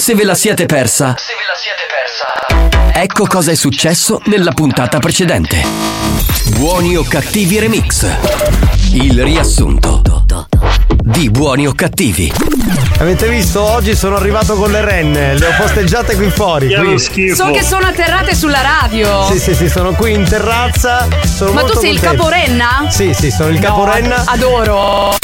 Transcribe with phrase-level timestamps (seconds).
[0.00, 1.14] se ve la siete persa.
[1.18, 2.98] Se ve la siete persa.
[2.98, 5.62] Ecco cosa è successo nella puntata precedente.
[6.56, 8.06] Buoni o cattivi remix.
[8.92, 10.00] Il riassunto
[11.02, 12.32] di buoni o cattivi.
[12.98, 13.60] Avete visto?
[13.60, 16.74] Oggi sono arrivato con le renne, le ho posteggiate qui fuori.
[16.74, 17.34] Qui.
[17.34, 19.30] So che sono atterrate sulla radio.
[19.30, 21.06] Sì, sì, sì, sono qui in terrazza.
[21.24, 22.22] Sono Ma tu sei il contento.
[22.24, 22.86] caporenna?
[22.88, 24.22] Sì, sì, sono il No, caporenna.
[24.24, 25.19] Adoro.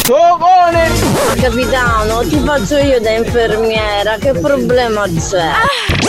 [1.40, 5.50] Capitano, ti faccio io da infermiera, che problema c'è?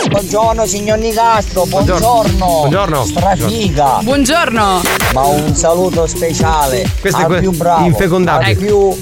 [0.08, 2.36] Buongiorno signor Nicastro, buongiorno.
[2.36, 3.04] Buongiorno.
[3.04, 3.98] Strafiga.
[4.02, 4.82] Buongiorno.
[5.14, 8.50] Ma un saluto speciale Questo è al que- più bravo, infecondabile.
[8.52, 8.96] al più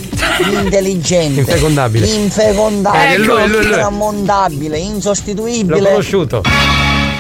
[0.63, 2.07] intelligente, Infecondabile.
[2.07, 3.65] infecondabile, Eh, lui, lui, lui.
[3.67, 5.79] intramontabile, L'ho insostituibile.
[5.91, 6.43] conosciuto.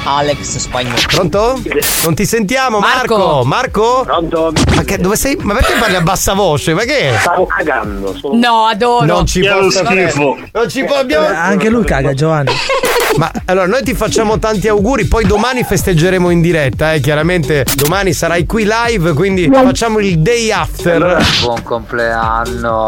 [0.06, 1.00] Alex Spagnolo.
[1.08, 1.60] Pronto?
[2.04, 3.16] Non ti sentiamo, Marco?
[3.16, 3.44] Marco.
[3.44, 4.02] Marco?
[4.04, 4.52] Pronto?
[4.76, 5.36] Ma che, dove sei?
[5.40, 6.74] Ma perché parli a bassa voce?
[6.74, 7.12] Ma che?
[7.18, 8.14] Stavo cagando.
[8.16, 8.38] Sono...
[8.38, 9.04] No, adoro.
[9.04, 10.38] Non ci posso schifo.
[10.52, 11.26] Non ci po- abbiamo...
[11.26, 12.52] Anche lui caga, Giovanni.
[13.16, 17.00] Ma allora noi ti facciamo tanti auguri, poi domani festeggeremo in diretta, eh.
[17.00, 21.24] Chiaramente domani sarai qui live, quindi facciamo il day after.
[21.40, 22.78] Buon compleanno,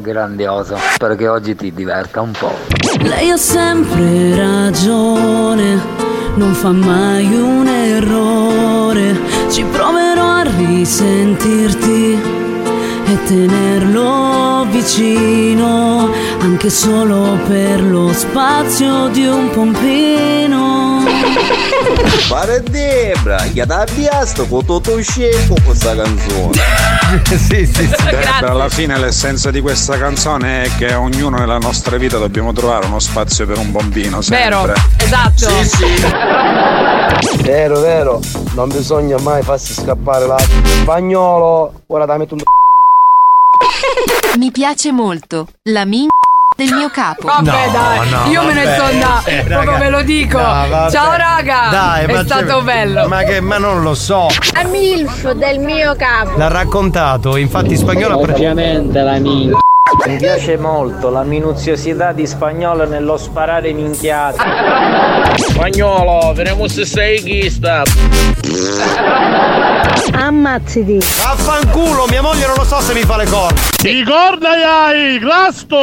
[0.00, 0.76] grandioso.
[0.92, 2.52] Spero che oggi ti diverta un po'.
[3.00, 5.80] Lei ha sempre ragione,
[6.36, 9.18] non fa mai un errore.
[9.50, 12.18] Ci proverò a risentirti
[13.06, 16.10] e tenerlo vicino,
[16.40, 20.93] anche solo per lo spazio di un pompino.
[22.28, 26.60] Pare Debra, gli ha avviato con tutto scemo questa canzone.
[27.24, 27.86] sì, sì, sì.
[27.86, 32.86] Debra, alla fine l'essenza di questa canzone è che ognuno nella nostra vita dobbiamo trovare
[32.86, 34.20] uno spazio per un bambino.
[34.28, 35.48] Vero, esatto.
[37.42, 38.20] Vero, vero,
[38.54, 41.82] non bisogna mai farsi scappare la spagnolo.
[41.88, 42.40] Ora da metto un
[44.38, 46.08] Mi piace molto la min
[46.56, 47.26] del mio capo.
[47.26, 48.74] Vabbè, No, dai, no, io me ne vabbè.
[48.74, 49.26] sto andando.
[49.28, 49.78] Eh, Proprio raga.
[49.84, 50.36] ve lo dico.
[50.38, 50.90] No, vabbè.
[50.90, 51.68] Ciao, raga.
[51.70, 53.08] Dai, è ma stato c'è- bello.
[53.08, 54.26] Ma che ma non lo so.
[54.54, 56.36] A MILF del mio capo.
[56.38, 59.58] L'ha raccontato, infatti spagnolo pre- Ovviamente la minchia.
[60.06, 64.42] Mi piace molto la minuziosità di spagnolo nello sparare minchiate.
[65.36, 67.82] Spagnolo, vediamo se sei chista.
[70.12, 70.98] Ammazziti.
[70.98, 73.60] Vaffanculo, mia moglie non lo so se mi fa le corna.
[73.82, 75.76] Ricorda hai, Glasto!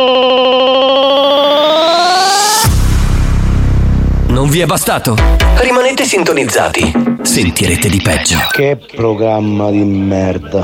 [4.29, 5.15] Non vi è bastato?
[5.57, 7.19] Rimanete sintonizzati.
[7.21, 8.39] Sentirete di peggio.
[8.49, 10.63] Che programma di merda.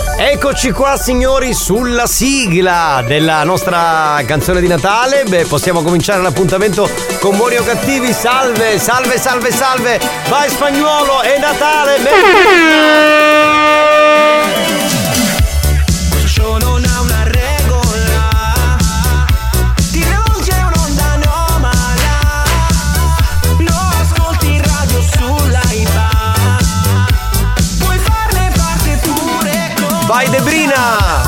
[0.23, 5.23] Eccoci qua signori sulla sigla della nostra canzone di Natale.
[5.23, 6.87] Beh, possiamo cominciare l'appuntamento
[7.19, 8.13] con buoni o cattivi.
[8.13, 9.99] Salve, salve, salve, salve.
[10.29, 11.97] Vai spagnolo, è Natale.
[14.89, 14.90] Ciò
[30.11, 31.20] Vai Debrina.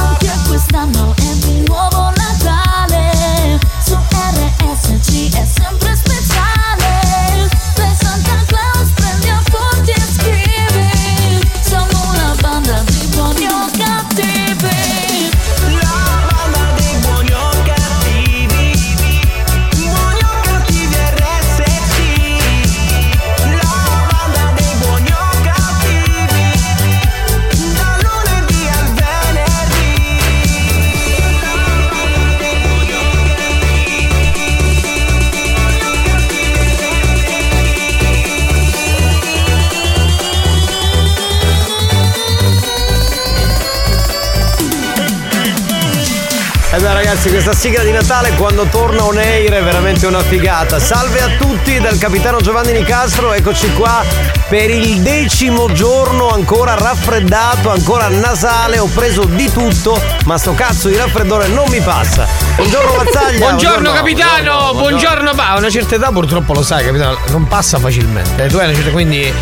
[47.23, 50.79] Ragazzi, questa sigla di Natale quando torna on air è veramente una figata.
[50.79, 54.03] Salve a tutti dal capitano Giovanni Nicastro, eccoci qua
[54.49, 60.89] per il decimo giorno ancora raffreddato, ancora nasale, ho preso di tutto, ma sto cazzo
[60.89, 62.27] di raffreddore non mi passa.
[62.55, 63.37] Buongiorno Mazzaglia.
[63.37, 68.47] Buongiorno capitano, buongiorno, ma a una certa età purtroppo lo sai capitano, non passa facilmente.
[68.47, 69.33] Tu hai una certa quindi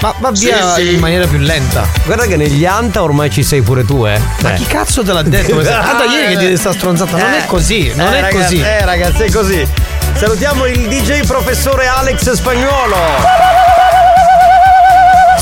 [0.00, 0.94] va, va via Sì, sì.
[0.94, 1.86] in maniera più lenta.
[2.04, 4.20] Guarda che negli Anta ormai ci sei pure tu, eh.
[4.42, 5.56] Ma chi cazzo te l'ha detto?
[5.62, 8.60] Tanto ieri che ti sta stronzata, non è così, non Eh, è ragazzi, così.
[8.60, 9.66] Eh ragazzi, è così.
[10.14, 13.67] Salutiamo il DJ professore Alex Spagnuolo.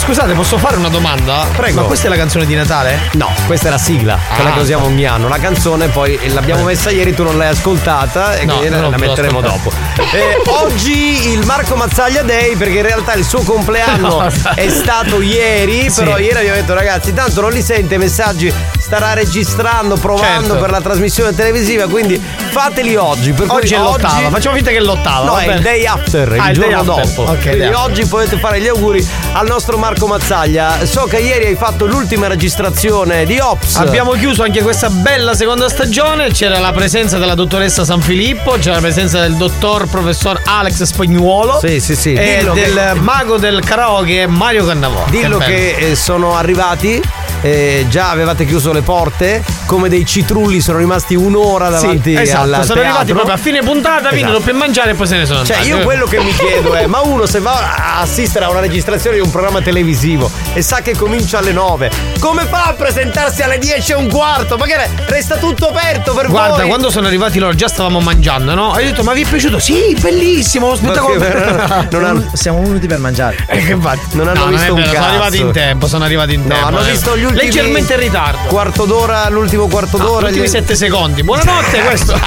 [0.07, 1.47] Scusate, posso fare una domanda?
[1.57, 1.81] Prego.
[1.81, 3.11] Ma questa è la canzone di Natale?
[3.15, 4.53] No, questa è la sigla, quella Ah.
[4.55, 5.27] che usiamo ogni anno.
[5.27, 9.41] La canzone poi l'abbiamo messa ieri, tu non l'hai ascoltata e No, quindi la metteremo
[9.41, 9.73] dopo.
[10.13, 15.21] Eh, oggi il Marco Mazzaglia Day, perché in realtà il suo compleanno No, è stato
[15.21, 16.05] ieri, Sì.
[16.05, 18.53] però ieri abbiamo detto ragazzi, tanto non li sente i messaggi,
[18.87, 20.61] starà registrando, provando Certo.
[20.61, 23.33] per la trasmissione televisiva, quindi fateli oggi.
[23.33, 25.25] Per Oggi è l'ottava, facciamo finta che è l'ottava.
[25.25, 27.07] No, è il day after, Ah, il il giorno after.
[27.09, 27.23] dopo.
[27.33, 27.81] Ok, Quindi day after.
[27.91, 30.87] oggi potete fare gli auguri al nostro Marco Mazzaglia.
[30.87, 33.75] So che ieri hai fatto l'ultima registrazione di Ops.
[33.75, 36.31] Abbiamo chiuso anche questa bella seconda stagione.
[36.31, 41.59] C'era la presenza della dottoressa San Filippo, c'era la presenza del dottor professor Alex Spagnuolo.
[41.59, 42.13] Sì, sì, sì.
[42.13, 45.07] E Dillo del che- mago del karaoke Mario Cannavò.
[45.09, 45.51] Dillo bello.
[45.51, 47.03] che eh, sono arrivati.
[47.47, 52.43] Eh, già avevate chiuso le porte, come dei citrulli sono rimasti un'ora davanti sì, esatto,
[52.43, 52.81] al sono teatro.
[52.83, 54.41] arrivati proprio a fine puntata, Esatto.
[54.41, 55.77] per mangiare e poi se ne sono Cioè, andati.
[55.77, 59.17] io quello che mi chiedo è: ma uno se va a assistere a una registrazione
[59.17, 61.91] di un programma televisivo e sa che comincia alle 9,
[62.21, 64.57] come fa a presentarsi alle 10 e un quarto?
[64.57, 66.67] Magari resta tutto aperto per Guarda, voi.
[66.69, 68.73] quando sono arrivati loro già stavamo mangiando, no?
[68.73, 69.59] Hai detto, ma vi è piaciuto?
[69.59, 71.19] Sì, bellissimo, spettacolo.
[71.19, 73.37] Perché non hanno- Siamo venuti per mangiare.
[73.49, 74.17] Eh, che infatti.
[74.17, 75.03] Non hanno No, visto è un vero, cazzo.
[75.03, 76.67] Sono arrivati in tempo, sono arrivati in No, tempo.
[76.67, 76.91] hanno eh.
[76.91, 78.39] visto gli ultimi Leggermente in ritardo.
[78.49, 80.27] Quarto d'ora, l'ultimo quarto No, d'ora.
[80.27, 81.23] gli ultimi sette secondi.
[81.23, 82.13] Buonanotte questo.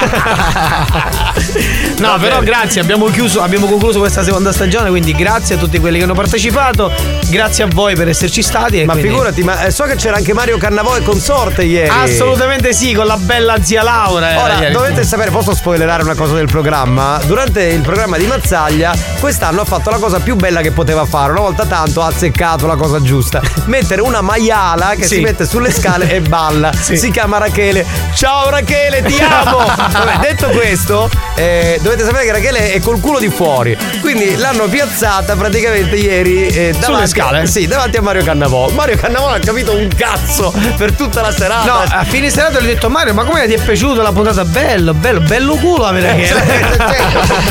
[1.98, 5.98] no, però grazie, abbiamo chiuso, abbiamo concluso questa seconda stagione, quindi grazie a tutti quelli
[5.98, 6.92] che hanno partecipato,
[7.28, 8.84] grazie a voi per esserci stati.
[8.84, 11.88] Ma quindi- figurati, ma eh, so che c'era anche Mario Cannavò e consorte ieri.
[11.88, 14.42] Assolutamente sì, con la bella zia Laura.
[14.42, 14.72] Ora, ieri.
[14.72, 17.20] dovete sapere, posso spoilerare una cosa del programma?
[17.24, 21.32] Durante il programma di Mazzaglia, quest'anno ha fatto la cosa più bella che poteva fare.
[21.32, 23.40] Una volta tanto ha azzeccato la cosa giusta.
[23.66, 25.16] Mettere una maiala che Sì.
[25.16, 26.72] si mette sulle scale e balla.
[26.72, 26.96] Sì.
[26.96, 27.84] Si chiama Rachele.
[28.14, 29.58] Ciao Rachele, ti amo!
[29.58, 33.76] Vabbè, detto questo, eh, dovete sapere che Rachele è col culo di fuori.
[34.00, 37.46] Quindi l'hanno piazzata praticamente ieri eh, davanti, scale?
[37.46, 38.70] Sì, davanti a Mario Cannavò.
[38.70, 41.64] Mario Cannavò non ha capito un cazzo per tutta la serata.
[41.70, 44.42] No, a fine serata gli ho detto Mario, ma come ti è piaciuta la puntata?
[44.46, 46.78] Bello, bello, bello culo Eh, Rachele.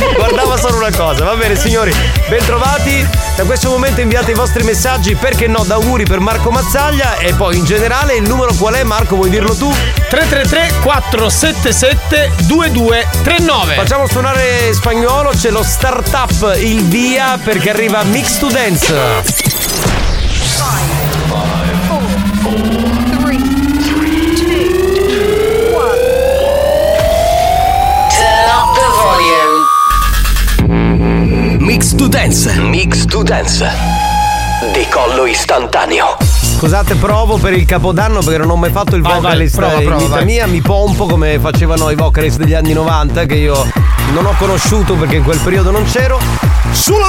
[0.18, 1.94] Guardava solo una cosa, va bene signori,
[2.28, 3.08] bentrovati.
[3.36, 7.34] Da questo momento inviate i vostri messaggi, perché no, da auguri per Marco Mazzaglia e
[7.36, 9.59] poi in generale il numero qual è Marco, vuoi dirlo tu?
[9.68, 18.48] 333 477 2239 Facciamo suonare spagnolo, c'è lo startup il via perché arriva Mix to
[18.48, 19.38] Dance.
[31.60, 32.54] Mix to Dance.
[32.60, 33.70] Mix to Dance.
[34.74, 36.29] Decollo istantaneo.
[36.58, 39.82] Scusate, provo per il capodanno perché non ho mai fatto il Vai, vai, vocalist prova,
[39.82, 43.66] in prova, vita mia, mi pompo come facevano i vocalist degli anni 90 che io
[44.14, 46.20] non ho conosciuto perché in quel periodo non c'ero.
[46.72, 47.08] Sulla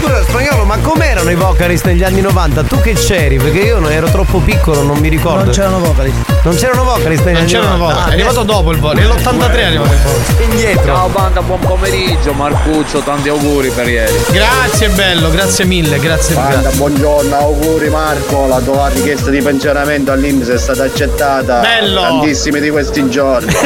[0.00, 2.62] Scusa spagnolo, ma com'erano i vocalist negli anni 90?
[2.64, 3.36] Tu che c'eri?
[3.36, 5.44] Perché io non ero troppo piccolo, non mi ricordo.
[5.44, 6.16] Non c'erano vocalist.
[6.42, 7.94] Non c'erano vocalist negli Non anni c'erano 90.
[7.94, 10.18] vocali, è arrivato dopo il volo, nell'83 è arrivato il volo.
[10.50, 10.94] Indietro.
[10.94, 14.12] Ciao banda, buon pomeriggio, Marcuccio, tanti auguri per ieri.
[14.30, 20.48] Grazie bello, grazie mille, grazie Banda, buongiorno, auguri Marco, la tua richiesta di pensionamento all'Inps
[20.48, 21.60] è stata accettata.
[21.60, 22.00] Bello.
[22.00, 23.52] Tantissimi di questi giorni.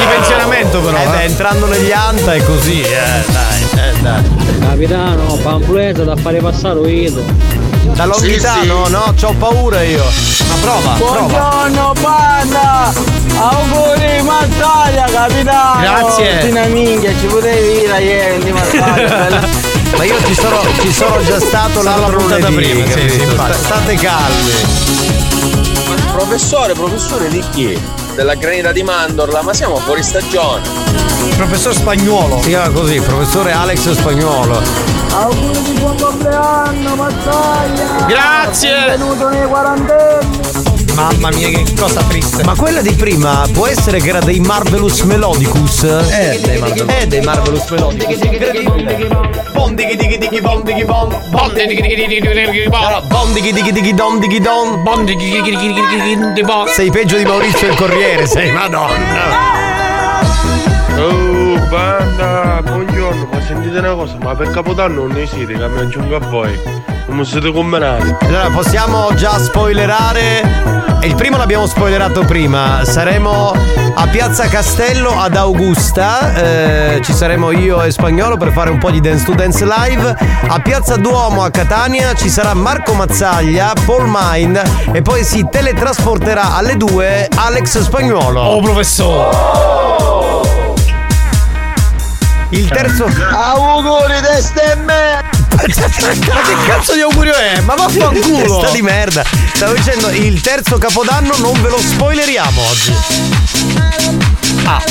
[0.00, 0.96] Di pensionamento però.
[0.96, 2.88] Eh beh, entrando negli anta è così, eh,
[3.26, 3.89] dai, eh, dai.
[4.02, 7.22] Capitano, pampuletto da fare passare Ido.
[7.94, 8.88] Da Longhitano?
[8.88, 10.02] No, c'ho paura io.
[10.48, 11.20] Ma prova, prova.
[11.20, 12.92] Buongiorno banda!
[13.36, 15.80] Auguri Mazzaglia, capitano!
[15.80, 16.38] Grazie.
[16.38, 19.40] Tina minchia, ci potevi dire ieri Mazzaglia.
[19.98, 23.52] Ma io ci sono, ci sono già stato l'altro puntata lunedì, prima, sì, capito?
[23.52, 24.50] sì, State calmi.
[26.12, 27.78] Professore, professore di chi?
[28.14, 30.62] Della granita di mandorla, ma siamo fuori stagione.
[31.36, 32.40] Professor Spagnuolo.
[32.42, 34.60] Si chiama così, professore Alex Spagnuolo.
[35.12, 38.06] Auguri di buon compleanno Mazzaglia!
[38.06, 38.84] Grazie.
[38.86, 40.69] Benvenuto nei quarantenni!
[41.00, 42.44] Mamma mia, che cosa triste.
[42.44, 45.82] Ma quella di prima può essere che era dei Marvelous Melodicus?
[45.84, 46.94] Eh, dei Marvelous.
[46.94, 48.20] Eh, dei Marvelous Melodicus.
[48.20, 49.08] Incredibile.
[49.54, 51.08] Bom dighi dighi dighi bom dighi bom.
[51.30, 53.08] Bom dighi dighi dighi dighi bom.
[53.08, 54.82] Bom dighi dighi dighi dom dighi dom.
[54.82, 56.66] Bom dighi dighi dighi dighi dighi bom.
[56.66, 59.48] Sei peggio di Maurizio il Corriere, sei madonna.
[60.98, 65.80] Oh, banda, buongiorno, ma sentite una cosa, ma per Capodanno non ne siete che mi
[65.80, 66.60] aggiungo a voi.
[67.10, 68.14] Come siete combinati?
[68.26, 70.98] Allora, possiamo già spoilerare.
[71.02, 72.84] Il primo l'abbiamo spoilerato prima.
[72.84, 73.52] Saremo
[73.94, 76.32] a Piazza Castello ad Augusta.
[76.34, 80.16] eh, ci saremo io e Spagnolo per fare un po' di Dance to Dance live.
[80.46, 84.62] A Piazza Duomo a Catania ci sarà Marco Mazzaglia, Paul Mind
[84.92, 88.40] e poi si teletrasporterà alle due Alex Spagnuolo.
[88.40, 89.36] Oh, professore!
[92.50, 93.06] Il terzo.
[93.32, 95.39] Auguri testa e me!
[95.62, 97.60] Ma che cazzo di augurio è?
[97.60, 98.60] Ma vaffanculo!
[98.62, 99.22] Sta di merda.
[99.54, 102.94] Stavo dicendo, il terzo capodanno non ve lo spoileriamo oggi.
[104.64, 104.82] Ah.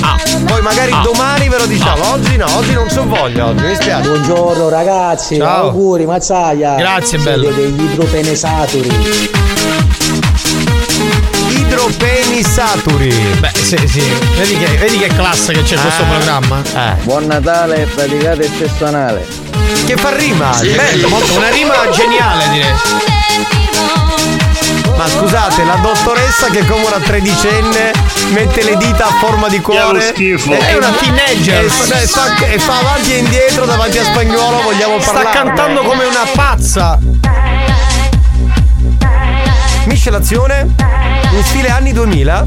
[0.00, 0.16] Ah.
[0.46, 1.00] Poi magari Ah.
[1.02, 2.02] domani ve lo diciamo.
[2.02, 2.08] Ah.
[2.12, 4.08] Oggi no, oggi non c'ho voglia, oggi mi spiace.
[4.08, 5.66] Buongiorno ragazzi, Ciao.
[5.68, 6.74] auguri Mazzaia.
[6.74, 7.50] Grazie, Siete bello.
[7.50, 9.28] degli idropenesaturi.
[11.50, 13.10] Idropeni saturi.
[13.38, 14.02] Beh, sì, sì.
[14.36, 16.06] Vedi che, vedi che classe che c'è in questo Ah.
[16.06, 16.62] programma?
[17.02, 19.48] Buon Natale, praticate il festo anale.
[19.86, 20.52] Che fa rima?
[20.52, 20.68] Sì.
[20.70, 22.72] Bello, molto- Una rima geniale, direi.
[24.96, 27.92] Ma scusate, la dottoressa che come una tredicenne
[28.32, 30.12] mette le dita a forma di cuore.
[30.12, 31.64] È una teenager.
[31.64, 35.36] E fa, e fa- e fa avanti e indietro davanti a spagnolo, vogliamo Sta parlare.
[35.36, 36.98] cantando come una pazza.
[39.86, 40.66] Miscelazione
[41.32, 42.46] in stile anni 2000,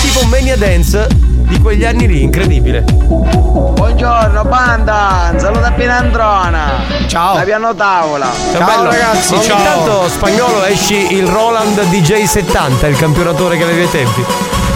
[0.00, 1.06] tipo Mania Dance
[1.46, 2.82] di quegli anni lì, incredibile.
[2.82, 6.84] Buongiorno banda, un saluto a Pinandrona.
[7.06, 7.34] Ciao.
[7.36, 8.30] La piano tavola.
[8.52, 9.62] Ciao, ragazzi, Ogni ciao.
[9.62, 14.24] tanto spagnolo esci il Roland DJ70, il campionatore che avevi ai tempi.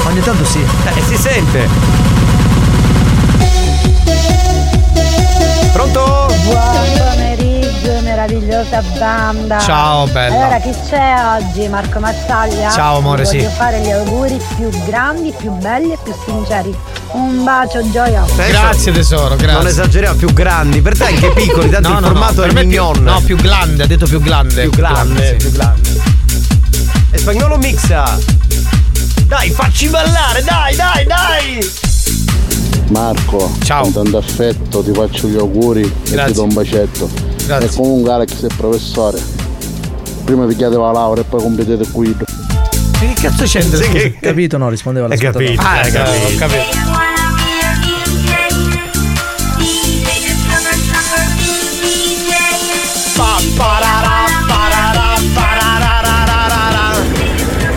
[0.06, 0.64] Ogni tanto sì.
[0.84, 2.08] Eh, si sente.
[8.50, 9.58] Meravigliosa banda.
[9.60, 10.34] Ciao, bella.
[10.34, 11.68] Allora, chi c'è oggi?
[11.68, 12.70] Marco Mazzaglia?
[12.70, 13.36] Ciao, amore, Vi sì.
[13.38, 16.76] Voglio fare gli auguri più grandi, più belli e più sinceri.
[17.12, 18.24] Un bacio, gioia.
[18.36, 19.52] Grazie tesoro, grazie.
[19.56, 20.80] Non esageriamo, più grandi.
[20.80, 23.02] Per te anche piccoli, tanto No, il no, no, formato per è più- mignon.
[23.02, 24.62] no, più grande, ha detto più grande.
[24.62, 25.34] Più grande, sì.
[25.36, 26.00] più grande.
[27.12, 28.18] E spagnolo mixa.
[29.26, 31.70] Dai, facci ballare, dai, dai, dai!
[32.88, 33.82] Marco, Ciao.
[33.82, 36.26] con tanto affetto ti faccio gli auguri e Grazie.
[36.26, 37.29] ti do un bacetto.
[37.58, 37.68] Grazie.
[37.68, 39.20] E comunque Alex è professore.
[40.24, 42.24] Prima vi chiedeva la laurea e poi completete il guido.
[42.24, 43.82] Che cazzo c'entra?
[43.82, 44.56] Sì, che- Capito?
[44.56, 46.26] No, rispondeva alla Hai capito, Ah, eh, capito.
[46.26, 46.78] ho capito.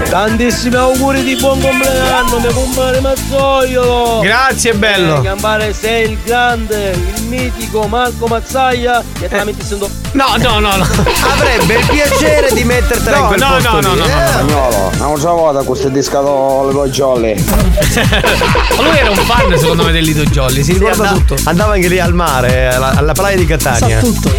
[0.09, 4.19] Tantissimi auguri di buon compleanno, mio compare Mazzoiolo!
[4.21, 5.17] Grazie, bello.
[5.17, 9.89] Eh, Gambare sei il grande, il mitico Marco Mazzaia, che sta mettendo.
[10.11, 10.83] No, no, no, no.
[11.33, 14.07] Avrebbe il piacere di mettertela in No, quel no, posto no, lì, no, no, eh?
[14.23, 14.27] no.
[14.27, 17.33] Spagnolo, un'altra volta questo discato le jolly.
[17.43, 20.63] Ma lui era un fan, secondo me, del Lido Jolly.
[20.63, 21.49] Si Sì, ricorda andava, tutto.
[21.49, 23.99] andava anche lì al mare, alla, alla playa di Catania.
[23.99, 24.31] Sa tutto.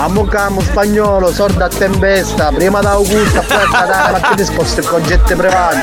[0.00, 4.86] Ammucamo spagnolo, sorda a tempesta, prima da Augusta, poi a Catania, ma che disposto il
[4.86, 5.76] concetto privato.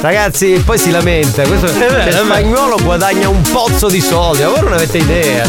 [0.00, 1.42] Ragazzi, poi si lamenta.
[1.42, 2.24] Questo, vero, cioè, è vero.
[2.24, 5.44] spagnolo guadagna un pozzo di soldi, ma voi non avete idea.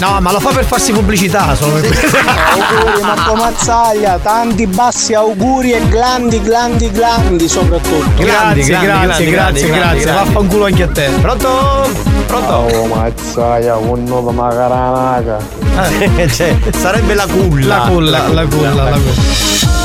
[0.00, 2.16] No, ma lo fa per farsi pubblicità, solo per questo.
[2.16, 8.22] Auguri Marco Mazzaglia, tanti bassi auguri e grandi, grandi, grandi soprattutto.
[8.22, 10.00] Grandi, Grazie, grandi, grazie, grandi, grazie, grandi, grazie.
[10.02, 10.32] grandi.
[10.32, 11.10] Vaffanculo anche a te.
[11.20, 11.90] Pronto?
[12.26, 12.52] Pronto?
[12.52, 15.38] Oh Mazzaia, un nuovo macaranaca.
[16.30, 17.76] cioè, sarebbe la culla.
[17.78, 19.77] La culla, la culla, la culla.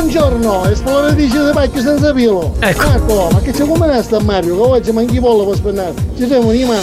[0.00, 2.54] Buongiorno, esploratrice di pacchi senza pilo.
[2.58, 2.88] Ecco.
[2.88, 4.56] Marco, ma che c'è come sta Mario?
[4.56, 5.92] Che oggi manchi pollo per spennare.
[6.16, 6.80] Ci siamo di mano.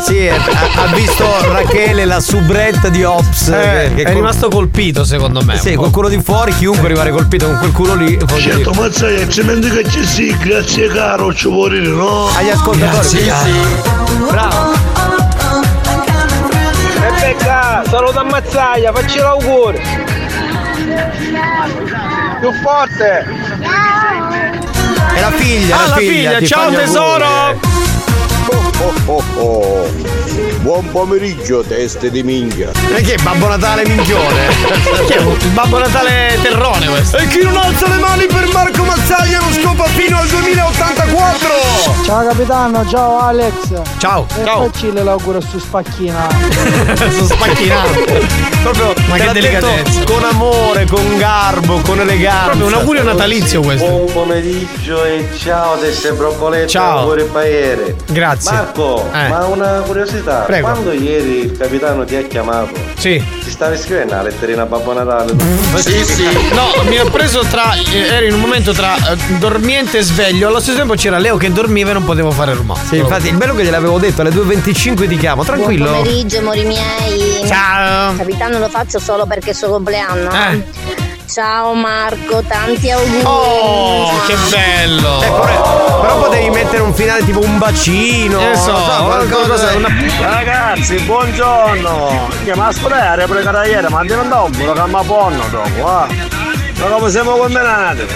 [0.00, 3.48] Sì, ha, visto Rachele, la soubrette di Ops.
[3.48, 5.58] Eh, che è col- rimasto colpito, secondo me.
[5.58, 8.18] Sì, qualcuno di fuori, chiunque rimane colpito con quel culo lì.
[8.18, 8.80] Certo, dire.
[8.80, 12.28] Mazzaia, ci che ci sì, grazie caro, ci vuole no?
[12.34, 12.88] Agli ascoltatori.
[12.88, 14.30] Grazie, sì, sì.
[14.30, 14.72] Bravo.
[16.98, 19.80] Rebecca, saluto a Mazzaia, facci l'auguri.
[22.42, 23.24] Più forte.
[25.14, 27.24] È la figlia, Ah, la figlia, ti ciao tesoro!
[27.24, 27.91] auguri.
[28.82, 29.90] Oh oh oh.
[30.62, 32.70] Buon pomeriggio, teste di minchia.
[32.94, 34.46] E che Babbo Natale minchione?
[35.40, 37.16] Il Babbo Natale terrone questo.
[37.16, 41.48] E chi non alza le mani per Marco Mazzaglia non scopa fino al 2084!
[42.04, 43.52] Ciao capitano, ciao Alex.
[43.98, 44.64] Ciao, E ciao.
[44.70, 46.28] facci l'auguro su spacchina.
[46.96, 47.90] Sono spacchinato.
[48.62, 50.04] Proprio Ma che delicatezza.
[50.04, 52.44] Con amore, con garbo, con eleganza.
[52.46, 53.86] Proprio un augurio natalizio questo.
[53.86, 56.68] Buon pomeriggio e ciao teste bropolette.
[56.68, 56.98] Ciao.
[57.00, 57.96] Auguri paere.
[58.06, 58.70] Grazie.
[58.74, 59.28] Marco, Eh.
[59.28, 60.40] ma una curiosità.
[60.46, 60.70] Prego.
[60.70, 63.22] Quando ieri il capitano ti ha chiamato, Sì.
[63.44, 65.34] ti stavi scrivendo la letterina a Babbo Natale
[65.76, 66.24] Sì, sì.
[66.52, 67.74] No, mi ha preso tra.
[67.74, 70.48] eh, Ero in un momento tra eh, dormiente e sveglio.
[70.48, 72.80] Allo stesso tempo c'era Leo che dormiva e non potevo fare rumore.
[72.88, 75.90] Sì, infatti il bello che gliel'avevo detto alle 2.25 ti chiamo, tranquillo.
[75.90, 77.44] Buon pomeriggio, amori miei.
[77.46, 78.16] Ciao.
[78.16, 80.30] Capitano lo faccio solo perché è suo compleanno.
[80.30, 80.64] Eh.
[81.32, 83.22] Ciao Marco, tanti auguri.
[83.24, 85.22] Oh, che bello!
[85.22, 88.38] Eh, però, però potevi mettere un finale tipo un bacino.
[88.50, 89.88] Eh, so, non qualcosa- una-
[90.20, 92.28] Ragazzi, buongiorno!
[92.44, 96.06] Che ma ascoltare, pregare ieri, ma non un buco che mi ponno dopo, ah!
[96.76, 98.06] Ma come siamo combinati?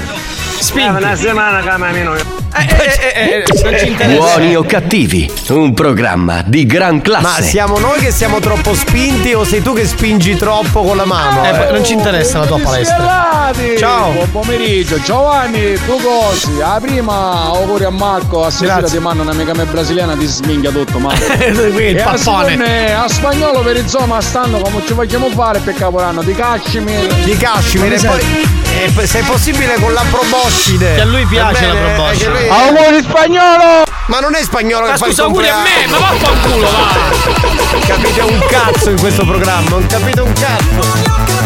[0.58, 0.86] Spinti.
[1.02, 2.25] Eh, una settimana che mi meno.
[2.58, 4.18] Eh, non ci interessa.
[4.18, 7.22] Buoni o cattivi, un programma di gran classe.
[7.22, 11.04] Ma siamo noi che siamo troppo spinti o sei tu che spingi troppo con la
[11.04, 11.44] mano?
[11.44, 13.52] Eh, non ci interessa la tua palestra.
[13.78, 14.10] Ciao.
[14.12, 16.56] Buon pomeriggio, Giovanni, tu cosi?
[16.56, 18.96] La prima, auguri a Marco, a Grazie.
[18.96, 21.12] ti mando un'amica mia brasiliana, ti sminchia tutto, ma.
[21.14, 22.50] Qui il e a pappone.
[22.50, 27.08] seconda, a spagnolo per insomma stanno come ci vogliamo fare per caporanno di Cashmere.
[27.24, 28.64] Di Cashmere e poi
[29.02, 30.96] e se è possibile con la proboscide.
[30.96, 32.45] Che a lui piace la proboscide.
[32.48, 33.84] Auguri spagnolo!
[34.06, 37.86] Ma non è spagnolo Ma che fa il scusa, auguri a me, ma vaffanculo, va!
[37.86, 41.45] Capite un cazzo in questo programma, non capite un cazzo.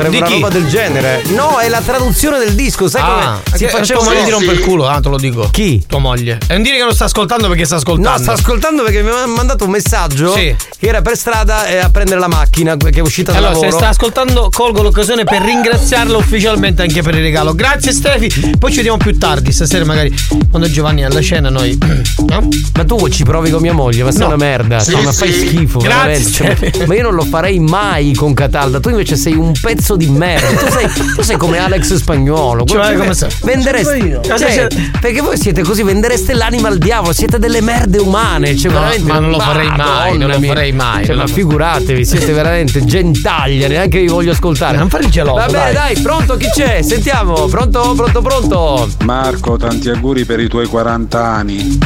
[0.00, 0.32] Sarebbe Di una chi?
[0.34, 1.22] roba del genere.
[1.28, 4.52] No, è la traduzione del disco, sai Ah, come si faceva tua moglie ti rompe
[4.52, 5.48] il culo, ah, te lo dico.
[5.50, 5.82] Chi?
[5.86, 6.38] Tua moglie.
[6.48, 8.10] E non dire che non sta ascoltando perché sta ascoltando.
[8.10, 10.54] No, sta ascoltando perché mi ha mandato un messaggio Sì.
[10.78, 13.76] che era per strada e a prendere la macchina che è uscita dal Allora, se
[13.76, 17.54] sta ascoltando, colgo l'occasione per ringraziarla ufficialmente anche per il regalo.
[17.54, 18.54] Grazie Stefi.
[18.58, 20.14] Poi ci vediamo più tardi, stasera magari
[20.48, 21.78] quando Giovanni è alla cena noi.
[22.30, 22.46] No?
[22.76, 24.26] Ma tu ci provi con mia moglie, ma sei No.
[24.28, 24.78] una merda.
[24.78, 25.46] Sì, cioè, ma fai sì.
[25.48, 26.30] schifo, Grazie.
[26.30, 28.78] Cioè, ma io non lo farei mai con Catalda.
[28.78, 30.46] Tu invece sei un pezzo di merda.
[30.48, 32.64] Tu sei, tu sei come Alex Spagnolo.
[32.64, 33.30] Cioè, come sei?
[33.42, 34.20] Vendereste.
[34.22, 34.66] Cioè, c'è?
[35.00, 38.56] perché voi siete così, vendereste l'anima al diavolo, siete delle merde umane.
[38.56, 39.12] Cioè, No, veramente.
[39.12, 40.52] ma non lo farei mai, Madonna non lo mia.
[40.52, 44.76] farei mai, Cioè, ma figuratevi, siete veramente gentaglia, neanche vi voglio ascoltare.
[44.76, 45.94] Non fare il geloso, Va bene, dai.
[45.94, 46.82] dai, pronto chi c'è?
[46.82, 48.88] Sentiamo, pronto, pronto, pronto.
[49.04, 51.78] Marco, tanti auguri per i tuoi 40 anni.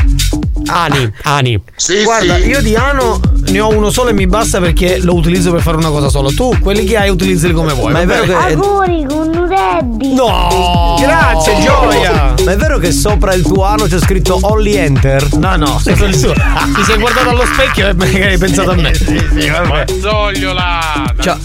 [0.67, 1.61] Ani, Ani.
[2.05, 3.21] Guarda, io di ano
[3.55, 6.33] ne ho uno solo e mi basta perché lo utilizzo per fare una cosa solo.
[6.33, 7.93] Tu quelli che hai utilizzali come vuoi.
[7.93, 10.13] Ma è vero che- Auguri con Reddy.
[10.13, 10.97] No!
[10.99, 12.35] Grazie, gioia!
[12.45, 15.35] Ma è vero che sopra il tuo ano c'è scritto Only Enter?
[15.35, 16.33] No, no, sotto il suo.
[16.75, 18.93] Ti sei guardato allo specchio e magari hai pensato a me.
[18.93, 19.85] Sì, sì, vabbè.
[19.89, 21.15] Mazzogliola!
[21.21, 21.39] Ciao.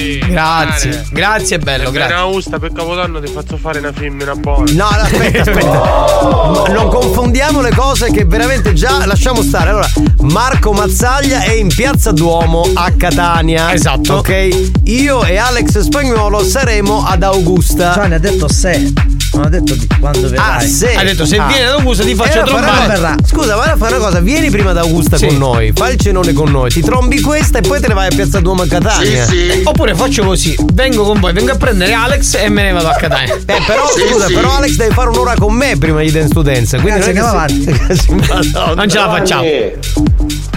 [0.00, 0.18] Auguri!
[0.30, 2.14] Grazie, grazie bello, grazie.
[2.14, 4.70] viene a Usta per Capodanno ti faccio fare una femmina buona.
[4.72, 5.68] No, no, aspetta, aspetta.
[6.50, 9.70] Ma Non confondiamo le cose che veramente già lasciamo stare.
[9.70, 9.88] Allora,
[10.20, 13.72] Marco Mazzaglia è in Piazza Duomo a Catania.
[13.72, 14.16] Esatto.
[14.16, 14.70] Ok?
[14.84, 17.92] Io e Alex Spagnuolo saremo ad Augusta.
[17.94, 19.09] Gianni ha detto se.
[19.40, 20.56] Non ha detto di quando verrai.
[20.56, 20.92] Ah, se.
[20.92, 23.14] Ha detto, se viene ad Augusta ti faccio Eh, trombare.
[23.24, 25.28] Scusa, vai a fare una cosa, vieni prima ad Augusta Sì.
[25.28, 28.08] con noi, fai il cenone con noi, ti trombi questa e poi te ne vai
[28.08, 29.26] a Piazza Duomo a Catania.
[29.30, 32.88] Eh, Oppure faccio così, vengo con voi, vengo a prendere Alex e me ne vado
[32.88, 33.34] a Catania.
[33.34, 36.78] Eh, però scusa, però Alex devi fare un'ora con me prima di Dance to Dance.
[36.78, 38.74] Quindi Grazie, non è che si- Madonna.
[38.74, 39.42] Non ce la facciamo.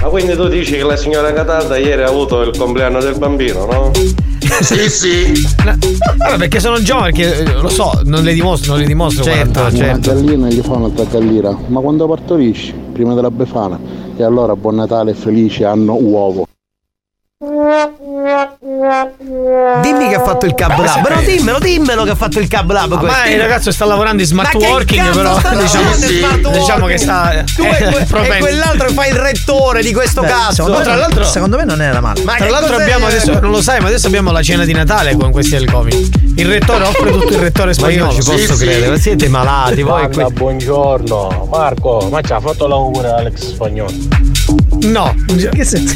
[0.01, 3.65] Ma quindi tu dici che la signora Catalda ieri ha avuto il compleanno del bambino,
[3.65, 3.91] no?
[4.61, 5.47] Sì, sì.
[6.19, 9.23] Allora, perché sono giovane, perché lo so, non le dimostro, non le dimostro.
[9.23, 9.79] Certo, 40 anni.
[9.79, 11.57] Una gallina gli fa un'altra gallina.
[11.67, 12.73] Ma quando partorisci?
[12.93, 13.79] Prima della befana.
[14.15, 16.45] E allora buon Natale e felice anno uovo.
[19.81, 21.01] Dimmi che ha fatto il cab lab.
[21.03, 22.91] Però dimmelo, dimmelo che ha fatto il cab lab.
[22.93, 23.29] Ma questo.
[23.29, 27.43] il ragazzo sta lavorando in smart Ma working, però diciamo, in smart diciamo che sta.
[27.55, 30.53] Tu e, eh, que- e quell'altro che fa il rettore di questo Beh, cazzo.
[30.53, 32.23] secondo, me, tra l'altro- secondo me non era male.
[32.23, 35.15] Ma Tra l'altro abbiamo adesso, non lo sai, ma adesso abbiamo la cena di Natale
[35.15, 36.31] con questi del Covid.
[36.37, 38.11] Il rettore offre tutto il rettore Ma io spagnolo.
[38.11, 38.65] non ci posso Sì, sì.
[38.65, 40.07] credere, ma siete malati voi.
[40.07, 41.47] Banda, buongiorno.
[41.51, 43.91] Marco, ma ci ha fatto l'augurio Alex Spagnolo.
[44.83, 45.13] No,
[45.51, 45.95] Che senso?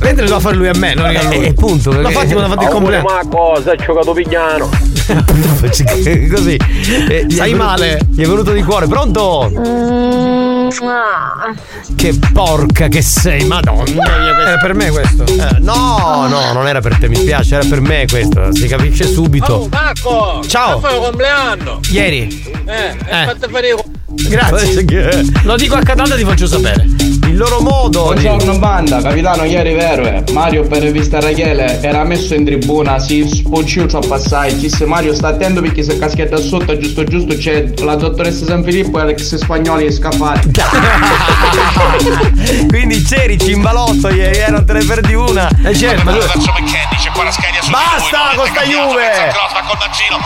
[0.00, 1.44] Mentre lo fa fare lui a me, non io a lui.
[1.44, 3.08] Eh, punto, L'ho perché- fatto quando ha fatto il compleanno.
[3.08, 3.72] ma cosa?
[3.72, 4.68] È giocato pigliano.
[6.34, 6.56] Così.
[7.08, 8.00] Eh, Sai male.
[8.10, 8.86] Gli è venuto di cuore.
[8.86, 9.50] Pronto?
[9.54, 11.54] Mm, ah.
[11.94, 14.40] Che porca che sei, madonna mia.
[14.46, 15.24] Era per me questo.
[15.24, 18.54] Eh, no, no, non era per te, mi spiace, era per me questo.
[18.54, 19.52] Si capisce subito.
[19.54, 20.42] Oh, Marco!
[20.46, 20.78] Ciao.
[20.78, 21.80] Ma fai il compleanno!
[21.90, 22.52] Ieri.
[22.66, 22.96] Eh, Eh.
[23.06, 23.24] eh.
[23.26, 23.74] fate fare
[24.06, 24.84] Grazie.
[25.42, 26.84] Lo dico a Catania ti faccio sapere.
[26.84, 28.04] Il loro modo.
[28.04, 33.28] Buongiorno banda, capitano ieri vero è Mario per vista Rachele era messo in tribuna, si
[33.28, 37.96] spocciò troppo assai, disse Mario sta attento perché se caschetta sotto giusto giusto c'è la
[37.96, 40.50] dottoressa San Filippo e Alex Spagnoli e scaffati.
[42.68, 45.48] Quindi c'eri cimbalotto ieri, eh, non te ne perdi una.
[45.64, 46.20] Eh certo, ma lui.
[47.70, 49.32] Basta con sta Juve!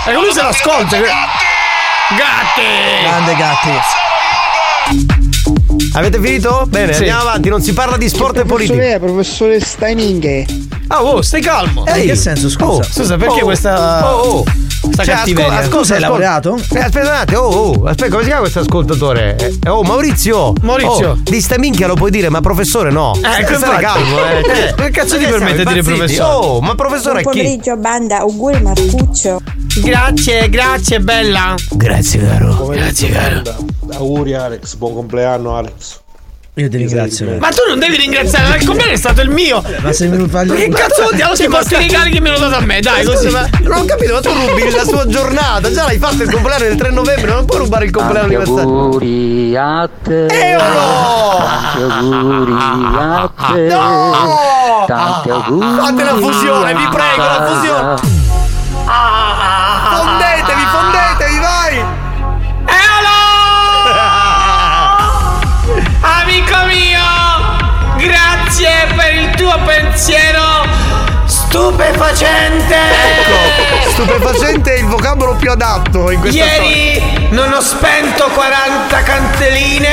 [0.07, 0.99] E lui se l'ascolta.
[0.99, 2.63] Gatti!
[3.03, 3.71] Grande gatti.
[5.93, 6.65] Avete finito?
[6.69, 6.99] Bene, Sì.
[7.01, 8.75] andiamo avanti, non si parla di sport e politica.
[8.75, 10.47] Professore, professore Steininghe.
[10.89, 11.85] Ah, oh, stai calmo.
[11.87, 12.65] In che senso, scusa?
[12.71, 14.15] Oh, Scusa, perché oh, questa.
[14.15, 14.45] Oh, oh.
[14.93, 15.59] Sta Cioè, cattiveria?
[15.59, 16.57] ascol- Tu sei ascolta, laureato?
[16.73, 19.37] Eh, aspetta un attimo, oh, oh, aspetta, come si chiama questo ascoltatore?
[19.65, 20.53] Eh, oh, Maurizio!
[20.63, 21.11] Maurizio.
[21.11, 23.13] Oh, di sta minchia lo puoi dire, ma professore no.
[23.15, 23.83] Eh, Stai infatti.
[23.85, 24.39] calmo, eh.
[24.41, 26.33] Eh, che cazzo ti permette di dire professore?
[26.33, 27.41] Oh, ma professore Buon chi?
[27.41, 29.41] pomeriggio banda, auguri Marcuccio.
[29.81, 31.55] Grazie, grazie, bella.
[31.71, 32.67] Grazie caro.
[32.67, 33.43] Grazie caro.
[33.93, 36.01] Auguri Alex, buon compleanno Alex.
[36.55, 37.37] Io ti ringrazio.
[37.39, 39.63] Ma tu non devi ringraziare, il compleanno è stato il mio.
[39.81, 41.29] Ma se mi fai Ma che cazzo vuol dire?
[41.35, 43.29] Ti porti i regali che mi hanno dato a me, dai, così.
[43.29, 45.71] Ma non ho capito, ma tu rubi la sua giornata.
[45.71, 48.61] Già l'hai fatto il compleanno del 3 novembre, non puoi rubare il compleanno anniversario.
[48.61, 50.27] auguri a te.
[50.27, 51.37] Eh, oh no!
[51.39, 53.67] Tanti auguri a te.
[53.69, 54.85] No!
[54.89, 55.67] Tanti auguri.
[55.77, 58.27] Fate la fusione, vi prego, la fusione.
[58.89, 59.38] Fondetevi,
[68.49, 70.41] grazie per il tuo pensiero
[71.27, 72.75] stupefacente.
[72.75, 76.71] Ecco, stupefacente è il vocabolo più adatto in questa storia.
[76.71, 79.89] Ieri non ho spento 40 canteline,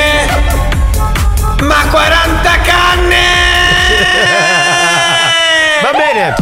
[1.60, 3.24] ma 40 canne.
[5.82, 6.34] Va bene.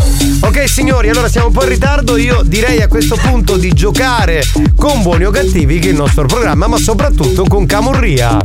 [0.43, 2.17] Ok signori, allora siamo un po' in ritardo.
[2.17, 4.41] Io direi a questo punto di giocare
[4.77, 8.39] con buoni o cattivi, che è il nostro programma, ma soprattutto con Camurria.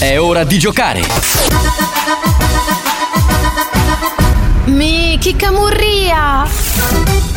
[0.00, 1.02] È ora di giocare.
[4.64, 6.48] Mi, che camurria!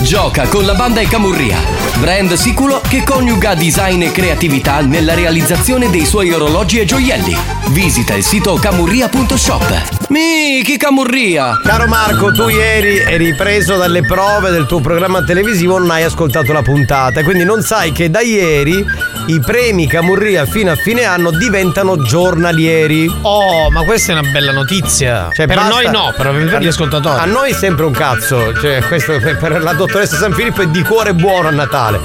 [0.04, 1.58] Gioca con la banda e Camurria,
[1.98, 7.36] brand sicuro che coniuga design e creatività nella realizzazione dei suoi orologi e gioielli.
[7.69, 10.08] Visita il sito camurria.shop.
[10.10, 11.60] Miki Camurria!
[11.63, 16.52] Caro Marco, tu ieri eri preso dalle prove del tuo programma televisivo, non hai ascoltato
[16.52, 18.86] la puntata, quindi non sai che da ieri
[19.28, 23.10] i premi Camurria fino a fine anno diventano giornalieri.
[23.22, 25.30] Oh, ma questa è una bella notizia.
[25.34, 27.19] Cioè, per basta- noi no, però per gli ascoltatori.
[27.19, 30.83] A noi è sempre un cazzo, cioè questo per, la dottoressa San Filippo è di
[30.83, 31.99] cuore buono a Natale.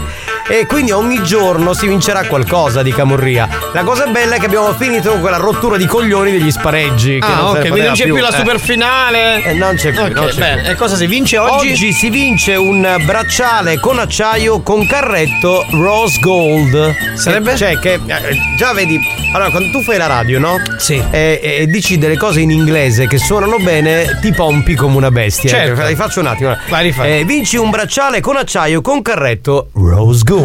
[0.48, 3.48] E quindi ogni giorno si vincerà qualcosa di Camurria.
[3.72, 7.18] La cosa bella è che abbiamo finito con quella rottura di coglioni degli spareggi.
[7.20, 8.36] che Ah, non ok, quindi non c'è più la eh.
[8.36, 9.42] super finale.
[9.44, 10.00] Eh, non c'è più.
[10.00, 10.62] Ok, non c'è bene.
[10.62, 10.70] più.
[10.70, 11.70] E cosa si vince oggi?
[11.70, 16.94] Oggi si vince un bracciale con acciaio con carretto Rose Gold.
[17.14, 17.56] Sarebbe?
[17.56, 18.98] Cioè, che eh, già vedi.
[19.32, 20.56] Allora, quando tu fai la radio, no?
[20.78, 21.02] Sì.
[21.10, 25.50] E, e dici delle cose in inglese che suonano bene, ti pompi come una bestia.
[25.50, 25.82] Certo.
[25.82, 26.56] Eh, Rifaccio un attimo.
[26.68, 27.20] Vai, rifai.
[27.20, 30.37] Eh, vinci un bracciale con acciaio con carretto Rose Gold.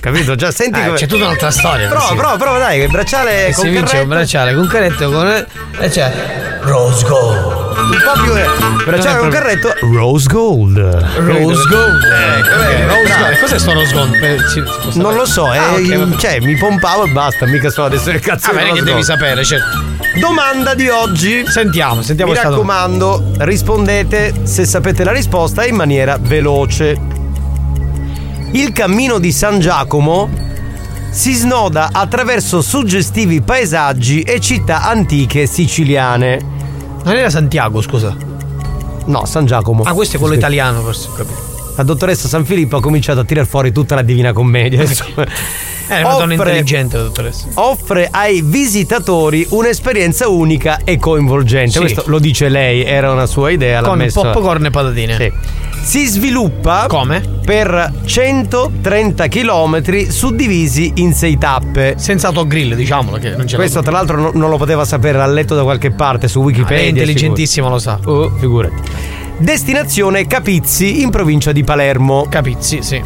[0.00, 0.34] Capito?
[0.34, 0.96] Già senti Eh, come.
[0.96, 1.88] c'è tutta un'altra storia.
[1.88, 5.46] Prova, prova, prova, dai, che bracciale E con si vince un bracciale con carretto con.
[5.78, 6.12] E c'è.
[6.62, 7.68] Rose Gold.
[7.80, 8.34] Un po' più.
[8.36, 8.46] eh,
[8.84, 10.78] Bracciale con carretto Rose Gold.
[10.78, 12.02] Rose Gold.
[12.04, 13.14] Ecco, Eh, Rose.
[13.18, 13.40] Gold.
[13.40, 14.14] Cos'è sto Rose Gold?
[14.14, 14.36] Eh?
[14.94, 16.16] Non lo so, eh, Ah, ok, vabbè.
[16.16, 18.90] cioè mi pompavo e basta, mica so adesso il cazzo Ah, di bene che devi
[18.92, 19.04] Gold.
[19.04, 19.78] sapere, certo.
[20.18, 21.44] Domanda di oggi.
[21.46, 27.09] Sentiamo, sentiamo Mi raccomando, rispondete se sapete la risposta in maniera veloce.
[28.52, 30.28] Il cammino di San Giacomo
[31.10, 36.40] si snoda attraverso suggestivi paesaggi e città antiche siciliane.
[37.04, 38.16] Non era Santiago, scusa.
[39.06, 39.84] No, San Giacomo.
[39.84, 41.49] Ah, questo è quello italiano, forse, capito.
[41.80, 44.82] La dottoressa San Filippo ha cominciato a tirar fuori tutta la Divina Commedia.
[44.82, 45.24] insomma.
[45.88, 47.46] È una donna intelligente, la dottoressa.
[47.54, 51.70] offre ai visitatori un'esperienza unica e coinvolgente.
[51.72, 51.78] Sì.
[51.78, 53.80] Questo lo dice lei, era una sua idea.
[53.80, 55.16] Con messo- popcorn e patatine.
[55.16, 55.32] Sì.
[55.82, 57.22] Si sviluppa Come?
[57.46, 61.94] per 130 km suddivisi in sei tappe.
[61.96, 65.26] Senza autogrill, diciamolo che non c'è Questo tra l'altro no- non lo poteva sapere, l'ha
[65.26, 66.76] letto da qualche parte su Wikipedia.
[66.76, 67.96] Lei è intelligentissimo, lo sa.
[67.96, 68.24] sicuro.
[68.24, 68.74] Oh, figurati.
[69.40, 72.26] Destinazione Capizzi in provincia di Palermo.
[72.28, 73.02] Capizzi, sì.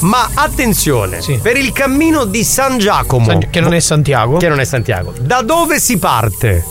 [0.00, 4.36] Ma attenzione, per il cammino di San Giacomo, San- che non è Santiago.
[4.36, 6.62] che non è Santiago, da dove si parte?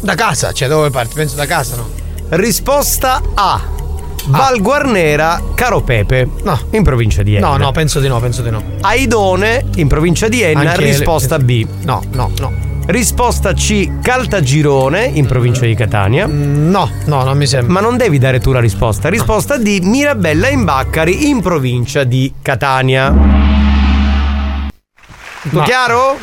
[0.00, 1.14] Da casa, cioè dove parti?
[1.14, 1.88] Penso da casa, no?
[2.30, 3.60] Risposta A.
[4.24, 6.26] Val Guarnera, Caro Pepe.
[6.44, 6.58] No.
[6.70, 7.48] In provincia di Enna.
[7.50, 8.62] No, no, penso di no, penso di no.
[8.80, 10.70] Aidone, in provincia di Enna.
[10.70, 11.66] Anche- risposta B.
[11.82, 12.70] No, no, no.
[12.86, 14.00] Risposta C.
[14.02, 16.26] Caltagirone, in provincia di Catania.
[16.26, 17.72] No, no, non mi sembra.
[17.72, 19.08] Ma non devi dare tu la risposta.
[19.08, 19.78] Risposta D.
[19.82, 23.10] Mirabella in Baccari, in provincia di Catania.
[25.42, 26.18] Tutto Ma- chiaro?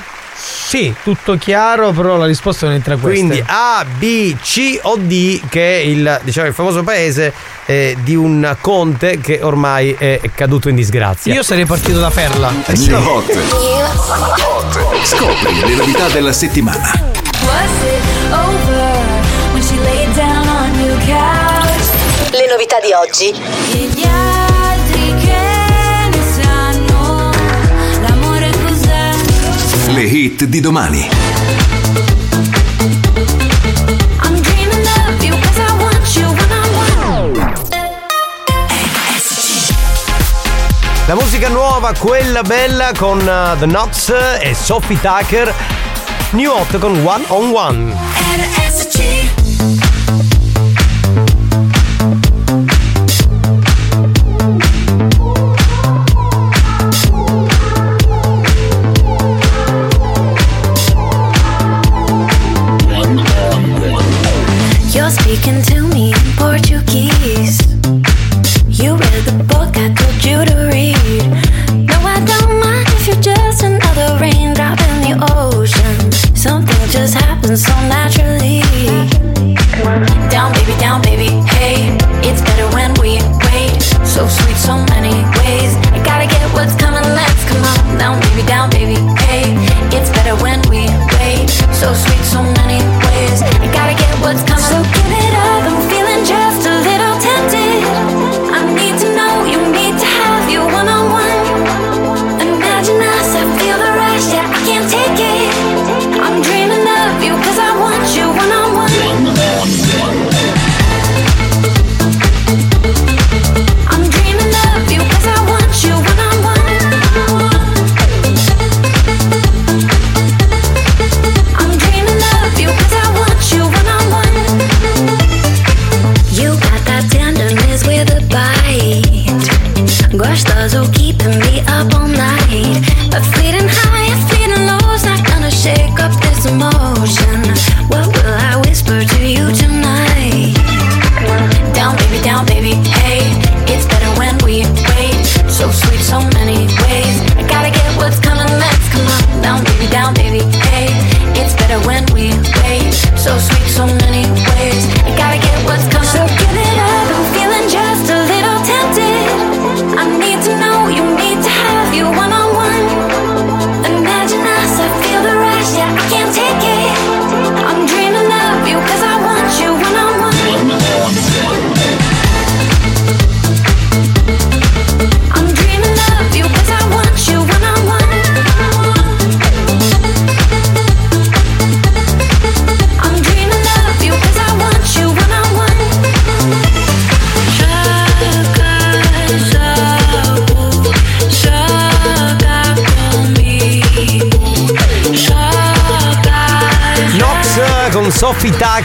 [0.69, 3.19] Sì, tutto chiaro, però la risposta non è tra queste.
[3.19, 7.33] Quindi A, B, C o D, che è il, diciamo, il famoso paese
[7.65, 11.33] eh, di un conte che ormai è caduto in disgrazia.
[11.33, 12.53] Io sarei partito da Ferla.
[12.71, 12.87] Sì.
[12.91, 13.31] La hot.
[15.05, 16.91] Scopri le novità della settimana.
[22.29, 24.28] Le novità di oggi.
[29.99, 31.09] Le hit di domani.
[34.21, 37.37] I'm dreaming of you 'cause I want you when I want.
[41.05, 45.53] La musica nuova, quella bella con uh, The Knox e Sophie Tucker.
[46.29, 47.89] New Hot con One on One.
[47.89, 47.97] You're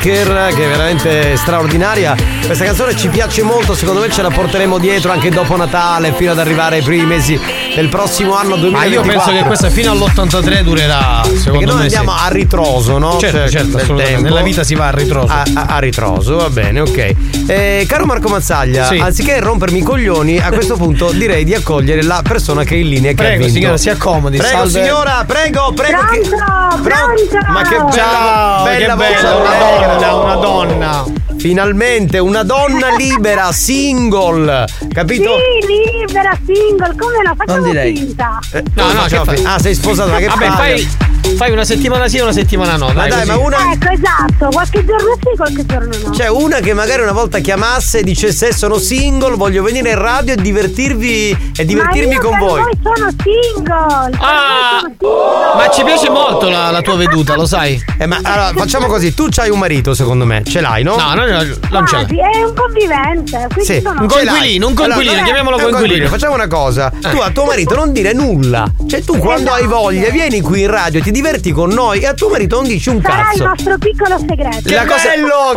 [0.04, 2.14] Tucker, che è veramente straordinaria.
[2.44, 6.32] Questa canzone ci piace molto, secondo me ce la porteremo dietro anche dopo Natale, fino
[6.32, 7.40] ad arrivare ai primi mesi
[7.74, 8.72] del prossimo anno 2024.
[8.72, 11.22] Ma io penso che questa fino all'83 durerà.
[11.24, 12.24] Secondo Perché noi me andiamo sì.
[12.24, 13.18] a ritroso, no?
[13.18, 14.04] Certo, Cioè, certo, assolutamente.
[14.12, 14.22] tempo.
[14.28, 15.32] Nella vita si va a ritroso.
[15.32, 17.14] A, a- a ritroso, va bene, ok.
[17.46, 18.96] Eh, caro Marco Mazzaglia, Sì.
[18.98, 22.88] anziché rompermi i coglioni, a questo punto direi di accogliere la persona che è in
[22.88, 23.58] linea e che ha Prego, vinto.
[23.58, 24.36] signora, si accomodi.
[24.36, 24.70] Prego, Salve.
[24.82, 25.98] signora, prego, prego.
[26.10, 27.52] che- Pronto, Pronto?
[27.52, 29.94] Ma che bella, Ciao, bella che bella, una bella.
[29.98, 31.04] donna, una donna.
[31.36, 35.36] Finalmente una donna libera, single, capito?
[35.36, 37.34] Sì, libera, single, come no?
[37.36, 38.38] Facciamo finta.
[38.52, 40.88] Eh, No, no, che fi- fa- Ah, sei sposata, ma che Vabbè, fai,
[41.34, 42.86] fai una settimana sì e una settimana no.
[42.94, 43.26] Ma dai, così.
[43.26, 46.10] ma una- Ecco, esatto, qualche giorno sì, qualche giorno no.
[46.10, 50.34] C'è una che magari una volta chiamasse e dicesse sono single, voglio venire in radio
[50.34, 52.60] e divertirvi e divertirmi ma io con per voi.
[52.62, 54.16] voi sono single.
[54.20, 55.54] Ah, sono single.
[55.56, 57.82] ma ci piace molto la, la tua veduta, lo sai?
[57.98, 60.96] Eh, ma allora facciamo così, tu c'hai un marito secondo me, ce l'hai, no?
[60.96, 62.04] No, no, no, non ce l'ha.
[62.04, 64.24] Quasi, è un convivente, quindi Sì, sono un l'hai.
[64.26, 66.08] coinquilino, un coinquilino, Allora, chiamiamolo coinquilino.
[66.08, 68.70] Facciamo una cosa, tu a tuo marito non dire nulla.
[68.86, 72.12] Cioè tu quando hai voglia vieni qui in radio, ti diverti con noi e a
[72.12, 73.44] tuo marito non dici un Sarà il cazzo.
[73.44, 74.60] nostro piccolo segreto.
[74.62, 74.80] Che bello,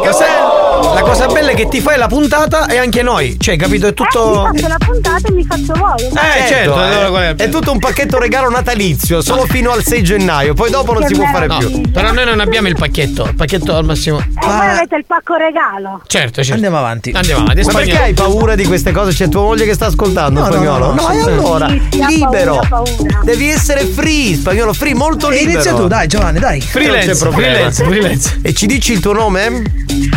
[0.01, 0.93] che cosa- bello!
[0.93, 3.37] La cosa bella è che ti fai la puntata e anche noi.
[3.37, 3.85] Cioè, capito?
[3.85, 4.49] È Eh, tutto.
[4.51, 6.03] mi faccio la puntata e mi faccio voi.
[6.05, 6.83] Eh, certo, eh.
[6.87, 10.53] allora qual è il- è tutto un pacchetto regalo natalizio, solo fino al 6 gennaio,
[10.53, 11.79] poi dopo non Che si può fare meraviglia.
[11.81, 11.91] più.
[11.91, 13.25] Però noi non abbiamo il pacchetto.
[13.25, 14.19] Il pacchetto al massimo.
[14.19, 16.01] E voi avete il pacco regalo.
[16.07, 16.53] Certo, certo.
[16.53, 17.11] Andiamo avanti.
[17.13, 17.63] Andiamo avanti.
[17.65, 19.11] Ma perché hai paura di queste cose?
[19.13, 20.93] C'è tua moglie che sta ascoltando, No, no, spagnolo?
[20.93, 21.27] no, no, e sì.
[21.29, 22.59] allora, Sì, libero.
[22.67, 23.19] paura, paura.
[23.23, 25.56] Devi essere free, spagnolo, free, molto E libero.
[25.57, 26.61] Inizia tu, dai, Giovanni, dai.
[26.61, 28.39] Freelance, freelance, freelance.
[28.41, 29.63] E ci dici il tuo nome?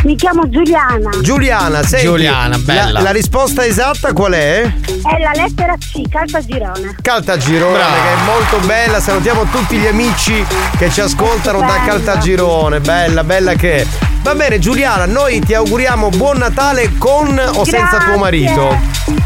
[0.04, 1.10] Mi chiamo Giuliana.
[1.20, 2.06] Giuliana, senti.
[2.06, 2.90] Giuliana, bella.
[2.92, 4.62] La, la risposta esatta qual è?
[4.62, 6.96] È la lettera C, Caltagirone.
[7.00, 7.92] Caltagirone, Brava.
[7.94, 9.00] che è molto bella.
[9.00, 10.44] Salutiamo tutti gli amici
[10.78, 11.82] che ci ascoltano da.
[11.86, 12.80] Caltagirone.
[12.80, 13.86] Bella, bella che è.
[14.22, 18.76] Va bene, Giuliana, noi ti auguriamo buon Natale con o senza tuo marito.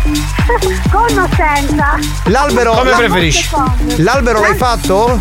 [0.90, 1.98] Con o senza?
[2.26, 2.72] L'albero.
[2.74, 3.48] Come la- preferisci?
[3.96, 5.20] L'albero l'hai fatto?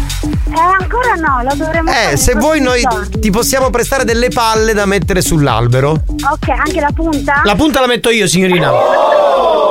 [0.56, 2.12] Eh, ancora no, lo dovremmo fare.
[2.12, 3.20] Eh, se vuoi noi giorni.
[3.20, 5.92] ti possiamo prestare delle palle da mettere sull'albero.
[6.32, 7.42] Ok, anche la punta?
[7.44, 8.72] La punta la metto io, signorina.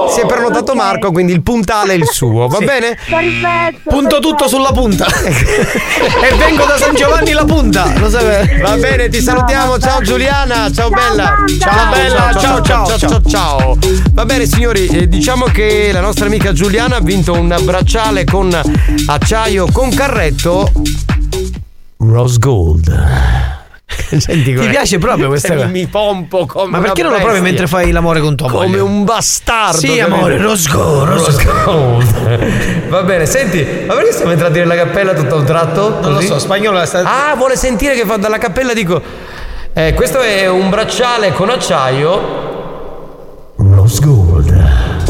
[0.08, 0.76] Si è prenotato Ok.
[0.76, 2.64] Marco, quindi il puntale è il suo, va Sì.
[2.64, 2.98] bene?
[3.08, 3.88] Perfetto.
[3.88, 5.06] Punto tutto sulla punta.
[5.06, 7.90] e vengo da San Giovanni la punta.
[7.98, 8.10] Lo?
[8.10, 9.78] Va bene, ti salutiamo.
[9.78, 11.34] Ciao Giuliana, ciao, Ciao, bella.
[11.36, 11.58] banda.
[11.58, 13.78] Ciao bella, ciao ciao ciao ciao ciao.
[14.12, 18.50] Va bene signori, eh, diciamo che la nostra amica Giuliana ha vinto un bracciale con
[19.06, 20.71] acciaio con carretto
[21.98, 23.04] Rose Gold.
[24.18, 25.66] Senti Ti piace proprio questa cosa?
[25.66, 28.52] Mi pompo come Ma perché non lo provi mentre fai l'amore con moglie?
[28.54, 29.78] come un bastardo.
[29.78, 32.88] Sì, amore, rosco, Rose Gold.
[32.88, 35.88] Va bene, senti, ma perché stiamo entrando nella cappella tutto a un tratto?
[36.00, 36.26] Non lo Così?
[36.26, 37.02] so, spagnolo sta.
[37.04, 39.00] Ah, vuole sentire che fa dalla cappella, dico.
[39.74, 42.50] Eh, questo è un bracciale con acciaio.
[43.56, 44.31] Rose Gold.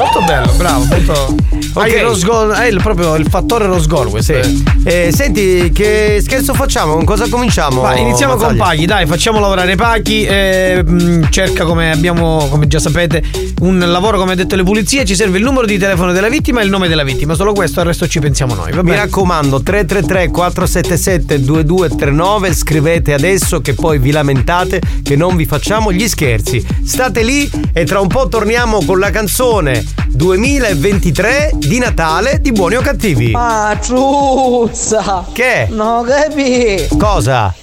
[0.03, 1.35] Molto bello, bravo, molto.
[1.75, 1.97] Hai Ok.
[1.97, 4.21] il rose gold, hai proprio il fattore è.
[4.21, 4.63] Sì.
[4.85, 6.95] Eh, senti, che scherzo facciamo?
[6.95, 7.81] Con cosa cominciamo?
[7.83, 8.65] Va, iniziamo con Mazzaglia?
[8.65, 10.25] Paghi, dai, facciamo lavorare Paghi.
[10.25, 13.23] eh, mh, cerca come abbiamo, come già sapete,
[13.61, 15.05] un lavoro come ha detto le pulizie.
[15.05, 17.35] Ci serve il numero di telefono della vittima e il nome della vittima.
[17.35, 18.73] Solo questo, al resto ci pensiamo noi.
[18.83, 25.93] Mi raccomando, 333 477 2239, scrivete adesso che poi vi lamentate che non vi facciamo
[25.93, 26.63] gli scherzi.
[26.85, 32.77] State lì e tra un po' torniamo con la canzone 2023 di Natale di Buoni
[32.77, 33.33] o Cattivi.
[33.35, 35.25] Ah, truzza!
[35.33, 35.67] Che?
[35.71, 36.87] No, capi!
[36.99, 37.55] Cosa?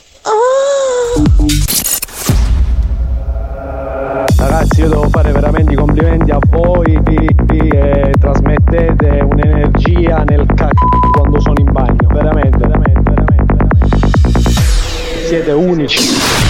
[4.38, 11.40] Ragazzi, io devo fare veramente i complimenti a voi che trasmettete un'energia nel c***o quando
[11.42, 12.08] sono in bagno.
[12.12, 14.50] Veramente, veramente, veramente, veramente.
[15.28, 16.49] Siete unici.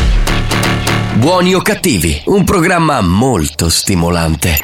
[1.19, 4.57] Buoni o cattivi, un programma molto stimolante.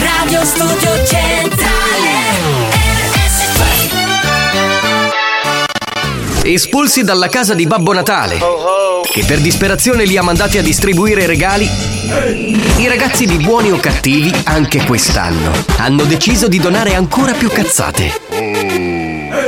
[0.00, 2.12] Radio Studio Centrale
[6.44, 8.38] Espulsi dalla casa di Babbo Natale,
[9.12, 11.68] che per disperazione li ha mandati a distribuire regali,
[12.78, 18.23] i ragazzi di Buoni o Cattivi, anche quest'anno, hanno deciso di donare ancora più cazzate.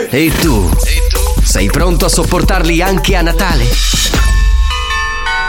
[0.08, 0.70] E tu?
[1.42, 3.66] Sei pronto a sopportarli anche a Natale?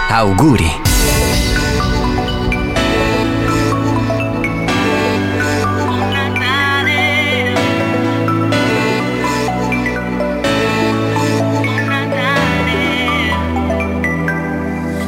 [0.10, 0.82] Auguri!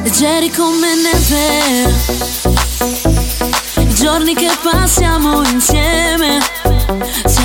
[0.02, 2.38] Leggeri come neve
[3.94, 6.38] giorni che passiamo insieme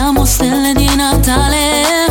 [0.06, 2.06] siamo stelle di Natale,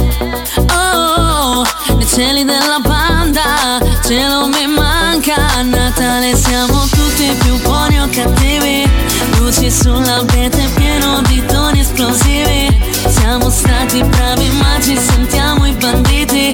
[0.72, 1.64] oh, oh
[1.94, 6.34] nei cieli della banda, cielo mi manca a Natale.
[6.34, 8.90] Siamo tutti più buoni o cattivi,
[9.36, 12.82] luci sull'abete pieno di toni esplosivi.
[13.06, 16.52] Siamo stati bravi ma ci sentiamo i banditi,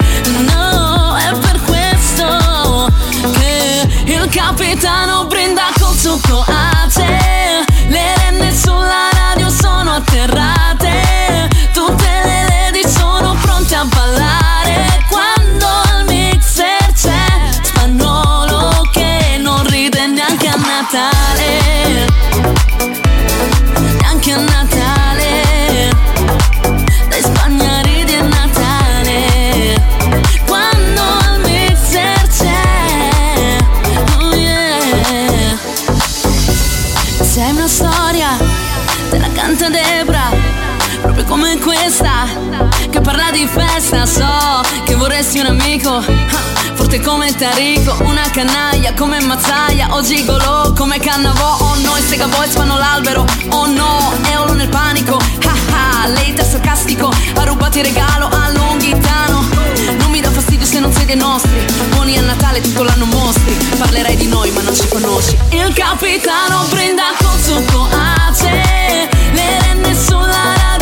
[0.53, 2.87] no, è per questo
[3.39, 10.80] che il capitano brinda col suo coace, le renne sulla radio sono atterrate.
[45.89, 46.01] Ah,
[46.73, 52.27] Forte come Tarico Una canaglia come Mazzaia O gigolo come Cannavò Oh no, i Sega
[52.27, 55.19] Boys fanno l'albero Oh no, Eolo nel panico
[55.71, 59.45] Ah lei è sarcastico Ha rubato il regalo a Longhitano.
[59.97, 63.53] Non mi dà fastidio se non sei dei nostri Buoni a Natale tutto l'anno mostri
[63.77, 65.37] Parlerai di noi ma non ci conosci.
[65.49, 67.87] Il capitano brinda col succo
[68.27, 70.80] ace Le renne sulla radio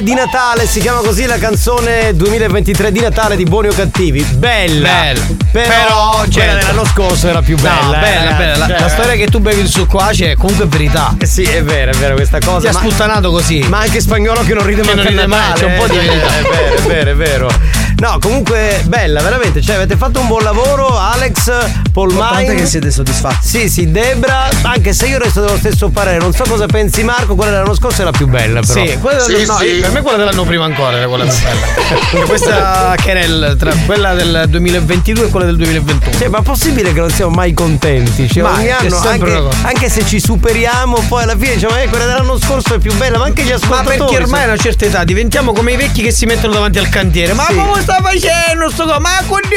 [0.00, 4.22] Di Natale si chiama così la canzone 2023 di Natale di Buoni o Cattivi.
[4.22, 4.88] Bella.
[4.88, 5.20] Bella.
[5.50, 6.56] Però, Però, certo.
[6.66, 7.80] dell'anno scorso era più bella.
[7.82, 8.56] No, eh, bella, bella.
[8.56, 11.14] La, cioè- la storia che tu bevi il succo ace è comunque verità.
[11.18, 12.60] Eh Sì, è vero, è vero questa cosa.
[12.60, 13.58] Ti ha ma- sputtanato così.
[13.68, 15.96] Ma anche spagnolo che non ride Che mai non ride mai, c'è un po' di
[15.96, 16.38] eh, verità.
[16.38, 17.50] È vero, è vero, è vero.
[17.98, 19.60] No, comunque bella, veramente.
[19.60, 22.54] Cioè, avete fatto un buon lavoro, Alex, è Mine.
[22.54, 23.46] che siete soddisfatti.
[23.46, 27.34] Sì, sì, Debra, anche se io resto dello stesso parere, non so cosa pensi Marco,
[27.34, 28.84] quella dell'anno scorso era più bella però.
[28.86, 32.24] Sì, quella del- no, per me quella dell'anno prima ancora era quella più bella.
[32.26, 36.18] Questa querel tra quella del 2022 e quella del 2021.
[36.18, 38.28] Cioè, ma possibile che non siamo mai contenti?
[38.28, 39.66] Cioè, Mai, ogni è anno, sempre anche, una cosa.
[39.66, 43.18] anche se ci superiamo, poi alla fine diciamo, eh, quella dell'anno scorso è più bella,
[43.18, 43.96] ma anche gli Ma ascoltatori.
[43.98, 46.88] perché ormai a una certa età diventiamo come i vecchi che si mettono davanti al
[46.88, 47.32] cantiere.
[47.32, 47.54] Ma Sì.
[47.56, 49.40] come sta facendo sto co- Ma con-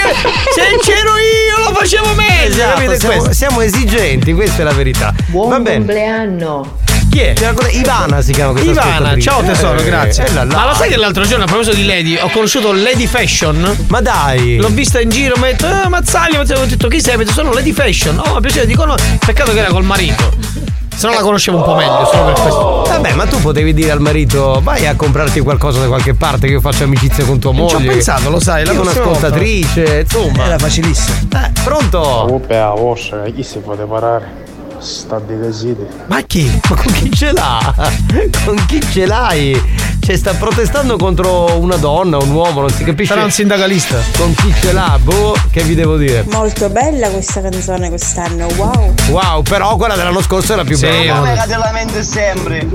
[0.56, 2.54] se c'ero io lo facevo meglio.
[2.54, 3.34] Esatto, siamo, questo?
[3.34, 5.14] siamo esigenti, questa è la verità.
[5.32, 5.78] Va bene.
[5.78, 6.80] compleanno.
[7.10, 7.34] Chi è?
[7.72, 10.26] Ivana si chiama questa Ivana, ciao tesoro, Eh, grazie.
[10.28, 10.56] eh là là.
[10.56, 13.86] Ma lo sai che l'altro giorno a proposito di Lady ho conosciuto Lady Fashion?
[13.90, 14.56] Ma dai!
[14.56, 17.18] L'ho vista in giro, mi ha detto, ah, Mazzaglia, ho detto chi sei?
[17.18, 18.18] Mi ha detto, sono Lady Fashion.
[18.18, 18.96] Oh, piacere, dico no.
[19.26, 20.32] Peccato che era col marito.
[20.96, 22.84] Se no la conoscevo un po' meglio, solo per questo.
[22.88, 26.54] Vabbè, ma tu potevi dire al marito vai a comprarti qualcosa da qualche parte che
[26.54, 27.92] io faccio amicizia con tua Non ci ho moglie.
[27.94, 30.46] pensato, lo sai, la prossima un'ascoltatrice, insomma.
[30.46, 31.18] Era facilissimo.
[31.34, 32.00] Eh, pronto?
[32.02, 34.50] Oppe a vostra, chi si può parare?
[34.78, 35.86] Sta di casiti.
[36.08, 36.60] Ma chi?
[36.70, 37.74] Ma con chi ce l'ha?
[38.46, 39.62] Con chi ce l'hai?
[40.04, 43.14] Cioè sta protestando contro una donna, un uomo, non si capisce.
[43.14, 43.98] Sarà un sindacalista.
[44.18, 44.98] Con chi ce l'ha?
[45.02, 46.26] Boh, che vi devo dire?
[46.32, 48.94] Molto bella questa canzone quest'anno, wow.
[49.10, 51.20] Wow, però quella dell'anno scorso era più Sì, bella.
[51.20, 51.48] vabbè.
[51.48, 52.68] te la mente sempre.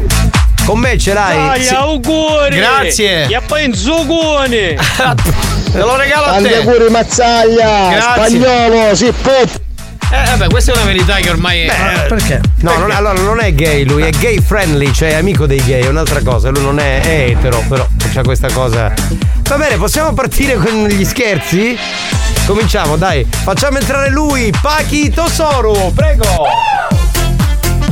[0.65, 1.37] Con me ce l'hai?
[1.37, 1.75] Dai, Sì.
[1.75, 2.57] auguri!
[2.57, 3.27] Grazie.
[3.27, 4.77] E poi in zucchone!
[5.73, 6.57] Te lo regalo a Tanti te.
[6.57, 8.39] auguri Mazzaglia, Grazie.
[8.39, 9.33] spagnolo, si può.
[10.11, 12.07] Eh, vabbè, questa è una verità che ormai è.
[12.09, 12.41] Perché?
[12.61, 15.83] No, non- allora non è gay lui, è gay friendly, cioè è amico dei gay,
[15.83, 16.49] è un'altra cosa.
[16.51, 18.93] Lui non è, è etero, però c'ha questa cosa.
[19.49, 21.77] Va bene, possiamo partire con gli scherzi?
[22.47, 23.27] Cominciamo, dai.
[23.29, 26.47] Facciamo entrare lui, Paki Tosoru, prego.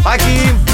[0.03, 0.74] Paki.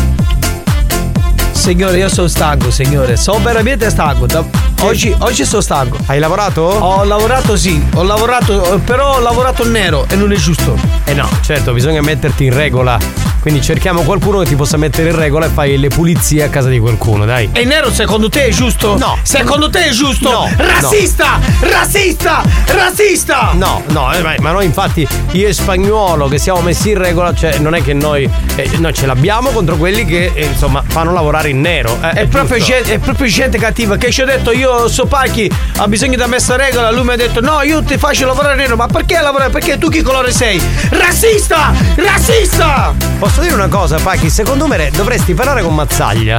[1.71, 3.17] Signore, io sono stanco, signore.
[3.17, 4.27] Sono veramente stanco.
[4.27, 4.45] Da-
[4.83, 5.99] Oggi, oggi sono stanco.
[6.07, 6.63] Hai lavorato?
[6.63, 10.75] Ho lavorato sì, ho lavorato, eh, però ho lavorato nero e non è giusto.
[11.05, 12.99] Eh no, certo, bisogna metterti in regola.
[13.41, 16.69] Quindi cerchiamo qualcuno che ti possa mettere in regola e fai le pulizie a casa
[16.69, 17.49] di qualcuno, dai.
[17.53, 18.99] E il nero secondo te è giusto?
[18.99, 19.17] No.
[19.23, 20.31] Secondo te è giusto?
[20.31, 21.39] No, Razzista!
[21.61, 22.43] Razzista!
[22.67, 23.51] Razzista!
[23.55, 27.35] No, no, eh, ma ma noi infatti io e spagnolo che siamo messi in regola,
[27.35, 31.13] cioè non è che noi, eh, noi ce l'abbiamo contro quelli che eh, insomma fanno
[31.13, 31.99] lavorare in nero.
[32.03, 32.73] eh, È proprio, giusto.
[32.73, 36.29] gente, è proprio gente cattiva che ci ha detto io so Pacchi ha bisogno di
[36.29, 39.51] messa regola lui mi ha detto no io ti faccio lavorare nero ma perché lavorare
[39.51, 44.31] perché tu che colore sei razzista razzista Posso dire una cosa, Pachi?
[44.31, 46.39] Secondo me dovresti parlare con Mazzaglia.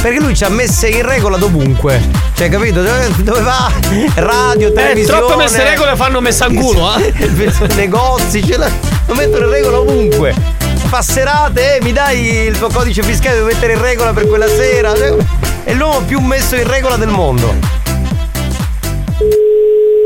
[0.00, 2.00] Perché lui ci ha messe in regola dovunque.
[2.36, 2.82] Cioè, capito?
[2.82, 3.70] Dove, dove va?
[4.16, 5.18] Radio, eh, televisione.
[5.20, 7.12] troppe messe regole fanno messa in culo eh
[7.74, 8.68] Negozi, ce la,
[9.06, 10.34] lo mettono in regola ovunque.
[10.88, 14.94] Spasserate, eh, mi dai il tuo codice fiscale, devo mettere in regola per quella sera.
[15.62, 17.54] È l'uomo più messo in regola del mondo.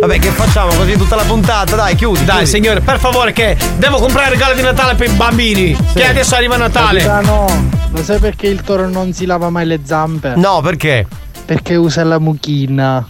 [0.01, 1.77] Vabbè, che facciamo così tutta la puntata?
[1.77, 2.25] Dai, chiudi.
[2.25, 2.51] Dai, chiudi.
[2.51, 5.77] signore, per favore, che devo comprare regalo di Natale per i bambini.
[5.95, 7.01] Che adesso arriva Natale.
[7.01, 7.47] Capitano,
[7.93, 10.35] lo sai perché il toro non si lava mai le zampe?
[10.35, 11.07] No, perché?
[11.45, 13.07] Perché usa la mucchina.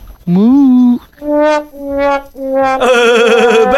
[1.23, 2.23] Bella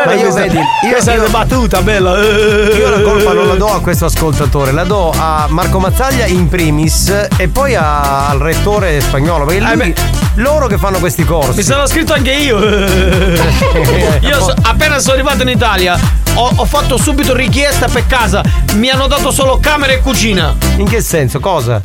[0.07, 2.19] Ma io questa, vedi, io- questa io- battuta, bella.
[2.19, 6.49] Io la colpa non la do a questo ascoltatore, la do a Marco Mazzaglia in
[6.49, 9.45] primis e poi a- al rettore spagnolo.
[9.45, 9.95] Perché lui-
[10.37, 11.51] loro che fanno questi corsi.
[11.51, 12.59] Eh, Mi sono scritto anche io.
[14.21, 15.99] io so- appena sono arrivato in Italia
[16.37, 18.43] ho, ho fatto subito richiesta per casa.
[18.75, 20.55] Mi hanno dato solo camera e cucina.
[20.77, 21.39] In che senso?
[21.41, 21.81] Cosa?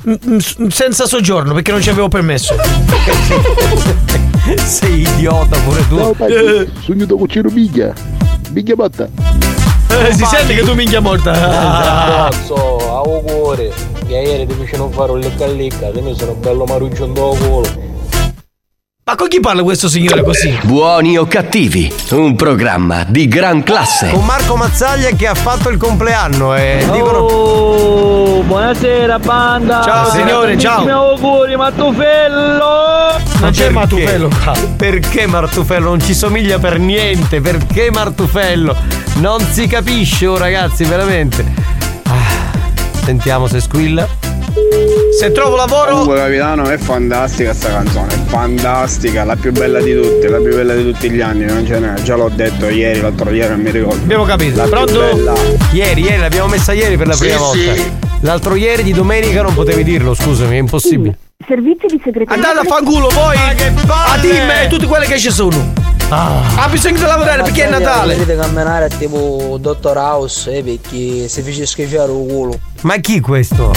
[0.70, 2.55] senza soggiorno perché non ci avevo permesso.
[4.66, 5.97] Sei idiota pure tu.
[5.97, 7.93] Ciao Pacchi, sogno da cucino biglia.
[8.50, 9.08] Biglia botta.
[9.89, 11.32] Eh, si sente che tu minchia morta.
[11.32, 13.72] Cazzo, auguri.
[14.08, 17.88] Che ieri ti fecero fare un lecca lecca, te ne sono bello maruggio in culo.
[19.10, 20.55] Ma con chi parla questo signore così?
[20.66, 24.12] Buoni o cattivi, un programma di gran classe.
[24.12, 27.18] Con Marco Mazzaglia che ha fatto il compleanno e dicono.
[27.18, 29.82] Oh, buonasera banda.
[29.82, 30.86] Ciao, signore, ciao.
[30.86, 33.20] Tantissimi auguri, Mattufello.
[33.39, 34.53] Non c'è Martufello qua.
[34.78, 35.89] Perché Martufello?
[35.89, 37.41] Non ci somiglia per niente.
[37.41, 38.76] Perché Martufello?
[39.16, 41.51] Non si capisce, oh ragazzi, veramente.
[42.03, 42.51] Ah,
[43.03, 44.28] sentiamo se squilla.
[45.18, 45.89] Se trovo lavoro.
[45.91, 50.54] Comunque capitano è fantastica sta canzone, è fantastica, la più bella di tutte, la più
[50.56, 53.60] bella di tutti gli anni, non ce n'è, già l'ho detto ieri, l'altro ieri non
[53.62, 54.02] mi ricordo.
[54.02, 54.58] Abbiamo capito.
[54.58, 55.02] La Pronto?
[55.72, 57.74] Ieri, ieri, l'abbiamo messa ieri per la Sì, prima volta.
[57.76, 57.91] sì.
[58.22, 61.18] L'altro ieri di domenica non potevi dirlo, scusami, è impossibile.
[61.47, 62.34] Servizi di segreteria.
[62.34, 63.36] Andate a fanculo voi!
[63.38, 65.78] A team e tutte quelle che ci sono!
[66.12, 68.18] Ha bisogno di lavorare perché è Natale!
[68.18, 72.60] Dovete camminare tipo Dottor House eh, perché si fece schifare il culo.
[72.82, 73.72] Ma chi questo?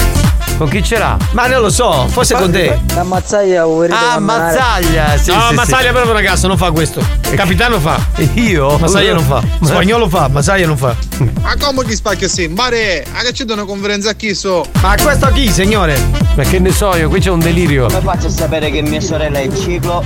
[0.57, 1.15] Con chi ce l'ha?
[1.31, 2.79] Ma non lo so, forse con te.
[2.93, 4.53] Da Mazzaglia volete Ah, camminare.
[4.55, 5.17] Mazzaglia!
[5.17, 6.99] Sì, no, sì, Mazzaglia però ragazzo non fa questo.
[7.29, 7.99] Il capitano fa.
[8.35, 8.77] Io?
[8.79, 9.41] Mazzaglia non fa.
[9.59, 10.95] Ma- Spagnolo fa, Mazzaglia non fa.
[11.41, 12.47] Ma come chi spacchia sì?
[12.47, 14.65] Mare, a che c'è una conferenza a chi so?
[14.81, 15.99] Ma questo chi, signore?
[16.35, 17.85] Ma che ne so io, qui c'è un delirio.
[17.87, 20.03] Come faccio a sapere che mia sorella è il ciclo?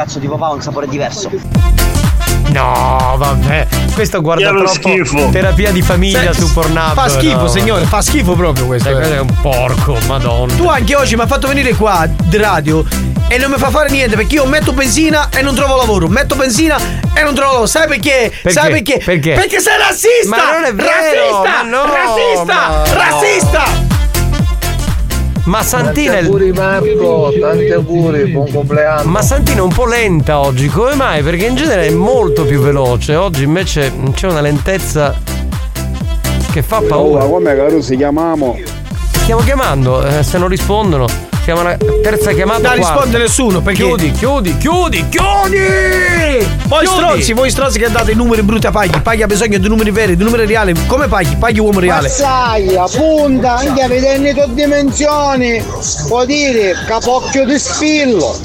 [0.00, 1.30] Cazzo di papà ha un sapore diverso.
[2.52, 3.66] No, vabbè.
[3.92, 5.28] Questo guarda lo troppo schifo.
[5.28, 6.94] terapia di famiglia Se- su Pornhub.
[6.94, 7.48] Fa schifo, no.
[7.48, 8.88] signore, fa schifo proprio questo.
[8.88, 8.94] Eh, eh.
[8.94, 10.54] quello è un porco, madonna.
[10.54, 12.82] Tu anche oggi mi hai fatto venire qua di radio
[13.28, 16.08] e non mi fa fare niente perché io metto benzina e non trovo lavoro.
[16.08, 16.78] Metto benzina
[17.12, 17.66] e non trovo lavoro.
[17.66, 18.32] Sai perché?
[18.42, 18.58] Perché?
[18.58, 19.02] Sai perché?
[19.04, 19.34] Perché?
[19.34, 20.28] Perché sei razzista!
[20.34, 21.62] Ma non è vero, Razzista!
[21.62, 22.44] ma no, razzista!
[22.54, 22.94] ma no.
[22.94, 23.89] Razzista!
[25.50, 26.22] Ma Santina è.
[26.22, 29.10] auguri Marco, tanti auguri, buon compleanno.
[29.10, 31.24] Ma Santina è un po' lenta oggi, come mai?
[31.24, 33.16] Perché in genere è molto più veloce.
[33.16, 35.12] Oggi invece c'è una lentezza
[36.52, 37.24] che fa paura.
[37.24, 38.60] Oh, come Carusi chiamiamo?
[39.10, 41.29] Stiamo chiamando, eh, se non rispondono.
[41.52, 42.68] Siamo alla terza chiamata.
[42.68, 43.82] Non risponde nessuno perché.
[43.82, 46.46] Chiudi, chiudi, chiudi, chiudi!
[46.68, 46.86] Voi Chiudi!
[46.86, 49.90] stronzi, voi stronzi che date i numeri brutti a paghi, paghi ha bisogno di numeri
[49.90, 50.72] veri, di numeri reali.
[50.86, 51.34] Come paghi?
[51.34, 52.06] Paghi uomo reale.
[52.06, 55.60] Mazzaglia, punta, anche vedendo le tue dimensioni.
[56.06, 58.38] Può dire, capocchio di spillo.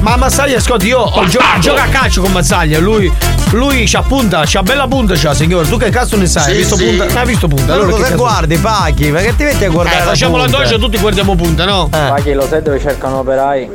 [0.00, 3.12] Ma Mazzaglia, ascolti, io ho gio- gioco a calcio con Mazzaglia, lui,
[3.50, 5.68] lui c'ha punta, c'ha bella punta, c'ha signore.
[5.68, 6.44] Tu che cazzo ne sai?
[6.44, 6.84] Sì, hai visto sì.
[6.86, 7.04] punta?
[7.06, 7.64] Non hai visto punta?
[7.66, 9.10] Ma Allora cosa guardi, Pachi?
[9.10, 9.98] Ma che ti metti a guardare?
[9.98, 10.58] Eh, facciamo la punta?
[10.58, 11.86] doccia, tutti guardiamo punta, no?
[11.86, 12.08] Eh.
[12.08, 13.68] Paghi lo sai dove cercano operai?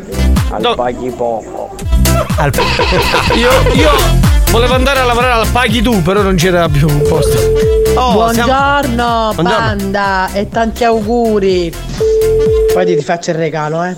[0.51, 0.76] Al No.
[0.76, 1.76] paghi poco.
[2.38, 2.51] Al-
[3.36, 3.91] Io, io
[4.49, 7.38] volevo andare a lavorare al paghi tu, però non c'era più un posto.
[7.95, 9.43] Oh, siamo- Buongiorno, Buongiorno.
[9.43, 11.71] banda, e tanti auguri.
[12.74, 13.95] Poi ti faccio il regalo, eh.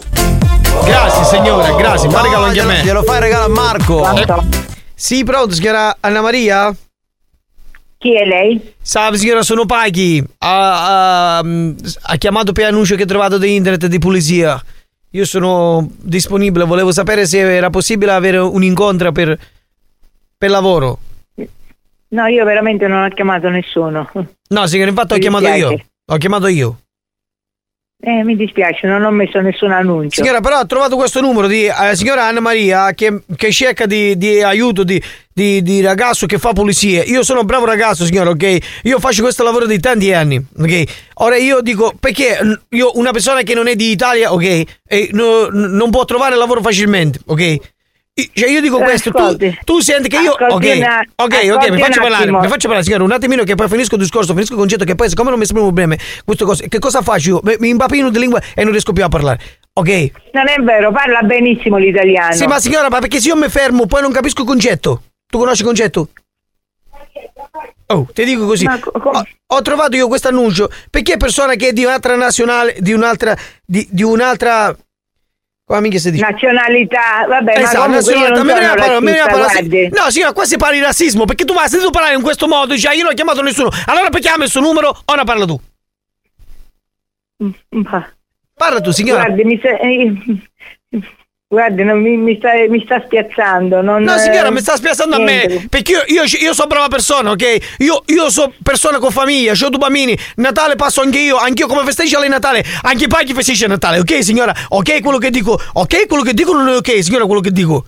[0.84, 2.82] Grazie signore, grazie, ma No, regalo anche a me.
[2.84, 4.04] Glielo fai regalo a Marco.
[4.18, 4.26] Eh,
[4.94, 6.76] Sì, pronto, signora Anna Maria?
[7.98, 8.74] Chi è lei?
[8.82, 10.24] Salve signora, sono Paghi.
[10.40, 11.44] Ha, ha-
[12.02, 14.62] ha chiamato per annuncio che ha trovato di internet di pulizia.
[15.12, 19.38] Io sono disponibile, volevo sapere se era possibile avere un incontro per,
[20.38, 21.00] per lavoro.
[22.10, 24.10] No, io veramente non ho chiamato nessuno.
[24.50, 25.54] No, signora, infatti ho Mi chiamato io.
[25.70, 25.86] dispiace.
[26.12, 26.80] Ho chiamato io.
[28.08, 30.22] Eh, mi dispiace, non ho messo nessun annuncio.
[30.22, 34.16] Signora, però ho trovato questo numero di eh, signora Anna Maria che, che cerca di,
[34.16, 35.02] di aiuto di,
[35.34, 37.02] di- di ragazzo che fa pulizie.
[37.02, 38.58] Io sono un bravo ragazzo, signora, ok?
[38.84, 40.84] Io faccio questo lavoro di tanti anni, ok?
[41.16, 42.38] Ora io dico, perché
[42.70, 44.64] io, una persona che non è di Italia, ok?
[44.88, 47.58] E no- non può trovare lavoro facilmente, ok?
[48.34, 49.36] Cioè io dico Eh, questo, tu,
[49.66, 50.32] tu senti che io...
[50.32, 53.68] Ok, una- ok, ok, mi faccio parlare, mi faccio parlare, signora, un attimino che poi
[53.68, 56.70] finisco il discorso, finisco il concetto che poi siccome non mi esprimo bene, queste cose,
[56.70, 57.40] che cosa faccio io?
[57.44, 59.40] Mi- Mi impappino di lingua e non riesco più a parlare,
[59.74, 59.90] ok?
[60.32, 62.32] Non è vero, parla benissimo l'italiano.
[62.36, 65.02] Sì, ma signora, ma perché se io mi fermo poi non capisco il concetto?
[65.28, 66.08] Tu conosci il concetto?
[67.88, 68.66] Oh, ti dico così.
[68.66, 73.36] Ho, ho trovato io questo annuncio perché persona che è di un'altra nazionale, di un'altra.
[73.66, 74.74] di, di un'altra.
[75.68, 76.24] Come mica si dice?
[76.24, 78.36] Nazionalità, vabbè, Esatto, ma nazionalità.
[78.36, 79.90] non Mi veniva sono a parlare- mi a parlare- guardi.
[79.90, 82.48] No, signora, qua si parla di razzismo perché tu mi hai sentito parlare in questo
[82.48, 82.74] modo.
[82.76, 83.70] Dici, ah, io non ho chiamato nessuno.
[83.88, 84.96] Allora perché ha messo numero?
[85.06, 85.60] Ora parla tu.
[88.54, 89.24] Parla tu, signora.
[89.26, 90.14] Guardi, mi sta- eh,
[91.48, 93.82] guardi, non mi, mi sta, mi sta spiazzando.
[93.82, 95.54] Non, No, signora, eh, mi sta spiazzando a niente.
[95.56, 95.68] me.
[95.70, 97.76] Perché io, io, io sono brava persona, ok?
[97.80, 100.18] Io, io sono persona con famiglia, ho due bambini.
[100.36, 101.38] Natale passo anche io.
[101.38, 102.64] Anch'io come festeggia lei Natale.
[102.82, 104.54] Anche i paghi festeggia Natale, ok, signora?
[104.70, 105.60] Ok, quello che dico.
[105.74, 107.86] Ok, quello che dico non è ok, signora, quello che dico.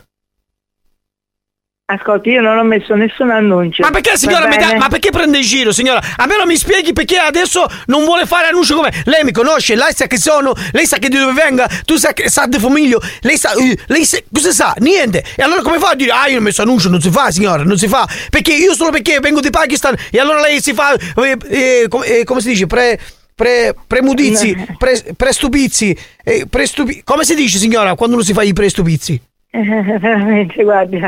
[1.89, 3.81] Ascolti, io non ho messo nessun annuncio.
[3.81, 4.77] Ma perché signora bene?
[4.77, 6.01] Ma perché prende in giro, signora?
[6.17, 8.91] A me non mi spieghi perché adesso non vuole fare annuncio come.
[9.05, 12.11] Lei mi conosce, lei sa che sono, lei sa che di dove venga, tu sa
[12.11, 13.53] che sa di famiglio, lei sa.
[13.53, 14.17] eh, Lei sa.
[14.29, 14.73] Cosa sa?
[14.79, 15.23] Niente.
[15.33, 16.11] E allora come fa a dire?
[16.11, 18.05] Ah, io ho messo annuncio, non si fa, signora, non si fa.
[18.29, 20.93] Perché io solo perché vengo di Pakistan e allora lei si fa.
[20.93, 22.67] eh, eh, come, eh, come si dice?
[22.67, 22.99] Pre.
[23.38, 28.51] Pre, premudizzi, pre, prestupizzi, eh, prestupi- come si dice signora quando non si fa i
[28.51, 29.21] prestupizzi?
[29.49, 31.01] Eh, Veramente, guardi,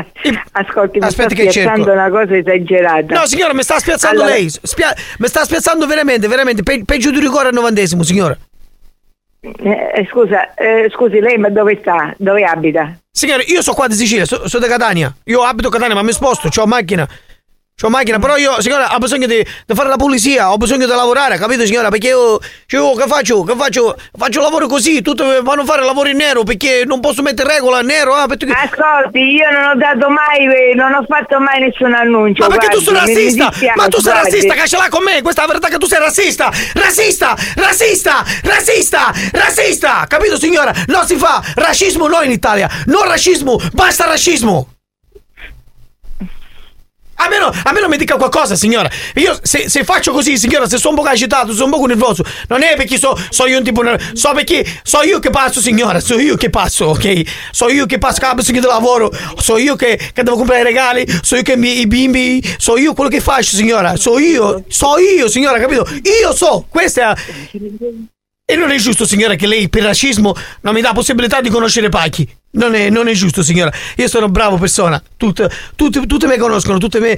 [0.52, 3.14] ascolti, mi Aspetti sta spiazzando una cosa esagerata.
[3.14, 4.48] No, signora, mi sta spiazzando Allora- lei.
[4.48, 6.62] Spia- mi sta spiazzando veramente, veramente.
[6.62, 8.36] Pe- peggio di rigore al novantesimo, signora.
[9.42, 12.14] Eh, scusa, eh, scusi, lei ma dove sta?
[12.18, 12.94] Dove abita?
[13.10, 15.14] Signora, io sono qua di Sicilia, sono di Catania.
[15.24, 17.08] Io abito a Catania, ma mi sposto, ho macchina.
[17.82, 20.92] Ho macchina, però io, signora, ho bisogno di, di fare la pulizia, ho bisogno di
[20.92, 21.88] lavorare, capito, signora?
[21.88, 23.42] Perché io, io che faccio?
[23.42, 23.96] Che faccio?
[24.16, 27.80] Faccio lavoro così, tutti vanno a fare lavoro in nero perché non posso mettere regola
[27.80, 28.46] in nero, ah, perché...
[28.46, 32.42] Ascolti, io non ho dato mai, non ho fatto mai nessun annuncio.
[32.42, 33.48] Ma perché tu sei guardi, mi- mi razzista?
[33.48, 34.30] dispiace, Ma tu sei guardi.
[34.30, 35.22] razzista, che ce l'ha con me?
[35.22, 36.50] Questa è la verità che tu sei razzista!
[36.74, 37.36] Razzista!
[37.56, 38.24] Razzista!
[38.42, 39.12] Razzista!
[39.32, 40.04] Razzista!
[40.06, 40.72] Capito signora?
[40.88, 42.68] Non si fa razzismo no in Italia!
[42.86, 43.58] Non razzismo!
[43.72, 44.68] Basta razzismo!
[47.22, 48.90] A me, non mi dica qualcosa, signora.
[49.14, 52.24] Io se, se faccio così, signora, se sono un po' agitato, sono un po' nervoso,
[52.48, 53.82] non è perché so, so io un tipo.
[54.14, 56.00] So perché so io che passo, signora.
[56.00, 57.22] So io che passo, ok?
[57.50, 59.10] So io che passo bisogno di lavoro.
[59.36, 61.06] So io che, che devo comprare i regali.
[61.22, 62.42] So io che mi, i bimbi.
[62.58, 63.96] So io quello che faccio, signora.
[63.96, 64.64] So io.
[64.68, 65.86] So io, signora, capito?
[66.02, 66.66] Io so.
[66.68, 67.20] Questa è.
[68.44, 71.88] E non è giusto, signora, che lei per razzismo non mi dà possibilità di conoscere
[71.88, 72.39] Pacchi.
[72.52, 73.72] Non è, non è giusto, signora.
[73.96, 75.00] Io sono bravo persona.
[75.16, 77.14] Tutte, tutte, tutte me conoscono, tutte me.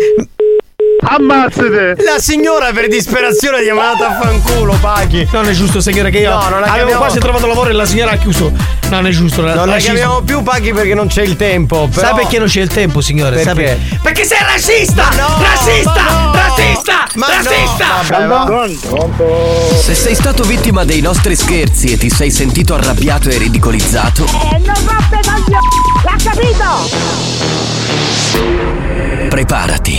[1.05, 1.97] Ammazzate!
[2.05, 5.27] La signora per disperazione gli ha mandato a fanculo, Paghi.
[5.33, 7.73] Non è giusto, signora, che io No, non la avevo chiamiamo- quasi trovato lavoro e
[7.73, 8.53] la signora ha chiuso.
[8.89, 9.43] Non è giusto.
[9.43, 11.89] Non la chiamiamo più Paghi perché non c'è il tempo.
[11.93, 12.07] Però...
[12.07, 13.43] Sai perché non c'è il tempo, signore?
[13.43, 13.79] Sai Perché?
[13.81, 13.99] perché?
[14.03, 15.09] Perché sei razzista!
[15.11, 15.93] Ma no, razzista!
[15.93, 16.33] ma no!
[16.33, 17.07] Razzista!
[17.15, 17.87] Ma no, razzista!
[18.09, 19.79] vabbè, va.
[19.81, 24.59] Se sei stato vittima dei nostri scherzi e ti sei sentito arrabbiato e ridicolizzato, E
[24.59, 25.67] non roppe coglioni!
[26.05, 27.71] L'ha capito?
[29.29, 29.99] preparati.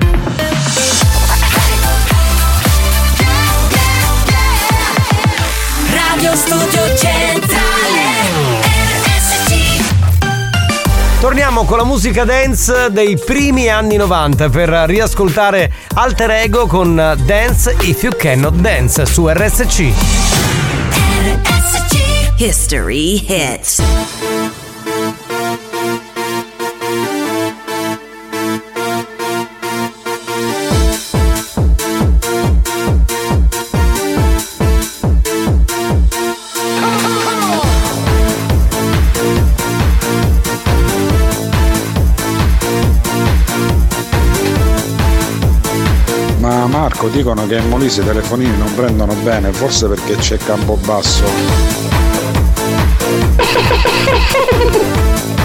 [11.21, 17.75] Torniamo con la musica dance dei primi anni 90 per riascoltare Alter Ego con Dance
[17.81, 19.93] If You Cannot Dance su RSC.
[22.37, 24.60] History hits.
[47.01, 51.23] Marco dicono che in Molise i telefonini non prendono bene, forse perché c'è campo basso.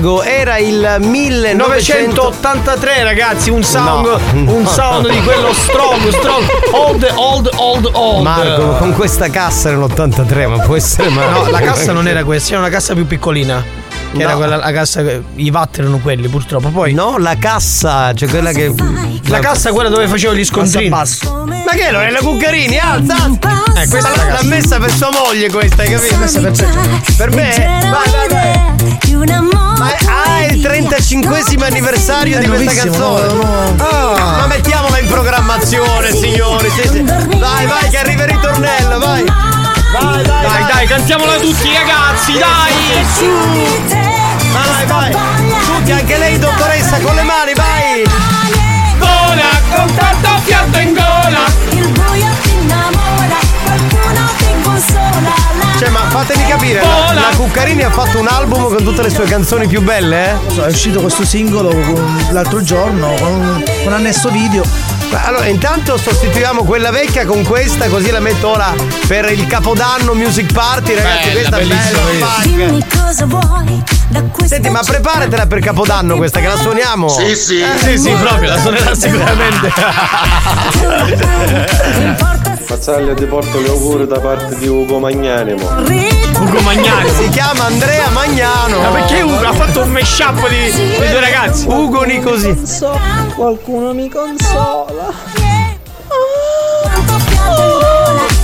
[0.00, 5.12] Alter Ego era il 1983 983 ragazzi, un sound, No, un no, sound no.
[5.12, 8.22] di quello strong, strong, old, old, old, old.
[8.22, 12.52] Marco con questa cassa nell'83 ma può essere mai No, la cassa non era questa,
[12.52, 13.62] era una cassa più piccolina.
[14.12, 14.38] Che era No.
[14.38, 15.02] quella, la cassa,
[15.36, 16.68] i watt erano quelli purtroppo.
[16.70, 18.72] Poi No, la cassa, cioè quella che
[19.26, 20.88] la cassa quella dove facevo gli scontrini.
[20.88, 23.14] Ma che non è la Cuccarini, alza!
[23.76, 26.16] Eh, questa l'ha messa per sua moglie questa, hai capito?
[26.16, 26.52] messa per.
[27.16, 27.80] Per me?
[27.90, 28.69] Vai, vai, vai.
[29.20, 33.44] Ma ah, è il 35 anniversario di questa canzone.
[33.76, 36.70] Ah, ma mettiamola in programmazione, signori.
[36.70, 37.02] sì, sì.
[37.02, 39.24] Vai, vai, che arriva il ritornello, vai.
[39.24, 42.72] Vai, vai, Dai, dai, cantiamola tutti ragazzi, dai!
[44.52, 45.16] Vai, vai.
[45.66, 48.04] Tutti, anche lei, dottoressa, con le mani, vai.
[48.96, 50.78] Vola con tanto fiato
[55.80, 59.24] Cioè, ma fatemi capire, la, la Cuccarini ha fatto un album con tutte le sue
[59.24, 60.34] canzoni più belle, eh?
[60.62, 61.72] È uscito questo singolo
[62.32, 64.62] l'altro giorno con un annesso video.
[65.24, 68.74] Allora, intanto sostituiamo quella vecchia con questa, così la metto ora
[69.06, 71.28] per il Capodanno Music Party, ragazzi.
[71.30, 71.74] Bella, questa è bella.
[74.44, 77.08] Senti, ma preparatela per Capodanno questa, che la suoniamo.
[77.08, 77.58] Sì, sì.
[77.60, 79.72] Eh, Sì, sì, proprio, la suonerà sicuramente.
[82.70, 85.68] Mazzaglia ti porto gli auguri da parte di Ugo Magnanimo.
[86.38, 87.10] Ugo Magnani.
[87.10, 88.78] Si chiama Andrea Magnano.
[88.80, 91.66] Ma perché Ugo ha fatto un mashup di, di due ragazzi?
[91.66, 92.56] Ugo Nicosi.
[92.64, 92.96] So,
[93.34, 95.12] qualcuno mi consola.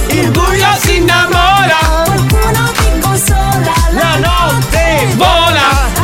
[0.08, 1.78] Il buio si innamora.
[2.04, 3.74] Qualcuno ti consola.
[3.92, 5.95] La notte vola.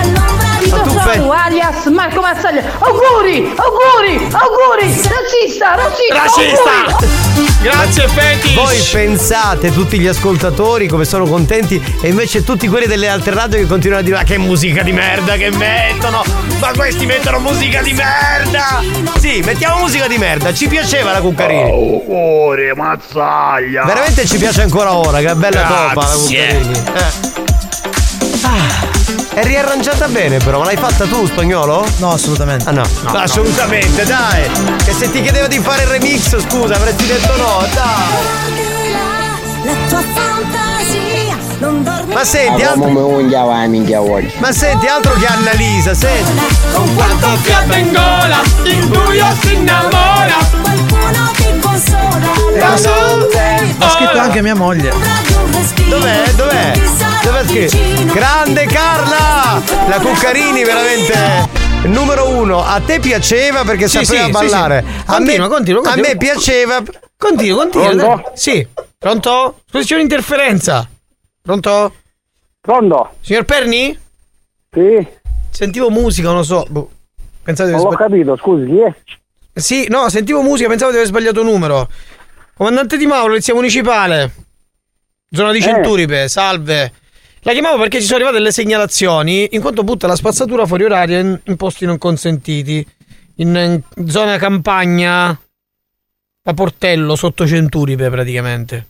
[1.13, 2.63] All'ombra di Ma tu fai- alias Marco Mazzaglia.
[2.79, 4.87] Auguri, auguri, auguri.
[4.87, 6.15] Razzista, razzista.
[6.15, 6.71] Razzista.
[6.71, 7.51] auguri.
[7.63, 8.55] Grazie Fetish.
[8.55, 13.59] Voi pensate tutti gli ascoltatori come sono contenti e invece tutti quelli delle altre radio
[13.59, 16.25] che continuano a dire "Ma che musica di merda che mettono!
[16.61, 18.83] Ma questi mettono musica di merda!"
[19.19, 21.71] Sì, mettiamo musica di merda, ci piaceva la Cuccarini.
[21.71, 23.85] Auguri, mazzaglia.
[23.85, 26.47] Veramente ci piace ancora ora, che bella topa la Grazie.
[26.59, 26.83] Cuccarini.
[26.95, 27.41] Eh.
[28.43, 28.82] Ah,
[29.35, 31.87] è riarrangiata bene però, ma l'hai fatta tu spagnolo?
[31.99, 32.69] No, assolutamente.
[32.69, 34.51] Ah no, assolutamente, dai!
[34.85, 38.71] Che se ti chiedeva di fare il remix, scusa, avresti detto no, dai!
[39.65, 42.15] La tua fantasia non dorme.
[42.15, 42.89] Ma senti, altro...
[44.39, 46.33] Ma senti, altro che Annalisa, senti!
[46.73, 50.62] Con quanto fiato in gola, il buio si innamora.
[52.59, 54.91] La notte Ha scritto anche mia moglie.
[55.89, 56.31] Dov'è?
[56.35, 56.73] Dov'è?
[57.23, 58.13] Dov'è scritto?
[58.15, 59.61] Grande Carla!
[59.89, 61.49] La Cuccarini veramente
[61.85, 62.63] numero uno.
[62.65, 64.85] A te piaceva perché Sì, sapeva sì, ballare.
[64.87, 65.01] sì, sì.
[65.07, 66.09] A, Continua, me, continua, a continua.
[66.09, 66.83] me piaceva.
[67.17, 67.91] Continua, continua.
[67.97, 68.31] Pronto?
[68.35, 68.67] Sì.
[68.99, 69.61] Pronto?
[69.69, 70.89] Scusi, c'è un'interferenza.
[71.43, 71.95] Pronto?
[72.61, 73.15] Pronto?
[73.21, 73.99] Signor Perni?
[74.71, 75.07] Sì.
[75.51, 76.65] Sentivo musica, non lo so.
[76.69, 76.91] Boh.
[77.43, 78.95] Pensate Non l'ho sbagli- capito, scusi, chi è?
[79.55, 81.91] Sì, no, sentivo musica, pensavo di aver sbagliato numero.
[82.55, 84.33] Comandante Di Mauro, polizia municipale.
[85.31, 85.63] Zona di Eh.
[85.63, 86.93] Centuripe, salve.
[87.41, 91.19] La chiamavo perché ci sono arrivate delle segnalazioni in quanto butta la spazzatura fuori oraria
[91.19, 92.87] in, in posti non consentiti.
[93.37, 95.29] In, in zona campagna
[96.45, 98.87] a Portello, sotto Centuripe praticamente.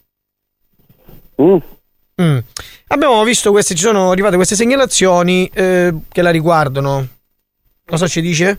[2.21, 2.39] Mm.
[2.89, 7.09] Abbiamo visto queste, ci sono arrivate queste segnalazioni eh, che la riguardano.
[7.87, 8.59] Cosa ci dice?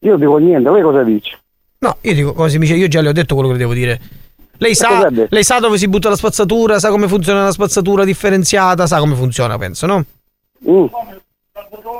[0.00, 1.38] Io dico niente, lei cosa dice?
[1.80, 4.00] No, io dico come si dice, io già le ho detto quello che devo dire.
[4.58, 8.04] Lei sa, cosa lei sa dove si butta la spazzatura, sa come funziona la spazzatura
[8.04, 10.04] differenziata, sa come funziona, penso, no?
[10.68, 10.84] Mm.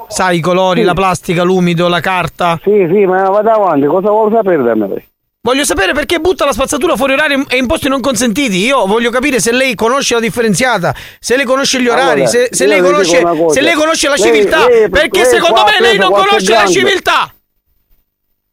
[0.08, 2.58] Sa i colori, la plastica, l'umido, la carta.
[2.62, 5.06] Sì, sì, ma vado avanti, cosa vuole sapere da me?
[5.40, 8.58] Voglio sapere perché butta la spazzatura fuori orario e in posti non consentiti.
[8.58, 12.48] Io voglio capire se lei conosce la differenziata, se lei conosce gli orari, Allora, se,
[12.50, 13.48] se lei conosce, cosa.
[13.54, 14.66] se lei conosce la civiltà.
[14.66, 16.72] lei- perché lei secondo qua ha me lei non conosce la grande.
[16.72, 17.32] civiltà.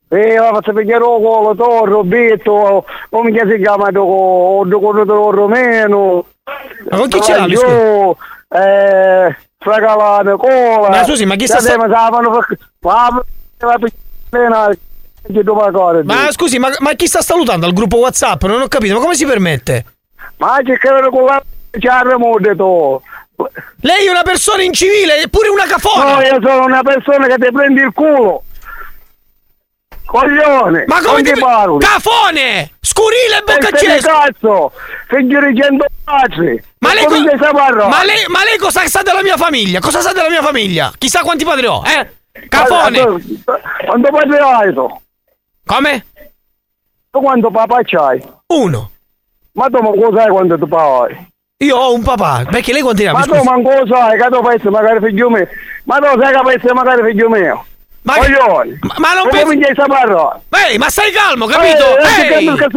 [0.07, 6.25] E la faccio pigliare il colo, torro, betto, come che si chiama, dopo, dopo romeno.
[6.89, 8.15] Ma con chi ce l'ha, Io,
[8.49, 10.89] eh, fragalate, cola.
[10.89, 11.59] Ma scusi, ma chi sta-.
[16.03, 16.13] Ma.
[16.13, 18.43] Ma scusi, ma, ma chi sta salutando al gruppo WhatsApp?
[18.43, 19.85] Non ho capito, ma come si permette?
[20.37, 21.41] Ma c'è che avere con la
[22.17, 23.01] mo detto.
[23.81, 26.15] Lei è una persona incivile, è pure una cafona!
[26.15, 28.43] No, io sono una persona che ti prendi il culo.
[30.05, 30.85] Coglione!
[30.87, 31.77] Ma come ti parlo?
[31.77, 32.71] Cafone!
[32.79, 34.09] Scurile e bocca Testa di accesa!
[34.09, 34.71] cazzo!
[35.07, 36.63] Figlio di cento cazzi!
[36.79, 39.79] Ma lei, co- ma, lei, ma lei cosa sa della mia famiglia?
[39.79, 40.91] Cosa sa della mia famiglia?
[40.97, 42.47] Chissà quanti padri ho, eh?
[42.47, 43.01] Cafone!
[43.85, 45.01] Quanto padre hai tu?
[45.65, 46.05] Come?
[47.09, 48.21] Tu quanto papà c'hai?
[48.47, 48.91] Uno.
[49.53, 51.33] Ma tu manco sai quanto tu hai?
[51.59, 53.13] Io ho un papà, perché lei quanti ne ha?
[53.13, 55.47] Ma tu manco lo sai che tu essere magari figlio mio.
[55.85, 57.65] Ma tu sai che essere magari figlio mio.
[58.05, 58.77] Ma, Coglione!
[58.81, 59.23] ma, ma non
[59.73, 60.41] sapere?
[60.67, 61.97] Ehi, ma stai calmo, capito?
[61.97, 62.47] Eh, Ehi!
[62.47, 62.67] eh, che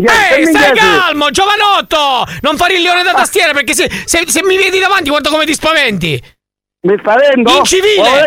[0.00, 1.96] che- che Ehi, stai calmo, giovanotto!
[2.42, 5.46] Non fare il leone da tastiera, perché se, se, se mi vedi davanti guarda come
[5.46, 6.22] ti spaventi!
[6.82, 6.96] Mi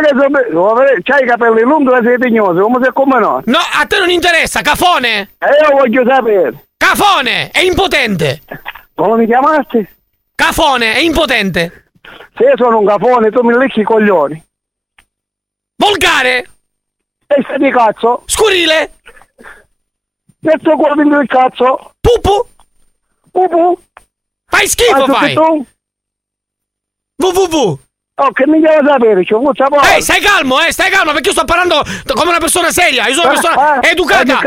[0.01, 3.41] che sono- vuoi vedere- C'hai i capelli lunghi e sei tignoso, come se come no?
[3.45, 5.29] No, a te non interessa, cafone!
[5.37, 6.53] E io voglio sapere.
[6.75, 7.51] Cafone!
[7.51, 8.41] È impotente!
[8.95, 9.87] Come mi chiamasti?
[10.35, 11.85] Cafone, è impotente!
[12.35, 14.43] Se io sono un cafone, tu mi lecchi i coglioni.
[15.81, 16.47] Volgare!
[17.25, 18.21] Testa di cazzo!
[18.27, 18.91] Scurile!
[20.41, 21.93] Metto cuore il cazzo!
[21.99, 22.47] Pupu!
[23.31, 23.81] Pupu!
[24.45, 25.33] Fai schifo, Anzi, fai!
[25.33, 25.65] tu?
[27.15, 27.79] www!
[28.13, 29.25] Oh, che mi devo sapere?
[29.25, 29.95] C'ho un sapore!
[29.95, 31.81] Ehi, stai calmo, eh, stai calmo, perché io sto parlando
[32.13, 34.39] come una persona seria, io sono una persona Ah, ah, educata!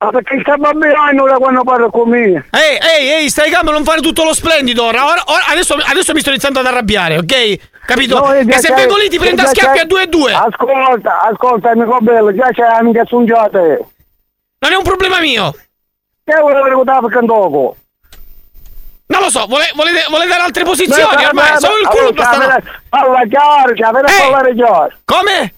[0.00, 2.18] Perché ah, Perché sta bambino da quando parlo con me.
[2.50, 5.04] Ehi, ehi, ehi, stai calmo, non fare tutto lo splendido ora.
[5.04, 7.68] Ora- ora- adesso, adesso mi sto iniziando ad arrabbiare, ok?
[7.84, 8.18] Capito?
[8.18, 10.32] No, e se vengo lì ti prendo a schiaffi a due e due.
[10.32, 13.86] Ascolta, ascolta, amico bello, già c'è amica sungiate.
[14.60, 15.52] Non è un problema mio.
[15.52, 17.76] Che che stava facendo poco?
[19.06, 21.24] Non lo so, vole- volete, volete dare altre posizioni?
[21.24, 22.62] Ormai, solo il culo basta.
[22.88, 24.92] Parla chiaro, cioè, per parlare chiaro.
[25.04, 25.54] Come?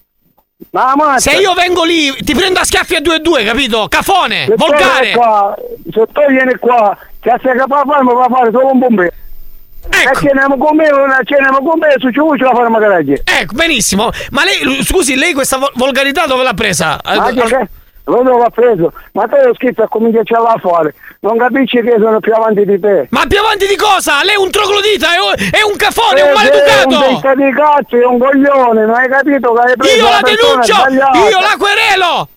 [0.71, 1.19] Ma.
[1.19, 3.87] Se io vengo lì, ti prendo a schiaffi a due e due, capito?
[3.89, 5.11] Cafone, Se volgare.
[5.13, 5.55] qua,
[5.93, 9.11] se tu vieni qua, che capace di fare, mi fa fare solo un bombero.
[9.91, 10.21] Ecco.
[10.21, 10.87] Ceniamo con me,
[11.25, 13.21] ceniamo con me, su ciò ce la faremo garaggi.
[13.25, 14.11] Ecco, benissimo.
[14.31, 17.01] Ma lei, scusi, lei questa vol- volgarità dove l'ha presa?
[17.05, 17.69] Ma Eh, che
[18.05, 18.11] che?
[18.11, 20.95] Lo devo preso, ma te lo scritto a cominciare a fare.
[21.21, 23.07] Non capisci che sono più avanti di te.
[23.11, 24.23] Ma più avanti di cosa?
[24.25, 27.07] Lei è un troglodita, è un, è un cafone, è un Eh, Un maleducato!
[27.13, 30.75] testa di cazzo, è un coglione, non hai capito che hai preso Io la denuncio!
[31.31, 32.29] Io la querelo!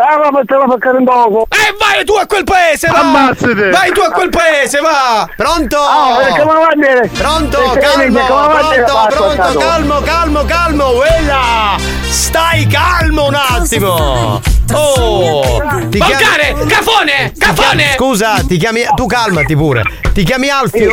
[0.00, 1.46] Ah, ma te la fa in dopo.
[1.50, 3.00] E vai tu a quel paese, va!
[3.00, 3.70] Ammazzate!
[3.70, 5.28] Vai tu a quel paese, va!
[5.36, 5.76] Pronto?
[5.76, 7.10] Ah, perché me la va a dire?
[7.12, 11.76] Pronto, calmo, come a dire pronto, pronto, calmo, calmo, calmo, quella!
[12.08, 14.40] Stai calmo un attimo!
[14.72, 15.62] Oh!
[15.88, 16.54] Ti Volgare!
[16.66, 17.32] Cafone!
[17.38, 17.92] Cafone!
[17.94, 18.84] Scusa, ti chiami.
[18.94, 19.82] Tu calmati pure.
[20.12, 20.92] Ti chiami Alfio?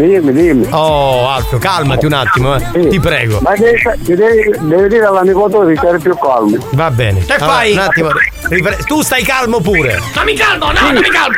[0.00, 0.66] Dimmi, dimmi.
[0.70, 2.88] Oh, Alfio, calmati un attimo, eh.
[2.88, 3.38] Ti prego.
[3.42, 6.56] Ma che devi, devi dire all'amico tuo di stare più calmo.
[6.70, 7.22] Va bene.
[7.24, 7.72] Che Allora, fai?
[7.72, 8.08] Un attimo.
[8.48, 9.98] ripre- Tu stai calmo pure.
[10.14, 11.36] Non mi calmo, no, non mi calmo!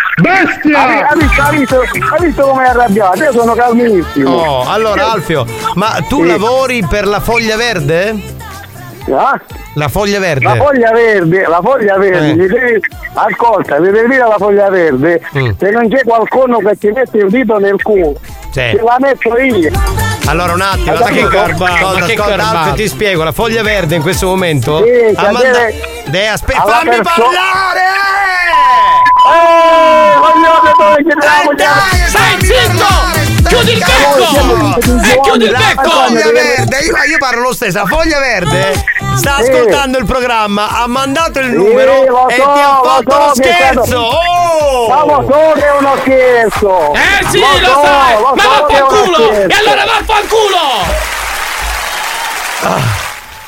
[0.76, 3.22] Ha, ha visto, ha visto, ha visto come è arrabbiato?
[3.22, 4.30] Io sono calmissimo.
[4.30, 5.44] Oh, allora Alfio,
[5.74, 6.28] ma tu Sì.
[6.28, 8.40] lavori per la foglia verde?
[9.12, 9.38] Ah?
[9.74, 10.44] La foglia verde?
[10.44, 12.34] La foglia verde, la foglia verde, Eh.
[12.34, 12.80] mi devi-
[13.14, 15.50] ascolta, mi devi dire la foglia verde, Mm.
[15.58, 18.14] se non c'è qualcuno che ti mette il dito nel culo,
[18.52, 18.60] Sì.
[18.76, 19.70] ce la metto io.
[20.26, 22.20] Allora un attimo, Ma che garbato, ascolta, ma che.
[22.42, 26.28] Alfio, ti spiego, la foglia verde in questo momento Sì, ha cioè manda- deve- Deve
[26.28, 27.80] aspe- alla fammi perso- parlare!
[29.24, 33.20] Oh, voglio che tu Dai, Stai zitto!
[33.48, 35.02] Chiudi il becco!
[35.04, 35.90] E chiudi il La becco!
[35.90, 38.84] foglia verde, io, io parlo lo stesso, la foglia verde
[39.16, 39.50] sta Sì.
[39.50, 43.18] ascoltando il programma, ha mandato il Sì, numero lo e so, ti ha fatto so
[43.18, 43.98] lo che è stato- scherzo!
[44.00, 44.88] Oh!
[44.88, 46.92] Ma lo so che è uno scherzo!
[46.94, 48.14] Eh sì, Lo lo, so, sai!
[48.20, 49.30] lo Ma vaffanculo!
[49.32, 51.10] E allora vaffanculo!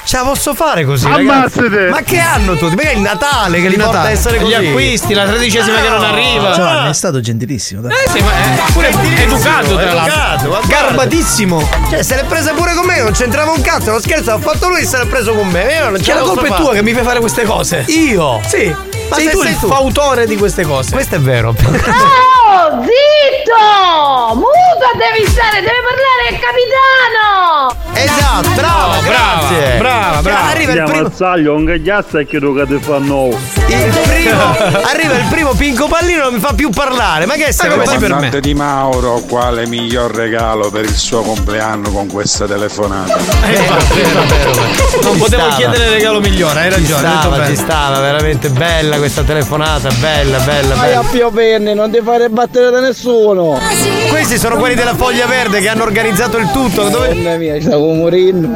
[0.06, 1.06] Ce la posso fare così?
[1.06, 1.88] Ammazzate!
[1.88, 2.74] Ma che hanno tutti?
[2.74, 4.12] Perché è il Natale che li porta a Natale.
[4.14, 4.54] essere Gli così?
[4.66, 6.52] acquisti, la tredicesima che non arriva.
[6.52, 7.80] Giovanni è stato gentilissimo.
[7.80, 7.92] Dai.
[7.92, 8.88] Eh sì, ma è pure
[9.22, 10.60] educato tra l'altro.
[10.66, 11.66] Garbatissimo.
[11.88, 14.68] Cioè, se l'è presa pure con me, non c'entrava un cazzo, lo scherzo l'ha fatto
[14.68, 15.72] lui, se l'è preso con me.
[15.74, 17.84] Io non ce Cioè, la colpa è tua che mi fai fare queste cose.
[17.88, 18.40] Io?
[18.46, 18.76] Sì.
[19.08, 19.66] Ma sei se tu sei il tu.
[19.68, 20.92] fautore di queste cose.
[20.92, 21.54] Questo è vero.
[22.46, 24.34] Oh, zitto!
[24.34, 27.74] Muto devi stare, deve parlare il capitano!
[27.94, 29.78] Esatto, brava, grazie.
[29.78, 30.48] brava, brava.
[30.50, 33.28] Arriva il primo, Mazzaglio, un gagliazza e chiedo che ti fanno.
[33.28, 37.26] il primo, arriva il primo Pinco Pallino non mi fa più parlare.
[37.26, 37.70] Ma che sei?
[37.70, 38.08] come si permette?
[38.08, 43.16] Comandante Di Mauro, quale miglior regalo per il suo compleanno con questa telefonata?
[45.02, 47.02] Non potevo chiedere il regalo migliore, hai Ci ragione.
[47.08, 51.00] detto stava, ci stava, veramente bella questa telefonata, bella, bella, Vai bella.
[51.00, 53.58] a pioverne, non ti fare battere da nessuno.
[54.08, 56.88] Questi sono quelli della Foglia Verde che hanno organizzato il tutto.
[56.88, 58.48] Dove, Mamma mia, stavo morendo.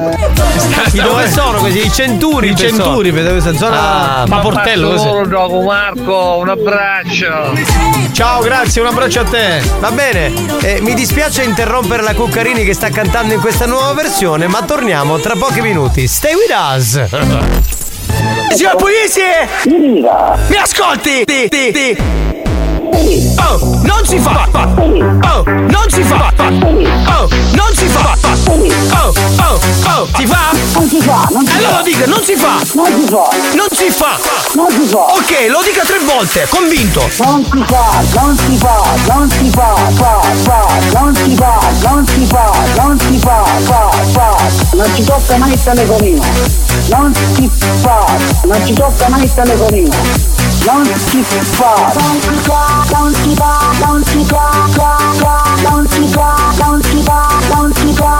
[0.92, 1.84] dove sono questi?
[1.86, 2.50] I centuri?
[2.50, 4.20] I centuri, vedo questa zona.
[4.22, 5.28] Ah, ma portello così.
[5.28, 7.52] gioco Marco, un abbraccio.
[8.12, 9.62] Ciao, grazie, un abbraccio a te.
[9.80, 10.32] Va bene,
[10.62, 15.18] eh, mi dispiace interrompere la Cuccarini che sta cantando in questa nuova versione, ma torniamo
[15.18, 16.06] tra pochi minuti.
[16.06, 17.77] Stay with us!
[18.54, 19.20] Signor Puglisi!
[20.48, 21.24] Mi ascolti?
[21.24, 22.27] Ti, ti, ti.
[22.90, 24.48] Oh, non si fa!
[24.52, 26.32] Oh, non si fa!
[26.38, 28.16] Oh, non si fa!
[28.24, 30.50] Oh, oh, oh, si fa?
[30.72, 32.60] Non si fa, non si Allora dica, non si fa!
[32.74, 34.18] Non si fa, Non si fa!
[34.54, 34.98] non si fa.
[34.98, 37.00] Ok, lo dica tre volte, convinto!
[37.18, 40.66] Non si fa, non si fa, non si fa, fa, fa,
[40.98, 44.36] non si fa, non si fa, non si fa, fa, fa.
[44.72, 46.22] Non ci tocca mai il telefonino.
[46.90, 47.50] Non si
[47.82, 48.06] fa,
[48.44, 50.47] non ci tocca mai il telefonino.
[50.64, 51.92] Non si fa.
[51.94, 56.82] Non si fa, non si fa, non si fa, fa, fa, non si fa, non
[56.82, 58.18] si fa,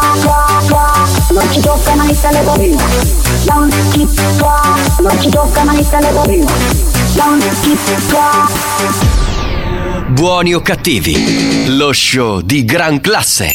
[1.31, 2.83] non ci tocca mai il telefonino.
[3.47, 6.47] Non si fa, non ci tocca mai il telefonino.
[7.17, 8.49] Non si fa.
[10.09, 13.55] Buoni o cattivi, lo show di gran classe.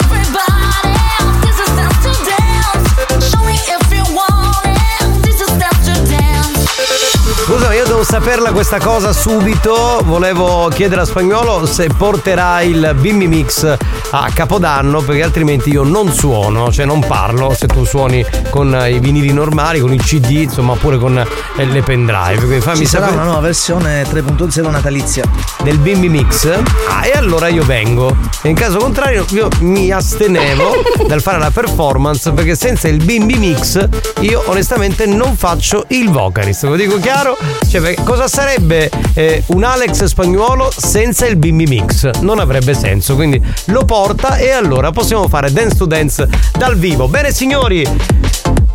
[7.51, 10.01] Scusa, io devo saperla questa cosa subito.
[10.03, 13.77] Volevo chiedere a Spagnolo se porterà il Bimbi Mix
[14.11, 18.99] a Capodanno, perché altrimenti io non suono, cioè non parlo se tu suoni con i
[18.99, 22.37] vinili normali, con i CD, insomma, oppure con eh, le pendrive.
[22.37, 25.23] Quindi fammi Ci sarà sapere una nuova versione 3.0 natalizia.
[25.63, 26.47] del Bimbi Mix.
[26.89, 28.15] Ah, e allora io vengo.
[28.41, 33.37] E in caso contrario, io mi astenevo dal fare la performance perché senza il Bimbi
[33.37, 33.87] Mix
[34.21, 36.63] io onestamente non faccio il vocalist.
[36.63, 37.37] Lo dico chiaro?
[37.69, 42.09] Cioè, perché cosa sarebbe eh, un Alex spagnuolo senza il Bimbi Mix?
[42.19, 43.15] Non avrebbe senso.
[43.15, 46.27] Quindi lo porta e allora possiamo fare dance to dance
[46.57, 47.07] dal vivo.
[47.07, 47.85] Bene, signori.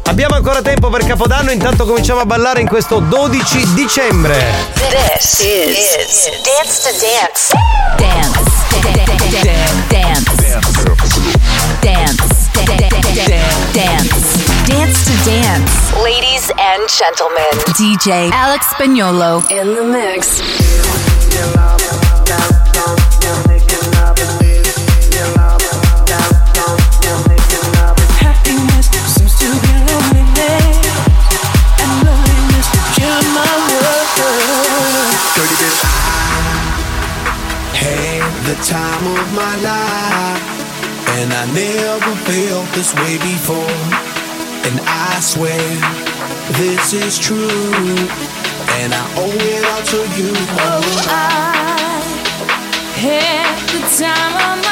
[0.04, 4.36] Abbiamo ancora tempo per Capodanno, intanto cominciamo a ballare in questo 12 dicembre.
[4.74, 7.52] This is Dance to Dance.
[7.96, 8.40] Dance.
[9.88, 10.34] Dance.
[11.80, 12.10] Dance.
[12.12, 12.50] Dance.
[13.72, 15.94] Dance to Dance.
[16.02, 20.40] Ladies and gentlemen, DJ Alex Spagnolo in the mix.
[28.18, 30.82] Happiness seems to be loneliness,
[31.78, 34.08] and loneliness kill my world.
[37.72, 40.42] Had the time of my life,
[41.18, 44.15] and I never felt this way before.
[44.66, 45.62] And I swear
[46.58, 47.38] this is true,
[48.80, 50.32] and I owe it all to you.
[50.58, 52.02] Oh, I
[52.98, 54.65] had the time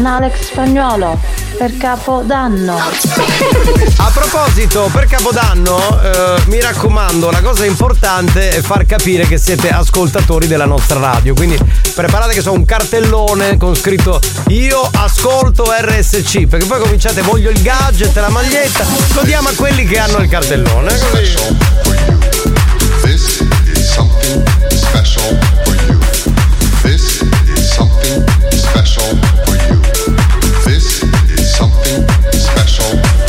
[0.00, 1.18] un Alex Spagnuolo
[1.58, 2.78] per Capodanno.
[3.98, 9.68] A proposito, per Capodanno, eh, mi raccomando, la cosa importante è far capire che siete
[9.68, 11.34] ascoltatori della nostra radio.
[11.34, 11.58] Quindi
[11.94, 16.46] preparate che so un cartellone con scritto Io ascolto RSC.
[16.46, 18.86] Perché poi cominciate, voglio il gadget, la maglietta.
[19.12, 20.94] Lo diamo a quelli che hanno il cartellone.
[20.94, 21.58] Eh, Così.
[28.70, 29.49] special
[32.80, 33.19] soul.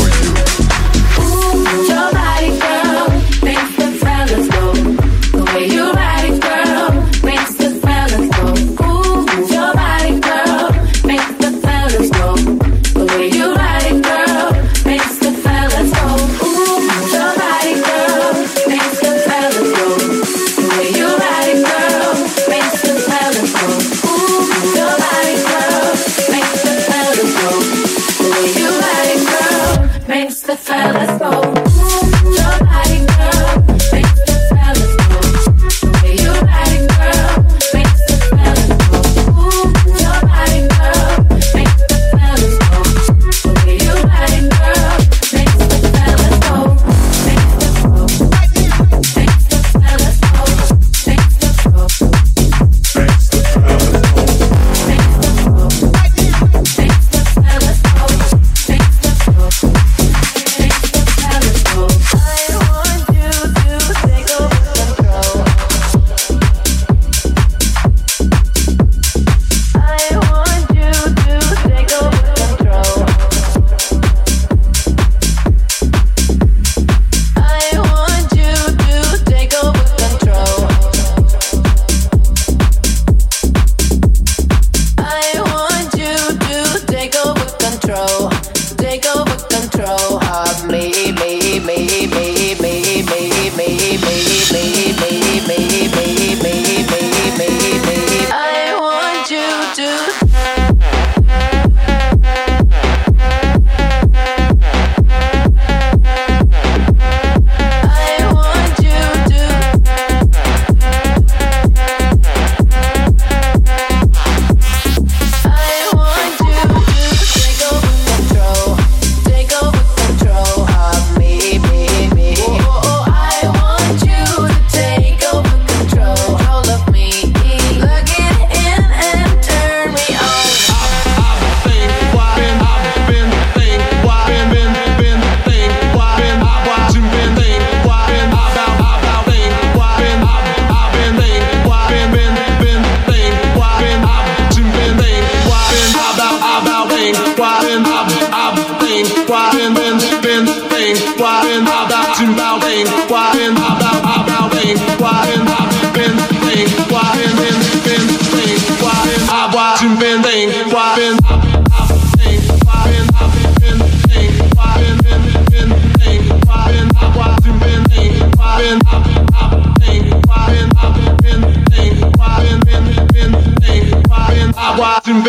[175.11, 175.27] My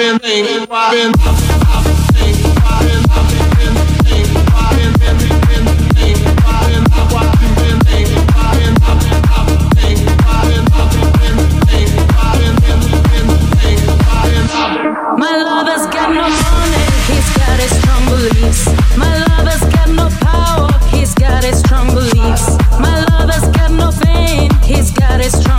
[15.37, 18.67] lover's got no money, he's got a strong belief.
[18.97, 21.43] My lover's got no power, he's got
[21.89, 22.59] strong.
[22.79, 25.53] My lover's got no fame, he's got strong.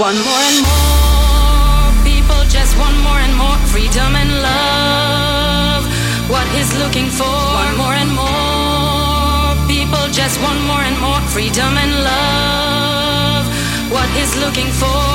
[0.00, 1.92] One more and more.
[2.08, 5.84] People just want more and more freedom and love.
[6.24, 7.28] What is looking for?
[7.28, 9.52] One more and more.
[9.68, 13.44] People just want more and more freedom and love.
[13.92, 15.12] What is looking for?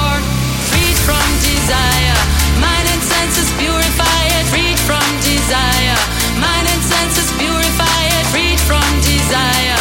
[0.69, 2.21] Freed from desire.
[2.61, 4.45] Mind and senses purify it.
[4.53, 5.97] Freed from desire.
[6.37, 8.25] Mind and senses purify it.
[8.29, 9.74] Freed from desire.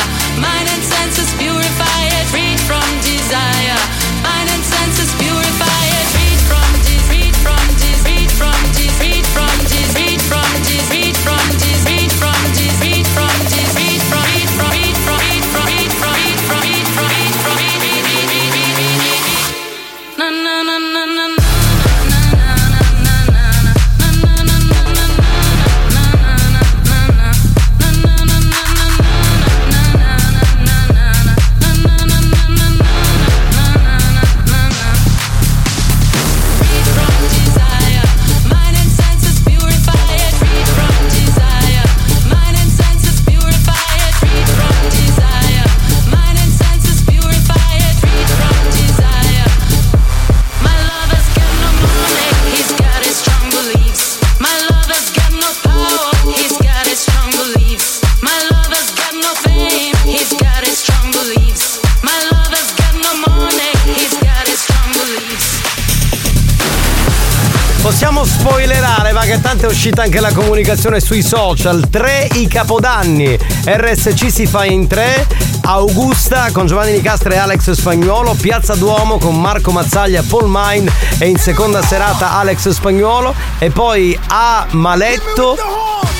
[69.67, 71.89] È uscita anche la comunicazione sui social.
[71.89, 73.39] Tre i capodanni.
[73.65, 75.27] RSC si fa in tre.
[75.63, 78.35] Augusta con Giovanni Nicastra e Alex Spagnuolo.
[78.35, 80.91] Piazza Duomo con Marco Mazzaglia Paul Mine.
[81.19, 83.35] E in seconda serata Alex Spagnuolo.
[83.59, 85.57] E poi a Maletto.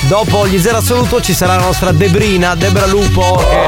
[0.07, 3.65] Dopo gli zero assoluto ci sarà la nostra Debrina, Debra Lupo, che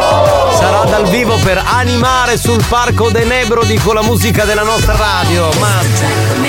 [0.56, 5.50] sarà dal vivo per animare sul parco De Nebrodi con la musica della nostra radio.
[5.60, 5.82] Ma
[6.40, 6.47] Make you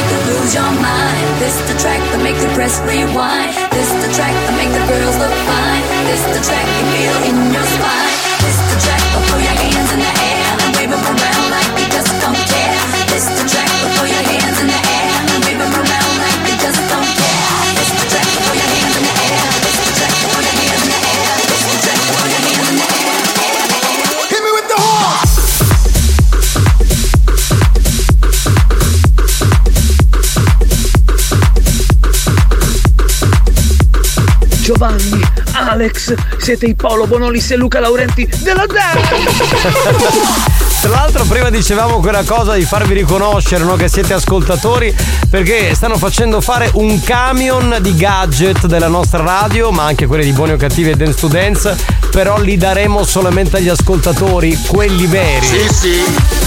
[0.49, 1.41] lose your mind.
[1.41, 3.53] This the track that make the press rewind.
[3.73, 5.83] This the track that make the girls look fine.
[6.09, 8.16] This the track you feel in your spine.
[8.41, 9.48] This the track that throw
[34.79, 35.21] Giovanni,
[35.55, 39.13] Alex, siete i Paolo Bonolis e Luca Laurenti della Dance!
[40.81, 44.95] Tra l'altro prima dicevamo quella cosa di farvi riconoscere no, che siete ascoltatori
[45.29, 50.31] perché stanno facendo fare un camion di gadget della nostra radio ma anche quelli di
[50.31, 51.77] Buoni o Cattivi e Dance to Dance
[52.13, 55.45] però li daremo solamente agli ascoltatori, quelli veri.
[55.45, 56.38] Sì, sì.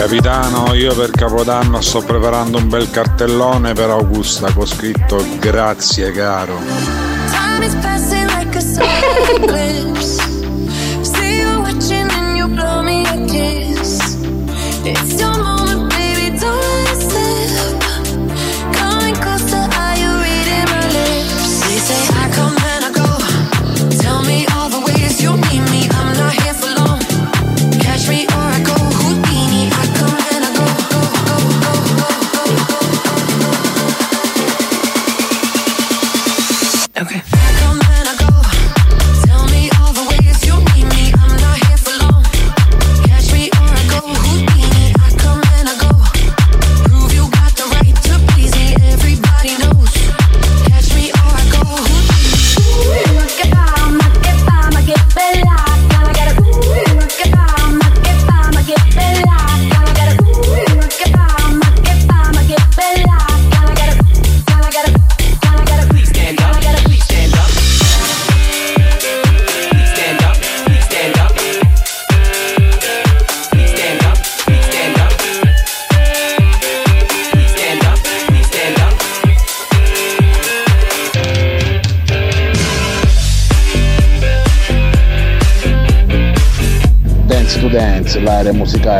[0.00, 6.58] Capitano, io per Capodanno sto preparando un bel cartellone per Augusta con scritto grazie caro.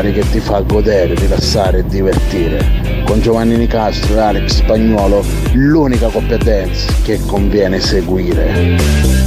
[0.00, 3.02] Musicale che ti fa godere, rilassare e divertire.
[3.04, 9.19] Con Giovanni Nicastro e Alex Spagnuolo, l'unica dance che conviene seguire.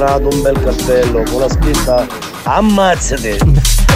[0.00, 2.06] Ho preparato un bel cartello con la scritta
[2.44, 3.38] Ammazzate!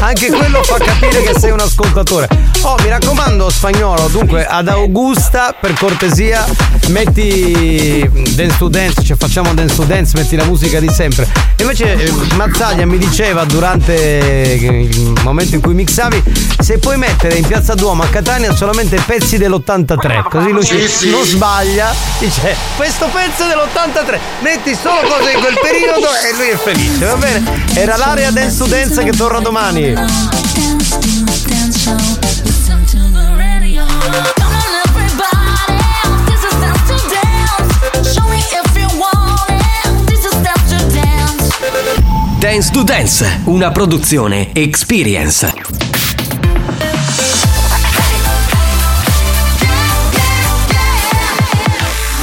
[0.01, 2.29] Anche quello fa capire che sei un ascoltatore.
[2.63, 4.09] Oh, mi raccomando, spagnolo.
[4.09, 6.45] Dunque, ad Augusta, per cortesia,
[6.89, 11.27] metti Dance to Dance, cioè facciamo Dance to Dance, metti la musica di sempre.
[11.59, 16.23] Invece, eh, Mazzaglia mi diceva durante il momento in cui mixavi,
[16.59, 21.11] se puoi mettere in piazza Duomo a Catania solamente pezzi dell'83, così lui Sì, sì.
[21.11, 21.95] non sbaglia.
[22.19, 27.05] Dice, questo pezzo è dell'83, metti solo cose in quel periodo e lui è felice,
[27.07, 27.43] va bene?
[27.75, 29.95] Era l'area Dance to Dance che torna domani.
[42.55, 45.53] Dance to Dance, una produzione Experience.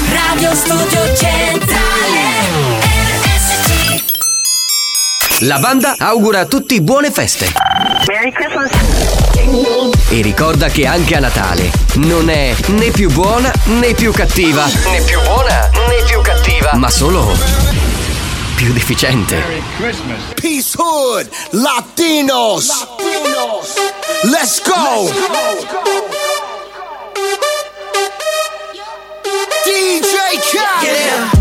[0.08, 2.22] Radio Studio Centrale
[3.20, 4.04] RSC
[5.40, 7.52] La banda augura a tutti buone feste.
[8.08, 8.70] Merry Christmas
[10.12, 14.66] E ricorda che anche a Natale non è né più buona né più cattiva.
[14.66, 16.72] Né più buona né più cattiva.
[16.76, 17.71] Ma solo
[18.62, 19.42] più deficiente.
[20.36, 22.68] Peace Hood, Latinos.
[24.22, 25.10] Let's go.
[29.66, 31.41] DJ Khaled.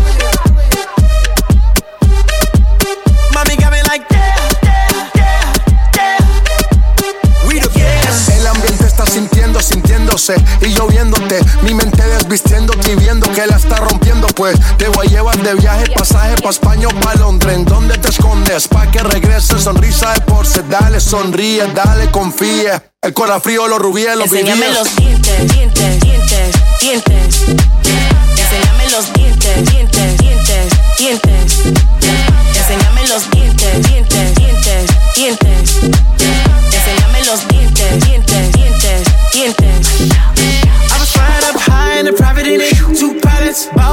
[9.05, 11.39] sintiendo, sintiéndose y yo viéndote.
[11.63, 14.27] Mi mente desvistiéndote y viendo que la está rompiendo.
[14.27, 17.55] Pues te voy a llevar de viaje, pasaje pa' España o pa' Londres.
[17.55, 18.67] ¿En dónde te escondes?
[18.67, 20.61] Pa' que regreses, sonrisa de porce.
[20.69, 22.83] Dale, sonríe, dale, confía.
[23.01, 24.77] El corazón frío, los rubíes, los Enséñame vivíes.
[24.79, 27.41] los dientes, dientes, dientes, dientes.
[28.37, 31.59] Enséñame los dientes, dientes, dientes, dientes.
[32.59, 36.50] Enséñame los dientes, dientes, dientes, dientes.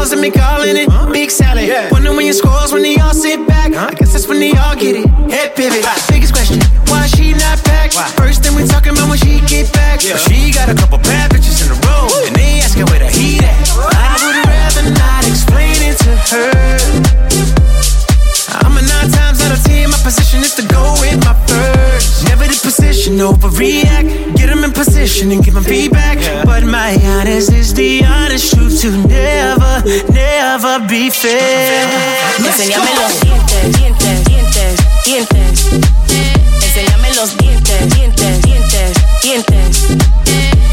[0.08, 0.88] Balls and me calling it.
[1.12, 1.90] Big salad.
[1.90, 3.72] Wonder when your scores when they all sit back.
[3.74, 5.06] I guess that's when they all get it.
[5.30, 5.84] Head pivot.
[6.08, 7.92] Biggest question, why she not back?
[8.16, 10.00] First thing we talking about when she get back.
[10.00, 12.07] But she got a couple bad bitches in a row.
[23.18, 24.36] Position, overreact.
[24.36, 26.18] Get them in position and give them feedback.
[26.44, 29.82] But my honest is the honest truth to never,
[30.12, 31.86] never be fair.
[32.38, 35.66] Enséñame los dientes, dientes, dientes, dientes.
[36.62, 38.92] Enséñame los dientes, dientes, dientes,
[39.22, 39.86] dientes.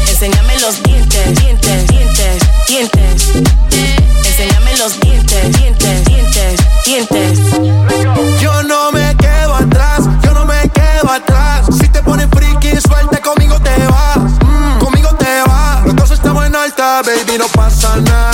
[0.08, 4.05] Enséñame los dientes, dientes, dientes, dientes.
[17.02, 18.32] Baby, no pasa nada.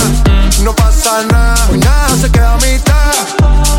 [0.63, 3.13] No pasa nada, hoy nada se queda a mitad.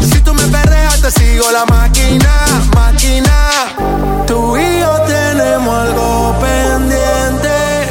[0.03, 2.31] Si tú me perreas, te sigo la máquina,
[2.75, 3.73] máquina.
[4.27, 7.89] Tú y yo tenemos algo pendiente.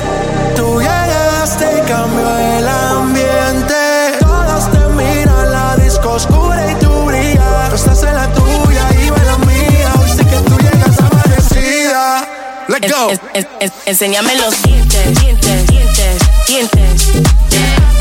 [0.55, 4.17] Tú llegaste y cambió el ambiente.
[4.19, 7.69] Todos te miran, la disco oscura y tú brillas.
[7.69, 9.93] Tú estás en la tuya y yo en la mía.
[9.99, 12.27] Hoy sé que tú llegas amanecida.
[12.67, 13.09] Let's go.
[13.09, 17.11] En- en- en- enséñame los dientes, dientes, dientes, dientes.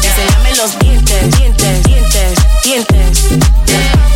[0.03, 3.29] Enséñame los dientes, dientes, dientes, dientes.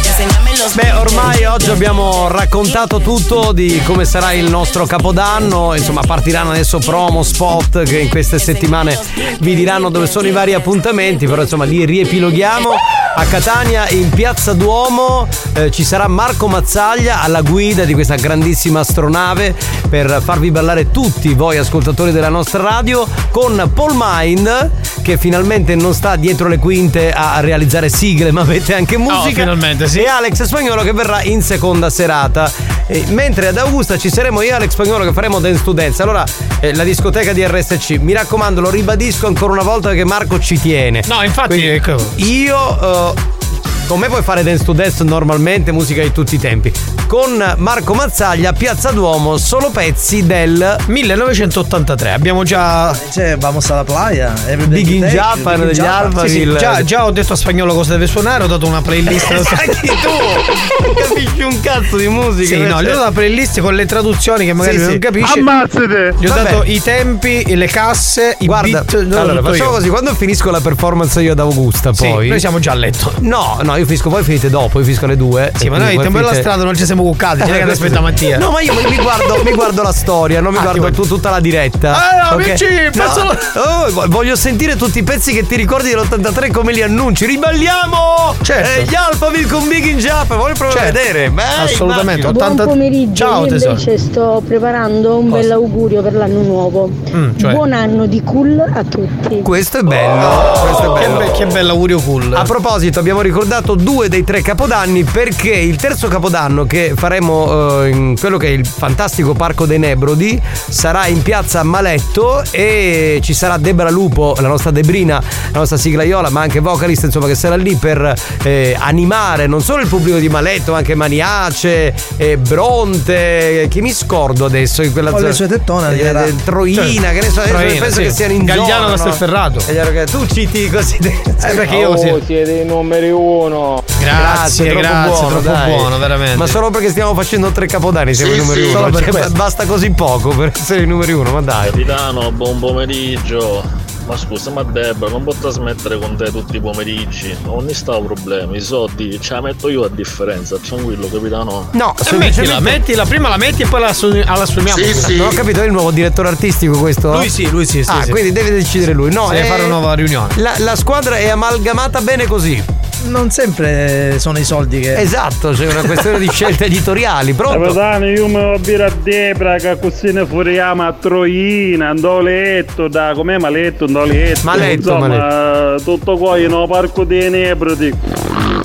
[0.04, 5.74] Enséñame los Beh, ormai oggi abbiamo raccontato tutto di come sarà il nostro capodanno.
[5.74, 8.98] Insomma, partiranno adesso promo, spot che in queste settimane
[9.40, 11.26] vi diranno dove sono i vari appuntamenti.
[11.26, 12.70] Però insomma, li riepiloghiamo.
[13.18, 18.80] A Catania, in piazza Duomo, eh, ci sarà Marco Mazzaglia alla guida di questa grandissima
[18.80, 19.54] astronave
[19.88, 24.70] per farvi ballare tutti voi ascoltatori della nostra radio con Paul Mind
[25.00, 29.40] che finalmente non sta dietro le quinte a realizzare sigle ma mette anche musica.
[29.40, 30.00] finalmente, sì.
[30.00, 32.50] e Alex Spagnolo che verrà in seconda serata.
[32.88, 36.02] E mentre ad Augusta ci saremo io e Alex Spagnolo che faremo Dance to Dance.
[36.02, 36.24] Allora
[36.60, 40.58] eh, la discoteca di RSC mi raccomando lo ribadisco ancora una volta che Marco ci
[40.60, 41.02] tiene.
[41.06, 41.96] No, infatti, Quindi ecco.
[42.16, 43.75] io eh, Oh.
[43.86, 46.72] Con me puoi fare dance to dance normalmente, musica di tutti i tempi.
[47.06, 52.10] Con Marco Mazzaglia, Piazza Duomo, solo pezzi del 1983.
[52.12, 52.92] Abbiamo già.
[53.12, 54.34] Cioè, vamos alla playa.
[54.66, 56.58] Big in Japan degli Sì, sì, Alphaville.
[56.58, 59.30] già, già ho detto a spagnolo cosa deve suonare, ho dato una playlist.
[59.30, 62.48] Anche tu non capisci un cazzo di musica.
[62.48, 64.92] Sì, no, invece- gli ho dato una playlist con le traduzioni che magari Sì, non
[64.94, 64.98] sì.
[64.98, 65.38] capisci.
[65.38, 66.14] Ammazzate!
[66.18, 66.42] Gli ho Vabbè.
[66.42, 68.94] dato i tempi, le casse, i Guarda, beat.
[69.14, 69.76] allora facciamo io.
[69.76, 72.28] così, quando finisco la performance io ad Augusta Sì, poi.
[72.28, 73.12] noi siamo già a letto.
[73.20, 75.52] No, no, io finisco, voi finite dopo, io finisco alle due.
[75.56, 77.70] Sì, ma noi voi tempo della finite- strada non ci siamo cuccati, non è che
[77.70, 78.00] aspetta.
[78.00, 78.38] Mattia.
[78.38, 81.30] No, ma io mi guardo, mi guardo la storia, non mi Ah, guardo tu- tutta
[81.30, 81.94] la diretta.
[81.96, 82.42] Ah, no, Ok?
[82.48, 86.82] amici, penso- Oh, vo- voglio sentire tutti i pezzi che ti ricordi dell'83 come li
[86.82, 87.24] annunci.
[87.26, 88.34] Riballiamo!
[88.42, 88.80] Certo.
[88.80, 90.98] Eh, gli Alphaville con Big in Japan, voglio proprio Certo.
[90.98, 91.30] vedere.
[91.30, 92.54] Beh, Assolutamente, immagino.
[92.54, 93.70] Buon pomeriggio, Ciao, io tesoro.
[93.72, 96.88] invece sto preparando un bel augurio per l'anno nuovo.
[97.14, 97.52] Mm, cioè?
[97.52, 99.40] Buon anno di cool a tutti.
[99.42, 101.18] Questo è bello, questo è Che, bello.
[101.18, 102.32] be- che bello augurio cool.
[102.34, 107.88] A proposito, abbiamo ricordato due dei tre capodanni perché il terzo capodanno che faremo eh,
[107.88, 113.34] in quello che è il fantastico Parco dei Nebrodi sarà in piazza Maletto e ci
[113.34, 115.20] sarà Debra Lupo, la nostra Debrina,
[115.52, 119.82] la nostra siglaiola, ma anche vocalist, insomma, che sarà lì per eh, animare non solo
[119.82, 125.10] il pubblico di Maletto, ma anche Maniace, eh, Bronte, chi mi scordo adesso in quella
[125.10, 125.46] Con le zona?
[125.48, 128.02] sue tettone, Eh, era- eh, Troina, che ne so, adesso Troina, penso sì.
[128.02, 128.94] che siano in Gagliano zona, no?
[128.94, 129.60] Castelferrato.
[129.66, 130.96] Che Tu citi così.
[130.98, 132.08] Eh, perché io sì.
[132.08, 133.55] Oh, siete i numeri uno.
[133.98, 135.74] Grazie, troppo grazie, buono, troppo dai.
[135.74, 136.36] buono, veramente.
[136.36, 138.92] Ma solo perché stiamo facendo tre capodanni siamo Sì, i numeri sì, uno.
[138.92, 141.70] Cioè, basta così poco per essere i numeri uno, ma dai.
[141.70, 143.62] Capitano, buon pomeriggio.
[144.06, 147.36] Ma scusa, ma Debra, non può trasmettere con te tutti i pomeriggi?
[147.44, 151.68] Non ne sta un problema, i soldi ce la metto io a differenza, tranquillo, capitano.
[151.72, 154.80] No, Eh, mettila, mettila, prima la metti e poi la, su- la assumiamo.
[155.16, 157.12] Non ho capito, è il nuovo direttore artistico questo?
[157.14, 158.10] Lui sì, lui sì, sì, Ah, sì.
[158.12, 159.10] quindi deve decidere lui.
[159.12, 160.34] No, deve è- fare una nuova riunione.
[160.36, 162.62] La, la squadra è amalgamata bene così.
[163.08, 164.98] Non sempre sono i soldi che.
[164.98, 167.34] Esatto, c'è una questione di scelte editoriali.
[167.34, 167.60] Pronto?
[167.60, 172.88] Capitano, io mi ho bere a Debra che così ne furiamo a Troina, andò letto,
[172.88, 173.95] da com'è maletto, letto.
[174.42, 177.92] Maletto, Insomma, tutto qua in un parco dei Nebrodi.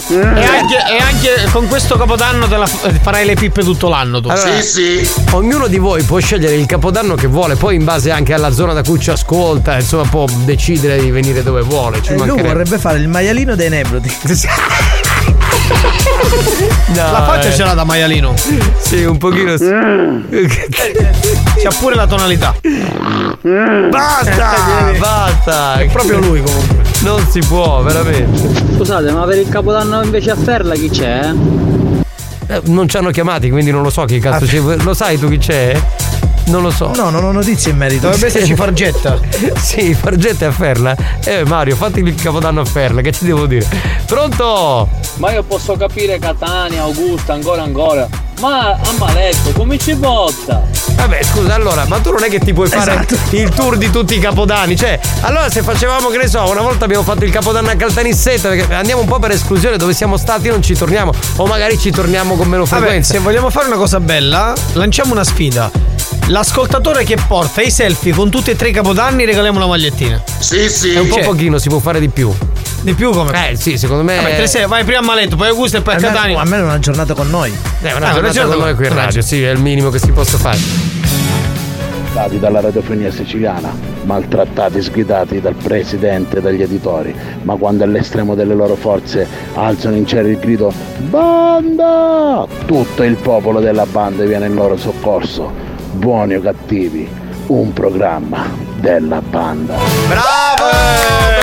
[0.09, 4.19] E anche, e anche con questo capodanno te la f- farai le pippe tutto l'anno
[4.19, 4.29] tu.
[4.29, 4.49] Allora,
[5.31, 8.73] Ognuno di voi può scegliere il capodanno che vuole, poi in base anche alla zona
[8.73, 12.01] da cui ci ascolta, insomma, può decidere di venire dove vuole.
[12.01, 14.11] Ci Eh, lui vorrebbe fare il maialino dei Nebrodi.
[16.93, 17.53] La faccia eh.
[17.53, 18.33] ce l'ha da maialino.
[18.79, 19.69] Sì, un pochino sì.
[21.61, 22.53] C'ha pure la tonalità.
[23.89, 24.91] Basta!
[24.97, 25.75] Basta!
[25.75, 26.81] È proprio lui comunque.
[27.01, 28.75] Non si può, veramente.
[28.75, 31.33] Scusate, ma per il capodanno invece a Ferla chi c'è?
[32.47, 34.59] Eh, non ci hanno chiamati, quindi non lo so chi cazzo c'è.
[34.59, 35.79] Lo sai tu chi c'è?
[36.45, 36.91] Non lo so.
[36.95, 38.07] No, non ho notizie in merito.
[38.07, 39.19] Dovrebbe esserci Fargetta.
[39.61, 40.95] sì, Fargetta è a Ferla.
[41.23, 43.65] Eh Mario, fatti il capodanno a Ferla, che ci devo dire?
[44.05, 44.87] Pronto?
[45.17, 48.07] Ma io posso capire Catania, Augusta, ancora ancora.
[48.39, 50.63] Ma a Maletto, come ci botta?
[50.95, 53.15] Vabbè, scusa, allora, ma tu non è che ti puoi fare Esatto.
[53.35, 54.75] il tour di tutti i capodanni?
[54.75, 58.49] Cioè, allora se facevamo, che ne so, una volta abbiamo fatto il capodanno a Caltanissetta,
[58.49, 61.13] perché andiamo un po' per esclusione, dove siamo stati non ci torniamo.
[61.37, 63.13] O magari ci torniamo con meno Vabbè, frequenza.
[63.13, 65.69] se vogliamo fare una cosa bella, lanciamo una sfida.
[66.31, 70.23] L'ascoltatore che porta i selfie con tutti e tre i capodanni regaliamo una magliettina.
[70.39, 70.93] Sì, sì.
[70.93, 72.33] È un po' Cioè, pochino, si può fare di più.
[72.83, 73.49] Di più come?
[73.51, 74.15] Eh sì, secondo me.
[74.15, 76.39] Vabbè, tre sere, vai prima a Maletto, poi a Augusta e poi a Catania.
[76.39, 77.51] almeno una giornata con noi.
[77.81, 79.99] Eh, Ah, una una giornata con noi qui in radio, sì, è il minimo che
[79.99, 80.57] si possa fare.
[82.13, 88.55] Dati dalla radiofonia siciliana, maltrattati, sgridati dal presidente e dagli editori, ma quando all'estremo delle
[88.55, 92.45] loro forze alzano in cielo il grido Banda!
[92.65, 95.69] Tutto il popolo della banda viene in loro soccorso.
[95.93, 97.07] Buoni o cattivi,
[97.47, 99.75] un programma della banda.
[100.07, 100.71] Bravo!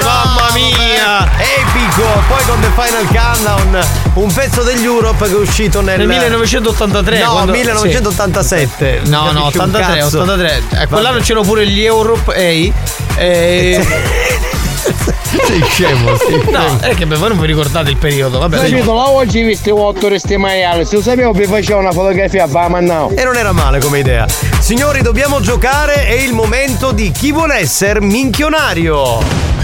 [0.02, 1.28] Mamma mia!
[1.38, 2.02] Epico!
[2.28, 7.22] Poi con The Final Countdown, un pezzo degli Europe che è uscito nel, Nel 1983.
[7.22, 9.00] No, quando- 1987.
[9.04, 9.10] sì.
[9.10, 10.20] No, no, Capisci un 83, cazzo.
[10.22, 10.62] 83.
[10.82, 12.72] Eh, quell'anno c'erano pure gli Europe E.
[13.16, 13.86] E...
[15.46, 16.50] Sei scemo, sì.
[16.50, 18.56] No, è che beh, voi non vi ricordate il periodo, vabbè.
[18.56, 22.48] Capito, la oggi visti otto resti maiali, se lo sapevo vi facevo una fotografia a
[22.48, 23.12] fama now.
[23.14, 24.26] E non era male come idea.
[24.60, 26.06] Signori, dobbiamo giocare.
[26.06, 29.56] È il momento di chi vuole essere minchionario.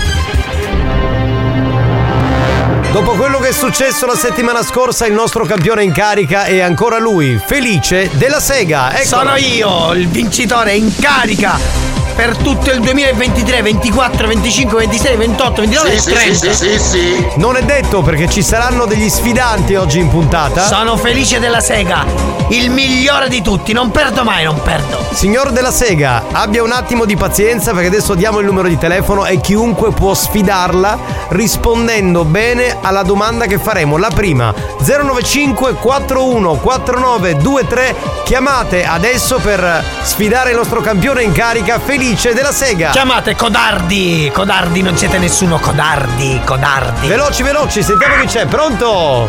[2.93, 6.99] Dopo quello che è successo la settimana scorsa, il nostro campione in carica è ancora
[6.99, 8.93] lui, Felice della Sega.
[8.93, 9.05] Eccolo.
[9.05, 11.94] Sono io, il vincitore in carica.
[12.15, 17.37] Per tutto il 2023, 24, 25, 26, 28, 29 e 30.
[17.37, 20.65] Non è detto perché ci saranno degli sfidanti oggi in puntata.
[20.67, 22.05] Sono felice della sega,
[22.49, 25.03] il migliore di tutti, non perdo mai, non perdo.
[25.13, 29.25] Signor della Sega, abbia un attimo di pazienza perché adesso diamo il numero di telefono
[29.27, 33.97] e chiunque può sfidarla rispondendo bene alla domanda che faremo.
[33.97, 34.53] La prima
[34.85, 42.53] 095 41 49 23 chiamate adesso per sfidare il nostro campione in carica Felice della
[42.53, 42.91] Sega.
[42.91, 47.09] Chiamate Codardi, Codardi, non siete nessuno, Codardi, Codardi.
[47.09, 48.45] Veloci, veloci, sentiamo chi c'è.
[48.47, 49.27] Pronto?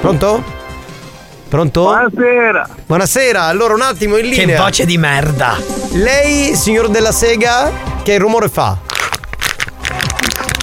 [0.00, 0.42] Pronto?
[1.48, 1.82] Pronto?
[1.82, 2.68] Buonasera.
[2.86, 4.62] Buonasera, allora un attimo in Che linea.
[4.62, 5.56] voce di merda.
[5.94, 7.72] Lei, signor della Sega,
[8.04, 8.76] che rumore fa?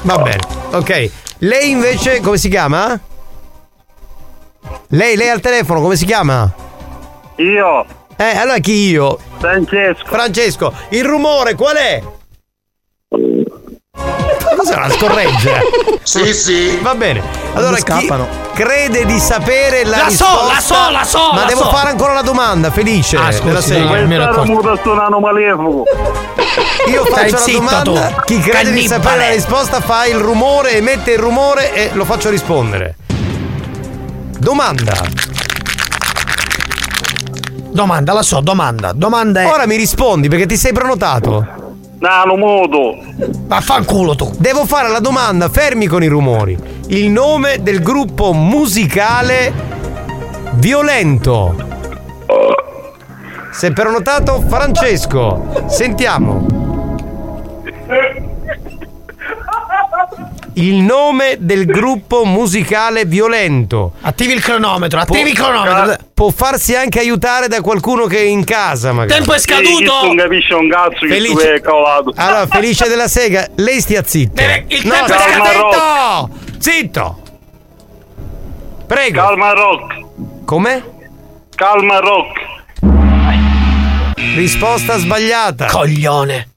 [0.03, 0.39] Va bene,
[0.72, 1.11] ok.
[1.39, 2.97] Lei invece come si chiama?
[4.91, 6.49] Lei, lei al telefono, come si chiama?
[7.35, 7.85] Io.
[8.15, 9.19] Eh, allora chi io?
[9.40, 10.06] Francesco.
[10.06, 12.02] Francesco, il rumore qual è?
[14.57, 15.60] Cos'è una scorreggia?
[16.03, 16.78] Sì, sì.
[16.82, 17.22] Va bene.
[17.53, 18.28] Allora chi scappano.
[18.53, 20.53] crede di sapere la, La so, risposta?
[20.53, 21.70] la so, la so, Ma la devo so.
[21.70, 23.16] fare ancora la domanda, Felice.
[23.18, 23.99] Ah, scusi, della Sega.
[24.02, 24.52] no, mi ero accorto.
[24.52, 25.84] muto suonano malefico.
[26.90, 27.82] Io Stai faccio la zitto domanda.
[28.10, 28.88] tu, Chi crede di cannibale.
[28.88, 32.95] sapere la risposta fa il rumore, emette il rumore e lo faccio rispondere.
[34.40, 34.94] Domanda.
[37.72, 38.91] Domanda, la so, domanda.
[38.91, 39.46] Domanda è.
[39.46, 41.46] Ora mi rispondi perché ti sei prenotato.
[42.00, 42.98] No, lo muto.
[43.46, 44.34] Vaffanculo tu.
[44.38, 46.58] Devo fare la domanda, fermi con i rumori.
[46.88, 49.54] Il nome del gruppo musicale
[50.54, 51.56] Violento.
[53.52, 55.66] Si è prenotato Francesco.
[55.68, 56.59] Sentiamo.
[60.53, 63.93] Il nome del gruppo musicale Violento.
[64.01, 65.95] Attivi il cronometro, attivi il cronometro.
[66.13, 69.19] Può farsi anche aiutare da qualcuno che è in casa, magari.
[69.19, 70.05] Tempo è scaduto.
[70.05, 72.11] non capisce un cazzo che tu Felice- è cavolato.
[72.15, 74.41] Allora, Felice della Sega, lei stia zitto.
[74.67, 76.30] il no, tempo è scaduto.
[76.57, 76.59] zitto!
[76.59, 77.21] Zitto!
[78.88, 79.21] Prego.
[79.21, 80.05] Calma rock.
[80.45, 80.84] Come?
[81.55, 82.39] Calma rock.
[84.35, 85.67] Risposta sbagliata.
[85.67, 86.49] Coglione.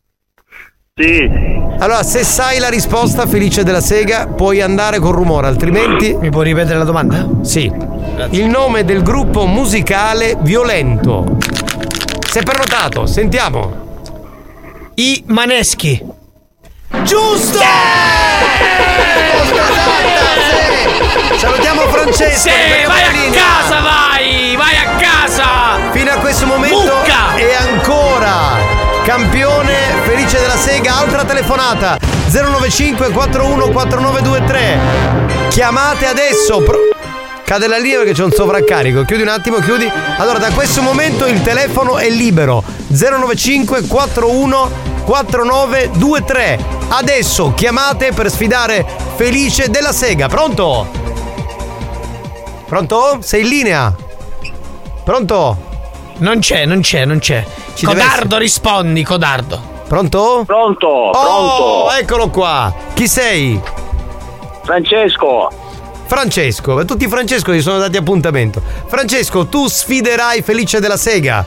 [0.94, 1.51] Sì.
[1.82, 6.14] Allora, se sai la risposta, Felice della Sega, puoi andare con rumore, altrimenti.
[6.14, 7.26] Mi può ripetere la domanda?
[7.42, 7.68] Sì.
[8.30, 11.38] Il nome del gruppo musicale Violento.
[12.30, 13.98] Si è prenotato, sentiamo.
[14.94, 16.00] I Maneschi.
[17.02, 17.58] Giusto!
[21.36, 22.48] Salutiamo Francesco.
[22.48, 24.54] Sì, vai a casa, vai!
[24.54, 25.90] Vai a casa!
[25.90, 27.21] Fino a questo momento Mucca!
[30.62, 30.96] Sega.
[30.98, 31.98] Altra telefonata
[32.30, 34.78] 095 41 4923.
[35.48, 36.62] Chiamate adesso.
[36.62, 36.78] Pro-
[37.44, 39.02] Cade la linea perché c'è un sovraccarico.
[39.04, 39.90] Chiudi un attimo, chiudi.
[40.18, 42.62] Allora, da questo momento il telefono è libero.
[42.86, 44.70] 095 41
[45.04, 46.58] 4923.
[46.90, 48.86] Adesso chiamate per sfidare
[49.16, 50.28] Felice della Sega.
[50.28, 50.88] Pronto?
[52.66, 53.18] Pronto?
[53.20, 53.92] Sei in linea?
[55.02, 55.70] Pronto?
[56.18, 57.44] Non c'è, non c'è, non c'è.
[57.74, 59.70] Ci Codardo, rispondi, Codardo.
[60.02, 60.44] Pronto?
[60.46, 61.92] Pronto, Oh, pronto.
[62.00, 62.72] eccolo qua.
[62.94, 63.60] Chi sei?
[64.62, 65.50] Francesco.
[66.06, 66.82] Francesco.
[66.86, 68.62] Tutti Francesco gli sono dati appuntamento.
[68.86, 71.44] Francesco, tu sfiderai Felice della Sega.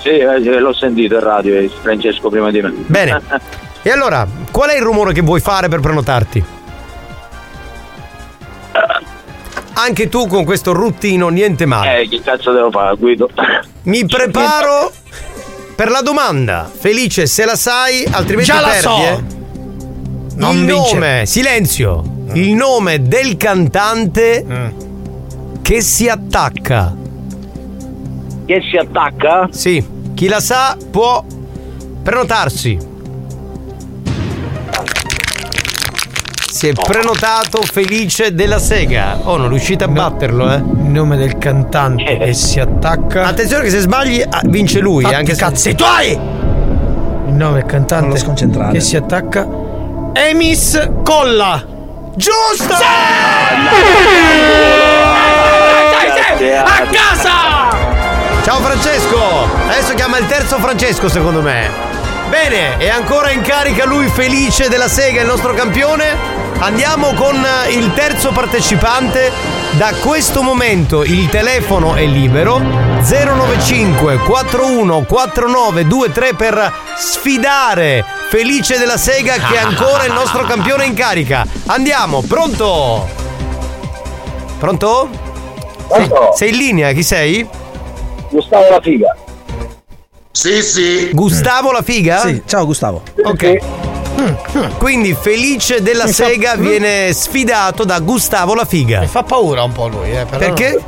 [0.00, 2.72] Sì, eh, l'ho sentito in radio, eh, Francesco prima di me.
[2.86, 3.20] Bene.
[3.84, 6.44] E allora, qual è il rumore che vuoi fare per prenotarti?
[9.72, 12.02] Anche tu con questo ruttino, niente male.
[12.02, 13.28] Eh, che cazzo devo fare, Guido?
[13.84, 14.92] Mi preparo
[15.74, 16.70] per la domanda.
[16.72, 18.96] Felice, se la sai, altrimenti Già la perdi, so.
[19.02, 19.22] eh.
[20.36, 20.94] Non il vince.
[20.94, 22.02] nome, silenzio.
[22.32, 24.68] Il nome del cantante Mm.
[25.62, 26.94] che si attacca.
[28.46, 29.48] Che si attacca?
[29.50, 29.84] Sì,
[30.14, 31.22] chi la sa può
[32.02, 32.78] prenotarsi.
[36.62, 39.18] Si è prenotato Felice della Sega.
[39.24, 40.58] Oh, non riuscite a batterlo, eh.
[40.58, 43.26] Il nome del cantante che si attacca.
[43.26, 46.12] Attenzione che se sbagli ah, vince lui, Fatti anche se cazzi tuoi!
[46.12, 48.70] Il nome del cantante Non lo sconcentrare.
[48.74, 49.44] che si attacca.
[50.12, 51.66] Emis Colla!
[52.14, 52.74] Giusto!
[52.74, 52.80] A
[56.92, 57.76] casa!
[58.44, 59.48] Ciao Francesco!
[59.66, 61.90] Adesso chiama il terzo Francesco secondo me.
[62.28, 66.41] Bene, è ancora in carica lui Felice della Sega, il nostro campione.
[66.58, 69.30] Andiamo con eh, il terzo partecipante.
[69.72, 78.98] Da questo momento il telefono è libero 095 41 49 23 per sfidare Felice della
[78.98, 81.46] Sega che è ancora il nostro campione in carica.
[81.66, 83.08] Andiamo, pronto?
[84.58, 85.08] Pronto?
[85.90, 87.48] Sei, sei in linea, chi sei?
[88.30, 89.16] Gustavo La Figa.
[90.32, 91.10] Sì, sì.
[91.12, 92.20] Gustavo la figa?
[92.20, 93.02] Sì, ciao Gustavo.
[93.22, 93.91] Ok.
[94.78, 99.00] Quindi Felice della Mi fa- Sega viene sfidato da Gustavo la figa.
[99.00, 100.24] Mi fa paura un po' lui, eh.
[100.24, 100.78] però- Perché?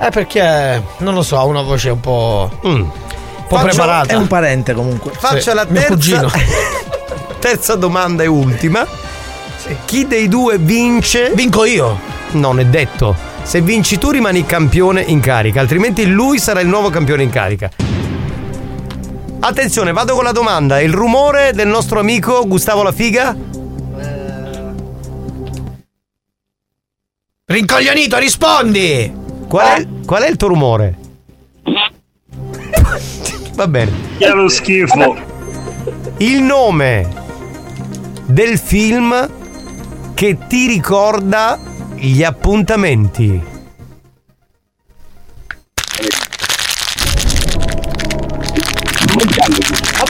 [0.00, 2.50] Eh, perché non lo so, ha una voce un po'.
[2.62, 2.86] Un
[3.48, 4.12] po' Faccio- preparata.
[4.12, 5.12] È un parente comunque.
[5.16, 6.26] Faccio Sì, la terza,
[7.38, 8.86] terza domanda e ultima.
[9.84, 11.32] Chi dei due vince?
[11.34, 11.98] Vinco io.
[12.32, 13.14] Non è detto.
[13.42, 17.70] Se vinci tu rimani campione in carica, altrimenti lui sarà il nuovo campione in carica.
[19.42, 20.80] Attenzione, vado con la domanda.
[20.80, 23.34] Il rumore del nostro amico Gustavo La Figa?
[27.46, 29.10] Rincoglionito, rispondi!
[29.48, 30.98] Qual è, qual è il tuo rumore?
[33.54, 33.92] Va bene.
[34.18, 35.16] È lo schifo.
[36.18, 37.08] Il nome
[38.26, 41.58] del film che ti ricorda
[41.94, 43.48] gli appuntamenti.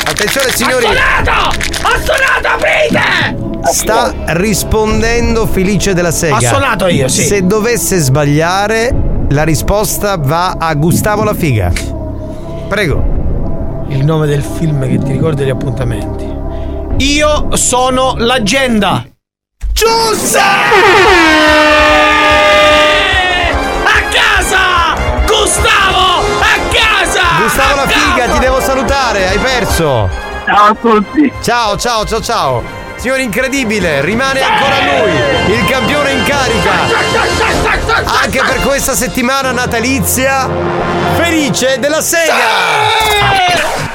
[0.04, 3.48] Attenzione signori, Ho suonato, aprite!
[3.72, 6.36] sta rispondendo Felice della Sega.
[6.36, 7.24] Ho suonato io, sì.
[7.24, 8.94] Se dovesse sbagliare,
[9.30, 11.72] la risposta va a Gustavo La Figa.
[12.68, 13.84] Prego.
[13.88, 16.28] Il nome del film che ti ricorda gli appuntamenti.
[17.04, 19.04] Io sono l'agenda.
[19.72, 20.44] Giusta!
[23.84, 24.94] A casa!
[25.26, 26.22] Gustavo!
[26.40, 27.22] A casa!
[27.42, 28.09] Gustavo La A Figa,
[29.10, 30.08] salutare, hai perso.
[30.44, 31.32] Ciao a tutti.
[31.42, 32.62] Ciao, ciao, ciao, ciao.
[32.96, 36.70] Signore incredibile, rimane ancora lui, il campione in carica.
[38.22, 40.48] Anche per questa settimana natalizia,
[41.16, 43.89] felice della Sega.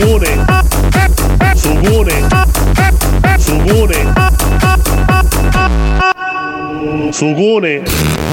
[0.00, 0.46] Sugone!
[1.56, 2.28] Sugone!
[3.36, 4.12] Sugone!
[7.12, 7.82] Sugone!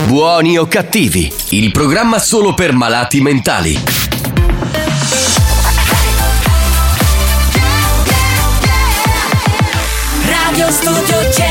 [0.06, 3.78] Buoni o cattivi, il programma solo per malati mentali.
[10.24, 11.47] Radio Studio Centrale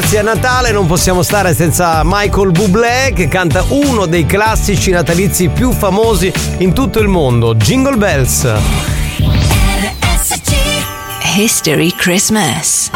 [0.00, 5.48] ragazzi, a Natale non possiamo stare senza Michael Bublé che canta uno dei classici natalizi
[5.48, 8.50] più famosi in tutto il mondo, Jingle Bells.
[11.36, 12.90] History Christmas.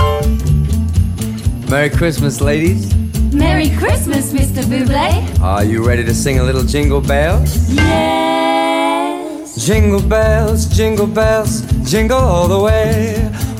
[1.66, 2.86] Merry Christmas, ladies.
[3.32, 4.64] Merry Christmas, Mr.
[4.64, 5.22] Bublé.
[5.40, 7.68] Are you ready to sing a little jingle bells?
[7.70, 9.56] Yes.
[9.56, 13.43] Jingle bells, jingle bells, jingle all the way.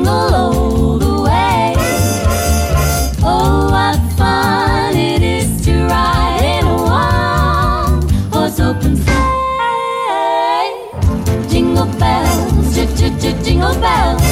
[0.00, 1.74] jingle all the way.
[3.22, 10.72] Oh, what fun it is to ride in a one-horse open sleigh.
[11.50, 12.86] Jingle bells, j-
[13.20, 14.22] j- jingle bells,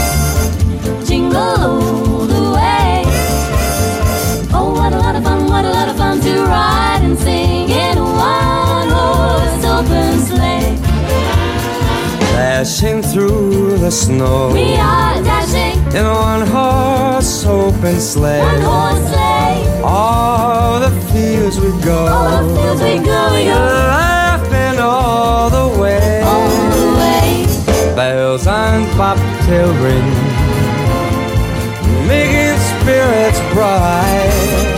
[12.68, 18.42] Dashing through the snow We are dashing in a one horse open sleigh.
[18.42, 19.80] one horse sleigh.
[19.82, 22.06] All the fields we go.
[22.06, 23.56] All the fields we go, we go.
[23.56, 26.20] Laughing all the way.
[26.20, 27.96] All the way.
[27.96, 30.10] Bells on bobtail ring.
[32.06, 34.76] Making spirits bright.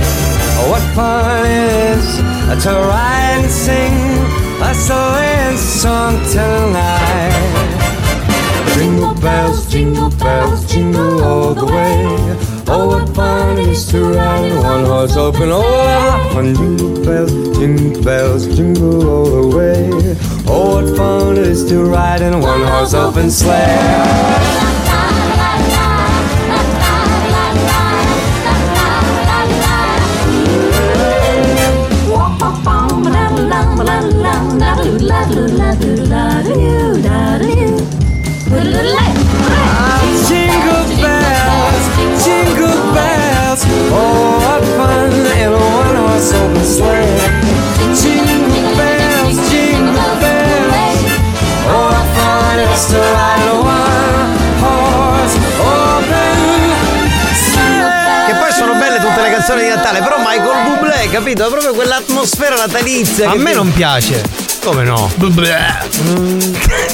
[0.71, 3.95] What fun it is to ride and sing
[4.63, 7.80] a sleighing song tonight.
[9.21, 12.05] Bells, jingle bells, jingle all the way.
[12.67, 15.51] Oh, what fun it is to ride in one horse open.
[15.51, 16.55] Oh, what fun!
[16.55, 19.91] Jingle bells, jingle bells, jingle all the way.
[20.47, 24.71] Oh, what fun it is to ride in one horse open sleigh.
[38.61, 39.10] Jingle
[43.65, 47.19] was, oh, a fun in one horse open sleigh.
[47.95, 51.03] Jingle bells, jingle bells,
[51.67, 53.01] oh, a fun it is to
[53.61, 54.31] one
[54.61, 56.39] horse open
[57.35, 58.27] sleigh.
[58.27, 61.47] Che poi sono belle tutte le canzoni di Natale, però Michael Bublé, capito?
[61.47, 63.31] È proprio quell'atmosfera natalizia.
[63.31, 64.23] A me ti- non piace.
[64.63, 65.11] Come no?
[65.17, 65.89] Bublé.
[66.03, 66.39] Mm.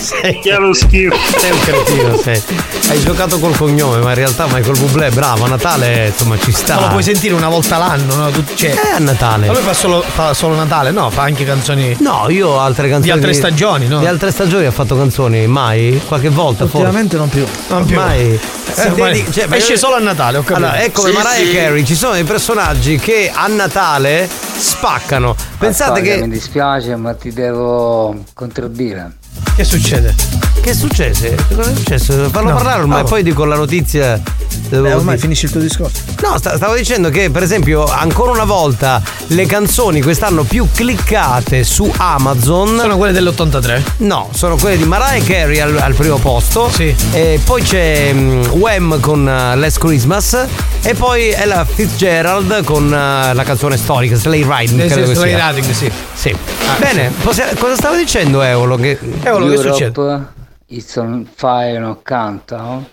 [0.00, 1.16] Sei chiaro schifo.
[1.38, 2.42] Sei un cretino, sei.
[2.88, 6.74] Hai giocato col cognome, ma in realtà Michael Bublé, bravo, a Natale, insomma, ci sta.
[6.76, 8.30] Ma lo puoi sentire una volta l'anno, no?
[8.30, 9.46] Tu- cioè, Eh, a Natale.
[9.46, 11.10] Ma lui fa solo, fa solo Natale, no?
[11.10, 11.96] Fa anche canzoni.
[12.00, 13.04] No, io ho altre canzoni.
[13.04, 13.98] Di altre stagioni, no?
[13.98, 16.00] Di altre stagioni ha fatto canzoni, mai?
[16.06, 16.76] Qualche volta forse?
[16.78, 17.44] Ultimamente non più.
[17.68, 17.96] Non più.
[17.96, 18.38] Mai.
[18.78, 20.66] Eh, Dedi- cioè, ma- esce solo a Natale, ho capito.
[20.66, 21.52] Allora, come Sì, Mariah sì.
[21.54, 24.28] Carey, ci sono dei personaggi che a Natale
[24.58, 25.34] spaccano.
[25.58, 26.20] Pensate Ascolta, che.
[26.22, 29.12] Mi dispiace, ma ti devo contraddire.
[29.54, 30.14] Che succede?
[30.60, 31.26] Che è successo?
[31.54, 32.28] Cosa è successo?
[32.30, 33.08] Fallo No, parlare ormai, no.
[33.08, 34.20] poi dico la notizia.
[34.68, 36.00] Beh, ormai finisci il tuo discorso.
[36.22, 41.62] No, sta- stavo dicendo che, per esempio, ancora una volta le canzoni quest'anno più cliccate
[41.62, 42.76] su Amazon.
[42.80, 43.82] Sono quelle dell'83?
[43.98, 46.68] No, sono quelle di Mariah Carey al, al primo posto.
[46.70, 46.92] Sì.
[47.12, 50.36] E poi c'è mm, Wham con uh, Last Christmas.
[50.82, 54.80] E poi Ella Fitzgerald con uh, la canzone storica, Slay Riding.
[54.80, 55.48] Eh, sì, credo che Slay sia.
[55.50, 55.90] Riding, sì.
[56.12, 56.36] Sì.
[56.78, 58.76] Bene, possi- cosa stavo dicendo, Eolo?
[58.76, 58.98] Che...
[59.28, 60.00] Eolo, che succede?
[60.00, 60.24] Europe,
[60.68, 62.86] It's on Fire no Countdown.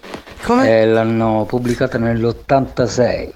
[0.44, 0.70] Come?
[0.82, 3.32] E l'hanno pubblicata nell'86.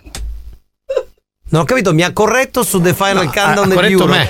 [1.49, 4.27] Non ho capito, mi ha corretto su The Final No, Countdown ha- ha corretto me.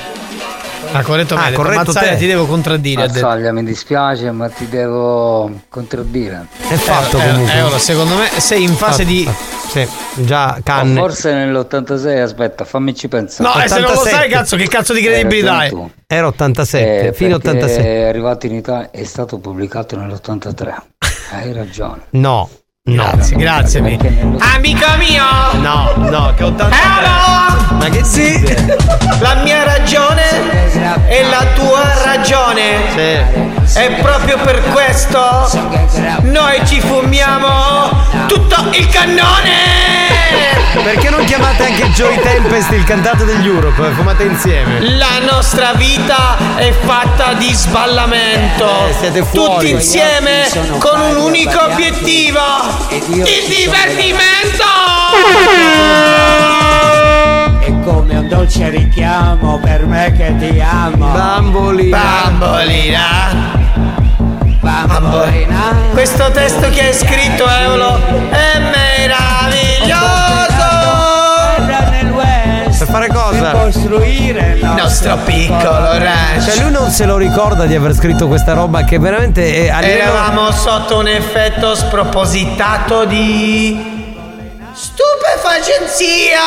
[0.91, 2.17] Ha corretto me, Ah, corretto Mazzaglia, te.
[2.17, 3.07] ti devo contraddire.
[3.07, 6.47] Mazzaglia, mi dispiace, ma ti devo contraddire.
[6.67, 7.53] È fatto Eh, comunque.
[7.53, 9.29] Eolo, secondo me sei in fase di.
[9.67, 9.85] Sì,
[10.15, 10.99] già O canne.
[10.99, 13.49] forse nell'86, aspetta, fammici pensare.
[13.49, 14.17] No, e se non lo 87.
[14.17, 15.71] sai, cazzo, che cazzo di credibilità è?
[16.07, 17.83] Era 87, Eh, fino perché 87.
[17.83, 20.73] È arrivato in Italia, è stato pubblicato nell'83.
[21.31, 22.03] Hai ragione.
[22.11, 22.49] No,
[22.87, 23.03] no.
[23.11, 23.81] Grazie, grazie.
[23.81, 23.97] mi-
[24.55, 25.23] Amico mio!
[25.61, 26.79] No, no, che 83.
[26.79, 27.75] Eolo!
[27.77, 28.41] Ma che Sì,
[29.19, 30.23] la mia ragione
[31.07, 32.95] è la tua ragione.
[33.75, 35.49] E proprio per questo
[36.21, 37.89] noi ci fumiamo
[38.27, 40.26] tutto il cannone.
[40.83, 43.91] Perché non chiamate anche Joy Tempest il cantante degli Europe?
[43.91, 44.79] Fumate insieme.
[44.95, 48.87] La nostra vita è fatta di sballamento.
[48.87, 49.53] Eh, siete fuori.
[49.53, 50.47] Tutti insieme
[50.79, 52.39] con un unico obiettivo:
[52.89, 54.63] il divertimento.
[57.59, 61.11] È come un dolce richiamo per me che ti amo.
[61.11, 61.97] Bambolina.
[61.97, 63.55] Bambolina.
[64.59, 65.75] Bambolina.
[65.91, 67.99] Questo testo che hai scritto, Eolo,
[68.29, 69.56] è meraviglioso.
[72.11, 72.77] West.
[72.77, 73.51] Per fare cosa?
[73.51, 76.43] Per costruire il nostro piccolo ranch.
[76.45, 79.79] Cioè lui non se lo ricorda di aver scritto questa roba che veramente è a
[79.79, 84.05] livello- Eravamo sotto un effetto spropositato di
[84.73, 86.39] stupefacenzia.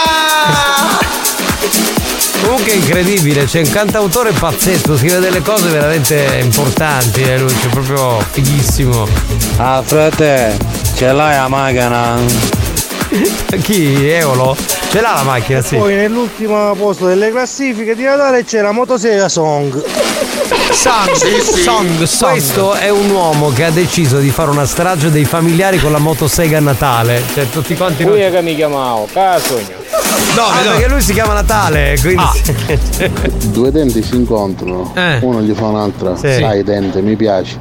[2.42, 7.68] Comunque è incredibile, c'è un cantautore pazzesco, scrive delle cose veramente importanti, eh, lui, c'è
[7.68, 9.06] proprio fighissimo.
[9.58, 10.56] Ah, frate,
[10.94, 12.16] ce l'hai la macchina?
[13.62, 14.09] Chi?
[14.09, 14.57] Eolo?
[14.91, 15.77] Ce l'ha la macchina, sì.
[15.77, 19.82] Poi nell'ultimo posto delle classifiche di Natale c'era Motosega Song.
[20.73, 22.31] Song, song, song.
[22.31, 25.99] Questo è un uomo che ha deciso di fare una strage dei familiari con la
[25.99, 27.23] motosega a Natale.
[27.35, 28.15] Cioè, tutti quanti noi.
[28.15, 29.78] Qui è che mi chiamavo, casogno.
[30.37, 32.23] Ah, perché lui si chiama Natale, quindi.
[33.51, 35.19] Due denti si incontrano, Eh.
[35.23, 36.32] uno gli fa un'altra, Sì.
[36.39, 37.59] sai dente, mi piace.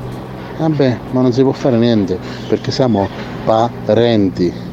[0.58, 2.18] Vabbè, ma non si può fare niente,
[2.48, 3.08] perché siamo
[3.46, 4.68] parenti.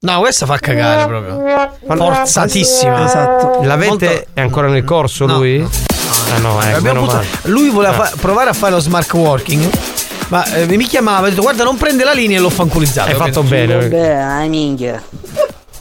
[0.00, 1.72] No, questa fa cagare proprio.
[1.96, 3.04] Forzatissima.
[3.04, 3.62] Esatto.
[3.64, 5.60] L'avete è ancora nel corso lui?
[5.60, 7.26] Ah no, ecco, Abbiamo meno avuto- male.
[7.44, 8.04] lui voleva Ah.
[8.06, 9.68] fa- provare a fare lo smart working.
[10.28, 13.08] Ma eh, mi chiamava, ha detto guarda non prende la linea e l'ho fanculizzato.
[13.08, 13.74] Hai fatto bene.
[13.76, 15.02] Vabbè, ai minchia.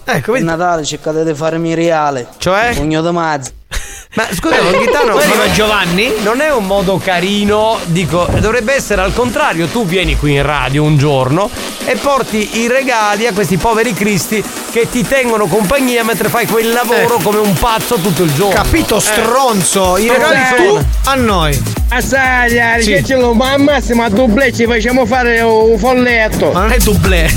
[0.04, 2.28] Ecco, Per Natale cercate di farmi reale.
[2.38, 2.72] Cioè?
[2.76, 3.52] Pugno di mazzi.
[4.16, 4.74] Ma scusa, non
[5.20, 6.12] arriva è- Giovanni.
[6.24, 10.84] Non è un modo carino, dico, dovrebbe essere al contrario, tu vieni qui in radio
[10.84, 11.50] un giorno
[11.86, 16.72] e porti i regali a questi poveri cristi che ti tengono compagnia mentre fai quel
[16.72, 17.22] lavoro Eh.
[17.24, 18.54] come un pazzo tutto il giorno.
[18.56, 19.02] Capito, Eh.
[19.02, 19.98] stronzo?
[19.98, 21.64] I Ma regali tu a noi.
[21.90, 23.02] Assaglia, Sì.
[23.34, 26.52] ma al massimo a doble ci facciamo fare un folletto.
[26.52, 27.26] Ma non è doublé.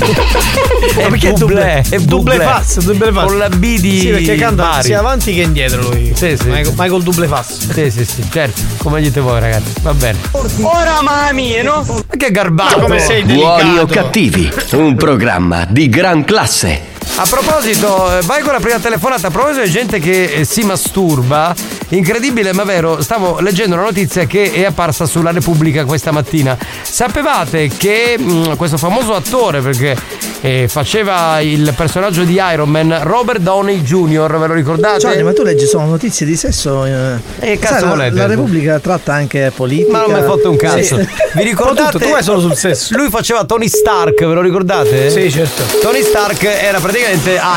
[0.91, 2.37] È perché è double doublé.
[2.43, 3.25] pass, double pass.
[3.27, 4.83] Con la B di Sì, perché canta Bari.
[4.83, 6.11] sia avanti che indietro lui.
[6.15, 6.47] Sì, sì.
[6.47, 7.71] Michael, Michael double pass.
[7.71, 8.61] Sì, sì, sì, certo.
[8.77, 9.73] Come dite voi, ragazzi.
[9.81, 10.17] Va bene.
[10.61, 11.85] Ora mamma no?
[11.87, 12.77] Ma che garbato!
[12.77, 13.63] Ma come sei delicato?
[13.63, 16.90] Buoni o cattivi, un programma di gran classe.
[17.17, 19.27] A proposito, eh, vai con la prima telefonata.
[19.27, 21.53] A proposito di gente che eh, si masturba,
[21.89, 26.57] incredibile ma vero, stavo leggendo una notizia che è apparsa sulla Repubblica questa mattina.
[26.81, 29.95] Sapevate che mh, questo famoso attore, perché
[30.41, 34.97] eh, faceva il personaggio di Iron Man, Robert Downey Jr., ve lo ricordate?
[34.99, 36.85] Gianni, ma tu leggi solo notizie di sesso.
[36.85, 38.15] Eh, Eh, cazzo Sai, la- volete?
[38.15, 39.91] La Repubblica tratta anche politica.
[39.91, 40.97] Ma non mi ha fatto un cazzo.
[40.97, 41.07] Sì.
[41.37, 41.99] Vi ricordate?
[41.99, 42.97] Tu vai solo sul sesso.
[42.97, 45.11] Lui faceva Tony Stark, ve lo ricordate?
[45.11, 45.61] Sì, certo.
[45.81, 47.00] Tony Stark era praticamente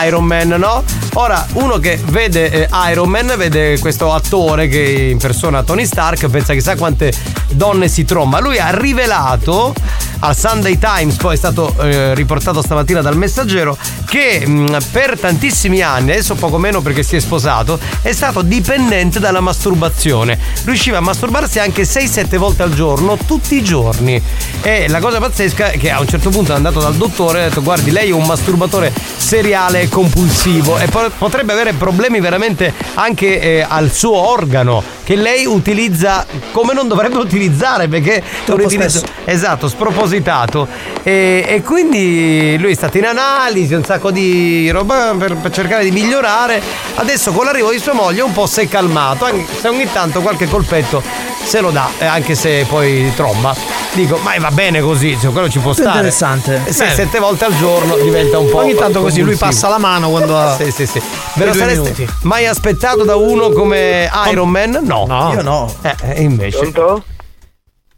[0.05, 0.83] Iron Man, no?
[1.15, 6.55] Ora, uno che vede eh, Iron Man, vede questo attore che impersona Tony Stark, pensa
[6.55, 7.13] chissà quante
[7.51, 8.41] donne si tromba.
[8.41, 9.75] Lui ha rivelato
[10.21, 13.77] al Sunday Times, poi è stato eh, riportato stamattina dal messaggero,
[14.07, 19.21] che mh, per tantissimi anni, adesso poco meno perché si è sposato, è stato dipendente
[19.21, 20.39] dalla masturbazione.
[20.65, 24.21] Riusciva a masturbarsi anche 6-7 volte al giorno, tutti i giorni.
[24.63, 27.43] E la cosa pazzesca è che a un certo punto è andato dal dottore e
[27.43, 28.93] ha detto guardi lei è un masturbatore
[29.35, 35.45] seriale compulsivo e po- potrebbe avere problemi veramente anche eh, al suo organo che lei
[35.47, 40.67] utilizza come non dovrebbe utilizzare perché è un utilizzo esatto spropositato
[41.03, 45.85] e, e quindi lui è stato in analisi un sacco di roba per, per cercare
[45.85, 46.61] di migliorare
[46.97, 50.21] adesso con l'arrivo di sua moglie un po' si è calmato anche se ogni tanto
[50.21, 51.03] qualche colpetto
[51.45, 53.55] se lo dà eh, anche se poi tromba
[53.95, 56.63] dico ma va bene così insomma, quello ci può stare interessante.
[56.65, 59.79] Eh, se sette volte al giorno diventa un po' Ogni tanto così lui passa la
[59.79, 60.57] mano quando ha.
[60.57, 61.01] Sì, sì, sì.
[61.35, 62.09] Ve lo sareste minuti.
[62.23, 64.81] mai aspettato da uno come Iron Man?
[64.83, 64.94] No.
[65.03, 65.33] No.
[65.33, 65.73] Io no.
[66.03, 66.71] Eh, invece.
[66.71, 67.05] Pronto?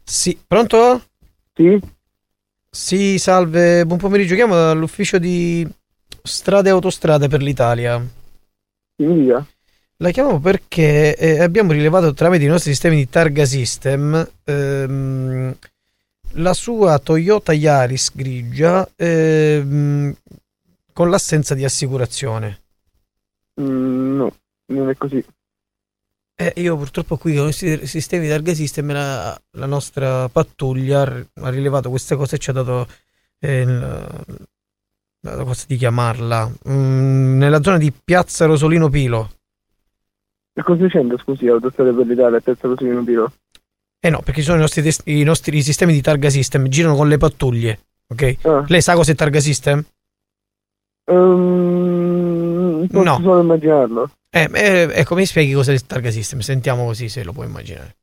[0.03, 1.03] Sì, pronto?
[1.55, 1.79] Sì?
[2.71, 4.35] Sì, salve, buon pomeriggio.
[4.35, 5.67] Chiamo dall'ufficio di
[6.23, 8.03] strade e autostrade per l'Italia.
[8.97, 9.47] Dica.
[9.99, 15.57] La chiamo perché eh, abbiamo rilevato tramite i nostri sistemi di targa system ehm,
[16.33, 20.15] la sua Toyota Yaris grigia ehm,
[20.93, 22.61] con l'assenza di assicurazione.
[23.61, 24.37] Mm, no,
[24.67, 25.25] non è così.
[26.39, 27.53] Eh, io purtroppo qui con i
[27.87, 32.53] sistemi di targa system la, la nostra pattuglia ha rilevato queste cose e ci ha
[32.53, 32.87] dato
[33.39, 39.31] eh, la cosa di chiamarla mm, nella zona di Piazza Rosolino Pilo.
[40.53, 43.33] E cosa c'entra, scusi, autostrada per l'Italia, così in pilo?
[44.01, 47.19] Eh no, perché sono i nostri, i nostri sistemi di targa system, girano con le
[47.19, 48.37] pattuglie, ok?
[48.43, 48.65] Ah.
[48.67, 49.85] Lei sa cos'è targa system?
[51.07, 53.21] Um, No.
[53.21, 54.11] solo immaginarlo.
[54.37, 57.97] Eh, eh, ecco, mi spieghi cos'è il targa system, sentiamo così se lo puoi immaginare.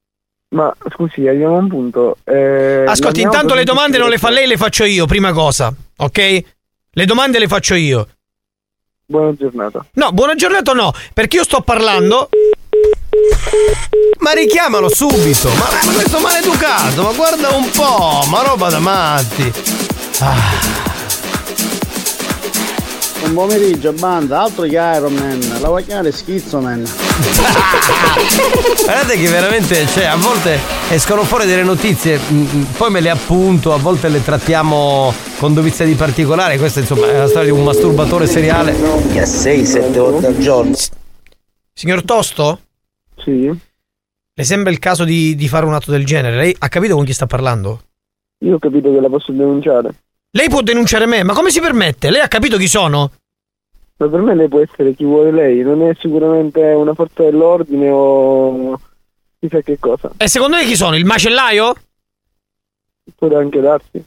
[0.55, 2.17] Ma scusi, arriviamo a un punto.
[2.23, 6.43] Eh, Ascolti, intanto le domande non le fa lei, le faccio io, prima cosa, ok?
[6.91, 8.07] Le domande le faccio io.
[9.05, 9.85] Buona giornata.
[9.93, 12.29] No, buona giornata no, perché io sto parlando...
[14.19, 15.49] Ma richiamalo subito!
[15.49, 19.53] Ma, ma questo maleducato, ma guarda un po', ma roba da matti!
[23.23, 26.83] Buon pomeriggio, banda, altro che Iron Man, la vuoi chiamare Schizzo Man?
[28.83, 30.59] Guardate che veramente, cioè, a volte
[30.89, 35.53] escono fuori delle notizie, mm, mm, poi me le appunto, a volte le trattiamo con
[35.53, 36.57] dovizia di particolare.
[36.57, 38.75] Questa, insomma, è la storia di un masturbatore seriale.
[39.13, 40.75] Che 6, 7 volte al giorno.
[41.71, 42.59] Signor Tosto?
[43.15, 43.49] Sì.
[44.33, 46.35] Le sembra il caso di, di fare un atto del genere?
[46.35, 47.83] Lei ha capito con chi sta parlando?
[48.39, 49.93] Io ho capito che la posso denunciare.
[50.35, 52.09] Lei può denunciare me, ma come si permette?
[52.09, 53.11] Lei ha capito chi sono?
[53.97, 57.87] Ma per me lei può essere chi vuole lei, non è sicuramente una forza dell'ordine
[57.91, 58.79] o
[59.39, 60.09] chissà che cosa.
[60.17, 60.95] E secondo lei chi sono?
[60.95, 61.75] Il macellaio?
[63.15, 64.03] Può anche darsi.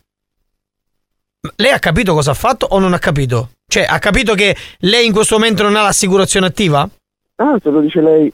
[1.55, 3.51] Lei ha capito cosa ha fatto o non ha capito?
[3.65, 6.89] Cioè, ha capito che lei in questo momento non ha l'assicurazione attiva?
[7.36, 8.32] Ah, se lo dice lei.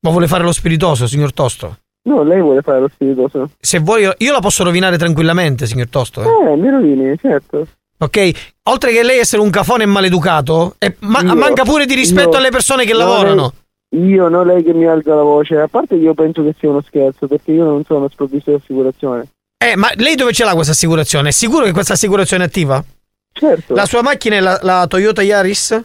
[0.00, 1.78] Ma vuole fare lo spiritoso, signor Tosto?
[2.06, 3.50] No, lei vuole fare lo spiritoso.
[3.60, 6.22] Se vuoi, io- io la posso rovinare tranquillamente, signor Tosto.
[6.22, 6.52] eh.
[6.52, 7.66] Eh, mi rovini, certo.
[7.98, 8.30] Ok?
[8.64, 12.36] Oltre che lei essere un cafone maleducato, e ma- Io- manca pure di rispetto io-
[12.38, 13.52] alle persone che no, lavorano.
[13.90, 15.56] lei- io, non lei che mi alza la voce.
[15.56, 18.56] A parte che io penso che sia uno scherzo, perché io non sono sprovvisto di
[18.56, 19.28] assicurazione.
[19.56, 21.28] Eh, ma lei dove ce l'ha questa assicurazione?
[21.30, 22.84] È sicuro che questa assicurazione è attiva?
[23.32, 23.74] Certo.
[23.74, 25.82] La sua macchina è la, la Toyota Yaris?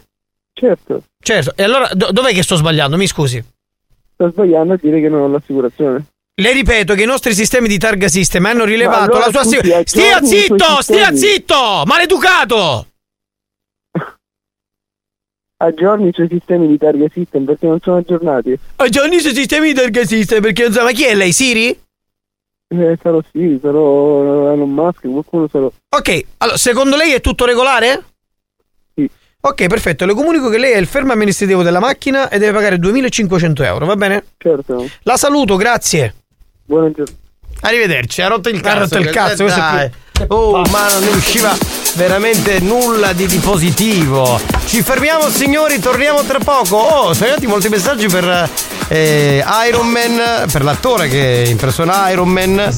[0.52, 1.04] Certo.
[1.24, 1.54] Certo.
[1.56, 2.98] E allora do- dov'è che sto sbagliando?
[2.98, 3.42] Mi scusi.
[4.20, 6.08] Sto sbagliando a dire che non ho l'assicurazione.
[6.42, 9.86] Le ripeto che i nostri sistemi di targa system hanno rilevato allora, la sua assicurazione.
[9.86, 10.82] Stia i suoi zitto!
[10.82, 11.84] Stia zitto!
[11.86, 12.88] Maleducato!
[15.64, 18.60] Aggiorni i suoi sistemi di targa system perché non sono aggiornati.
[18.76, 20.84] Aggiorni i suoi sistemi di targa system perché non so.
[20.84, 21.32] Ma chi è lei?
[21.32, 21.70] Siri?
[22.68, 25.72] Eh, sarò sì, sarò Elon Musk, qualcuno sarò.
[25.96, 28.04] Ok, allora, secondo lei è tutto regolare?
[29.42, 30.06] Ok, perfetto.
[30.06, 33.86] Le comunico che lei è il fermo amministrativo della macchina e deve pagare 2500 euro,
[33.86, 34.24] va bene?
[34.38, 34.86] Certo.
[35.04, 36.14] La saluto, grazie.
[36.66, 37.14] Buongiorno.
[37.62, 38.76] Arrivederci, ha rotto il cazzo.
[38.76, 41.56] Ha rotto il cazzo, questo è più- Oh, ma non usciva
[41.96, 44.38] veramente nulla di, di positivo.
[44.66, 46.76] Ci fermiamo, signori, torniamo tra poco.
[46.76, 48.50] Oh, sono arrivati molti messaggi per
[48.90, 52.70] eh, Iron Man, per l'attore che impersona Iron Man.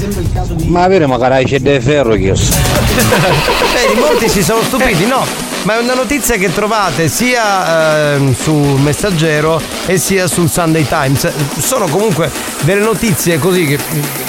[0.66, 2.54] Ma avere magari c'è del ferro che io so.
[3.74, 5.26] Vedi, molti si sono stupiti, no?
[5.64, 11.32] Ma è una notizia che trovate sia ehm, su Messaggero e sia sul Sunday Times.
[11.60, 12.32] Sono comunque
[12.62, 13.78] delle notizie così che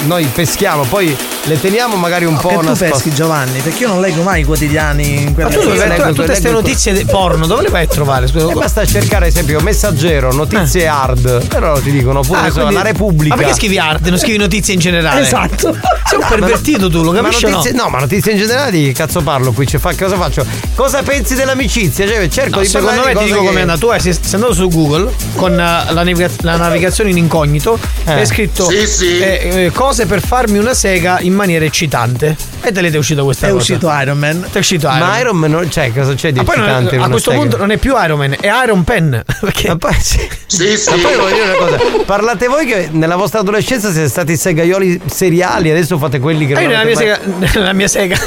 [0.05, 1.15] noi peschiamo, poi
[1.45, 2.89] le teniamo magari un po' che tu nascoste.
[2.91, 6.13] peschi Giovanni, perché io non leggo mai i quotidiani in Ma quella tu dove trovare
[6.13, 7.47] tutte queste notizie di porno?
[7.47, 8.27] Dove le vai a trovare?
[8.27, 8.51] Scusa.
[8.51, 11.47] E basta cercare, ad esempio, Messaggero, notizie hard.
[11.47, 13.33] Però ti dicono pure Ah, quindi- la Repubblica.
[13.35, 14.09] Ma perché scrivi arte?
[14.11, 15.21] Non scrivi notizie in generale?
[15.21, 15.75] Esatto.
[16.05, 17.49] Sei un pervertito tu, lo Ma capisci no?
[17.49, 17.89] notizie, no?
[17.89, 19.65] ma notizie in generale di che cazzo parlo qui?
[19.65, 20.45] Cioè, fa- cosa faccio?
[20.75, 22.07] Cosa pensi dell'amicizia?
[22.07, 23.79] Cioè, cerco No, di secondo me ti dico che- com'è andato.
[23.79, 27.79] Tu hai- sei, sei andato su Google con eh, la, naviga- la navigazione in incognito
[28.05, 28.11] Eh.
[28.11, 29.19] hai scritto Sì, sì.
[29.19, 32.35] eh, eh, cose per farmi una sega in maniera eccitante.
[32.61, 33.61] E te l'è uscito questa È cosa.
[33.61, 34.41] uscito Iron Man.
[34.49, 35.19] Ti è uscito Iron Ma Man.
[35.19, 37.41] Iron Man, non- cioè, cosa c'è di Ma non- eccitante in a questo sega?
[37.41, 39.23] punto non è più Iron Man, è Iron Pen.
[39.41, 39.67] Perché?
[39.69, 40.27] Ma poi, sì.
[40.45, 44.37] Sì, Ma poi voglio dire una cosa, parlate voi che nella vostra adolescenza siete stati
[44.37, 47.19] segaioli seriali, adesso fate quelli che Ah, io non nella mia, sega,
[47.53, 48.17] nella mia sega,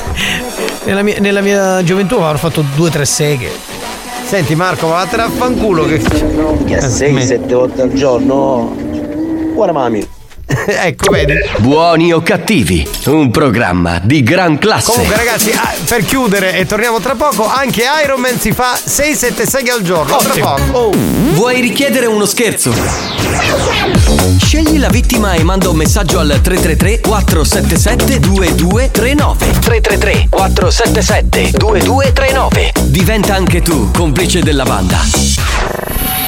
[0.86, 3.50] nella mia, nella mia gioventù avrò fatto due o tre seghe.
[4.24, 5.98] Senti Marco, ma vattene a fanculo che...
[5.98, 8.74] Che 6-7 volte al giorno.
[9.54, 10.15] Ora mami.
[10.86, 11.34] ecco, vedi.
[11.58, 14.90] Buoni o cattivi, un programma di gran classe.
[14.90, 19.46] Comunque ragazzi, ah, per chiudere e torniamo tra poco, anche Iron Man si fa 6-7
[19.46, 20.16] seghe al giorno.
[20.16, 20.54] Tra Ottimo.
[20.54, 20.78] poco.
[20.78, 20.92] Oh.
[21.34, 22.72] Vuoi richiedere uno scherzo?
[24.38, 33.34] Scegli la vittima e manda un messaggio al 333 477 2239 333 477 2239 Diventa
[33.34, 35.75] anche tu complice della banda.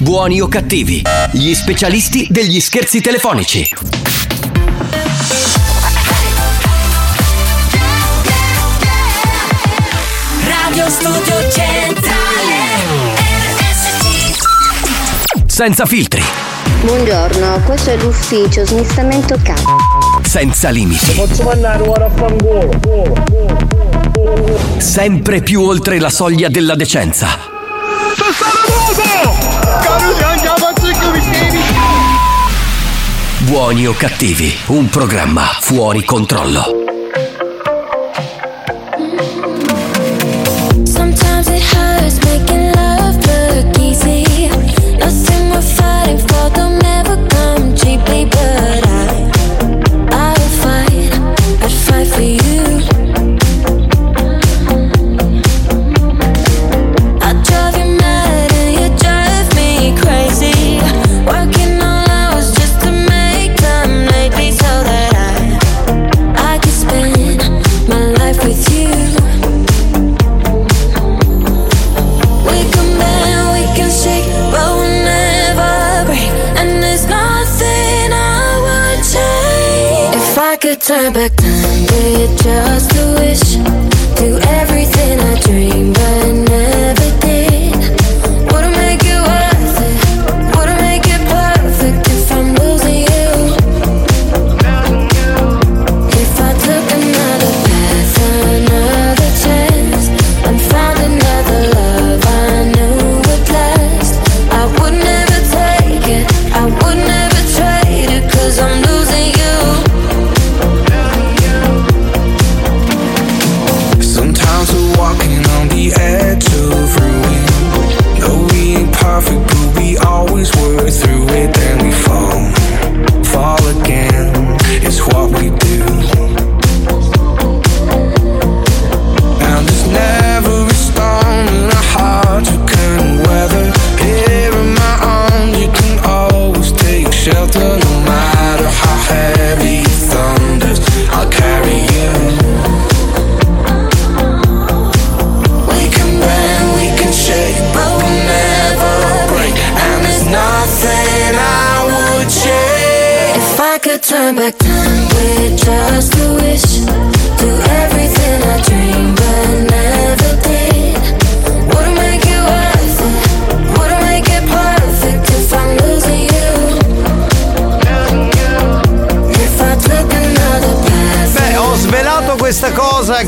[0.01, 1.03] Buoni o cattivi,
[1.33, 3.67] gli specialisti degli scherzi telefonici.
[10.47, 12.57] Radio Studio Centrale
[13.57, 14.37] RSC
[15.47, 16.23] Senza filtri,
[16.83, 19.77] Buongiorno, questo è l'ufficio smistamento capo.
[20.23, 22.71] senza limiti, Posso mandare ora a fangolo?
[24.79, 27.27] sempre più oltre la soglia della decenza.
[33.41, 36.98] Buoni o cattivi, un programma fuori controllo.
[80.89, 83.08] Turn back time with just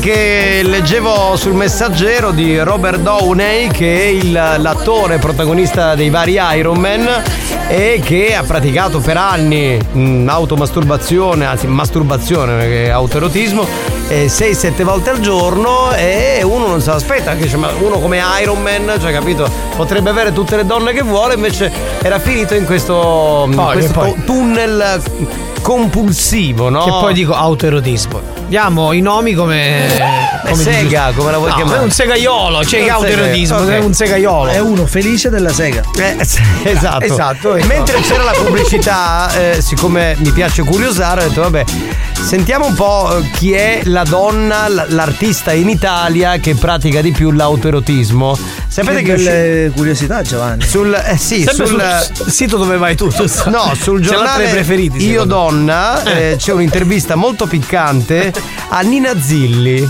[0.01, 6.79] che leggevo sul messaggero di Robert Downey, che è il- l'attore protagonista dei vari Iron
[6.79, 7.07] Man
[7.67, 13.65] e che ha praticato per anni mh, automasturbazione, anzi masturbazione, perché è autoerotismo,
[14.09, 19.13] 6-7 volte al giorno e uno non se l'aspetta, ma uno come Iron Man, cioè
[19.13, 21.71] capito, potrebbe avere tutte le donne che vuole, invece
[22.01, 24.13] era finito in questo, in Poi, questo poi.
[24.15, 25.01] tu- tunnel
[25.61, 26.83] compulsivo, no?
[26.83, 28.40] Che poi dico autoerotismo.
[28.51, 29.87] Diamo i nomi come.
[30.43, 31.79] come sega, dici- come la vuoi no, chiamare?
[31.79, 34.51] È un segaiolo, cioè Un che autoerotismo, sega- è un segaiolo.
[34.51, 35.81] È uno felice della sega.
[35.95, 36.17] Eh,
[36.69, 37.05] esatto.
[37.05, 37.67] Esatto, ecco.
[37.67, 41.63] Mentre c'era la pubblicità, eh, siccome mi piace curiosare, ho detto vabbè,
[42.21, 47.31] sentiamo un po' eh, chi è la donna, l'artista in Italia che pratica di più
[47.31, 48.37] l'autoerotismo.
[48.67, 50.65] Sapete che, delle curiosità, Giovanni.
[50.65, 53.49] sul eh, sì, sul sul sito dove vai tu, giusto?
[53.49, 55.05] No, sul C'è giornale preferiti.
[55.05, 55.23] Io.
[55.23, 58.33] Donna eh, c'è un'intervista molto piccante
[58.69, 59.89] a Nina Zilli.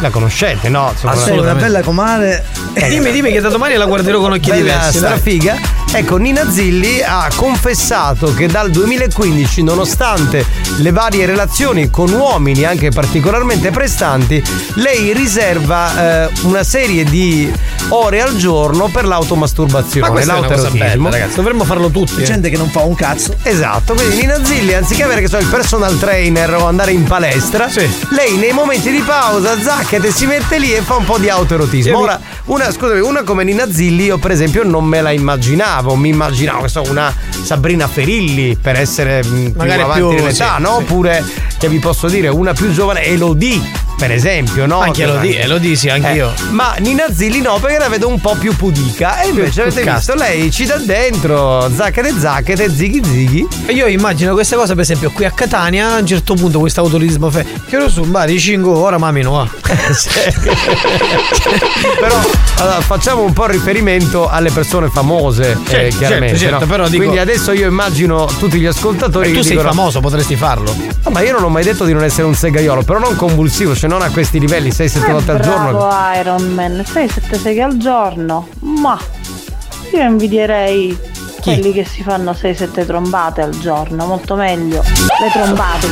[0.00, 0.92] La conoscete, no?
[1.16, 2.44] Sei una bella comare.
[2.74, 5.00] Eh, dimmi, dimmi che da domani la guarderò con occhi Bella diversi.
[5.00, 5.10] dai.
[5.10, 5.83] strafiga.
[5.96, 10.44] Ecco, Nina Zilli ha confessato che dal 2015, nonostante
[10.78, 14.42] le varie relazioni con uomini anche particolarmente prestanti,
[14.74, 17.48] lei riserva eh, una serie di
[17.90, 21.04] ore al giorno per l'automasturbazione, Ma questa è una cosa l'autoerotismo.
[21.08, 21.36] bella, ragazzi.
[21.36, 22.22] Dovremmo farlo tutti.
[22.22, 22.24] eh.
[22.24, 23.36] Gente che non fa un cazzo.
[23.44, 27.68] Esatto, quindi Nina Zilli, anziché avere che so, il personal trainer o andare in palestra,
[28.08, 31.96] lei nei momenti di pausa zacchete si mette lì e fa un po' di autoerotismo.
[31.96, 35.82] Ora, una, scusami, una come Nina Zilli, io per esempio non me la immaginavo.
[35.92, 40.62] Mi immaginavo, che so, una Sabrina Ferilli per essere Magari più avanti più- nell'età, sì,
[40.62, 40.76] no?
[40.78, 40.82] sì.
[40.82, 41.24] Oppure,
[41.58, 43.60] che vi posso dire, una più giovane, Elodie.
[43.96, 44.80] Per esempio, no?
[44.80, 46.32] Anche Che- Elodie, Elodie sì, anche Eh, io.
[46.50, 49.20] Ma Nina Zilli no, perché la vedo un po' più pudica.
[49.22, 53.48] E invece avete più visto, lei ci dà dentro zacchete zacchete, zighi zighi.
[53.66, 56.80] E Io immagino questa cosa, per esempio, qui a Catania, a un certo punto questo
[56.80, 57.44] autorismo fe.
[57.68, 59.48] Che ero su un bar di 5 ore, ma meno va.
[61.98, 62.20] Però
[62.58, 66.36] allora, facciamo un po' riferimento alle persone famose, eh, Certo, chiaramente.
[66.38, 66.70] certo, certo, no?
[66.70, 70.36] però dico- Quindi adesso io immagino tutti gli ascoltatori E tu sei dicono, famoso, potresti
[70.36, 70.74] farlo.
[71.02, 73.74] "Ah, ma io non ho mai detto di non essere un segaiolo, però non convulsivo,
[73.84, 75.88] cioè non a questi livelli, 6-7 volte al giorno.
[76.18, 78.48] Iron Man, 6-7 seghe al giorno.
[78.60, 78.98] Ma
[79.92, 80.98] io invidierei
[81.44, 84.82] quelli che si fanno 6-7 trombate al giorno, molto meglio.
[84.82, 85.88] Le trombate.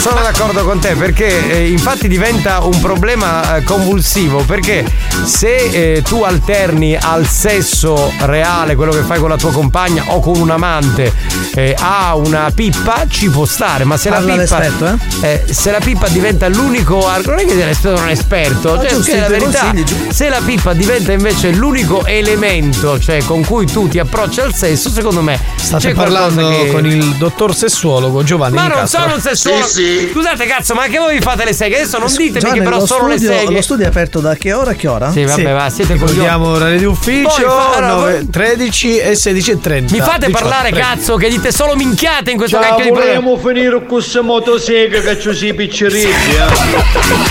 [0.00, 4.84] Sono d'accordo con te perché eh, infatti diventa un problema eh, convulsivo perché
[5.24, 10.20] se eh, tu alterni al sesso reale, quello che fai con la tua compagna o
[10.20, 11.12] con un amante,
[11.54, 15.80] eh, a una pippa ci può stare, ma se la pippa l'esperto, eh, se la
[15.80, 19.20] pippa diventa l'unico arco, non è che deve essere un esperto, Ah, cioè, giusto, è
[19.20, 19.72] la verità.
[20.10, 24.90] Se la pippa diventa invece l'unico elemento, cioè con cui tu ti approcci al sesso,
[24.92, 29.66] secondo me State parlando che- con il dottor sessuologo Giovanni ma non sono un sessuologo.
[30.12, 31.76] Scusate, cazzo, ma anche voi vi fate le seghe?
[31.80, 33.52] Adesso non ditemi Giovanni, che però sono le studio- seghe.
[33.52, 35.10] Lo studio è aperto da che ora a che ora?
[35.10, 36.28] Sì, vabbè, va, siete coglioni.
[36.28, 39.92] orario di ufficio Poi fa- allora, 9, voi- 13 e 16 e 30.
[39.92, 40.86] Mi fate 18, parlare, prego.
[40.86, 43.20] cazzo, che dite solo minchiate in questo Ciao, cacchio di programma.
[43.20, 47.20] vorremmo finire con questa motosega che ci si piccericci, eh.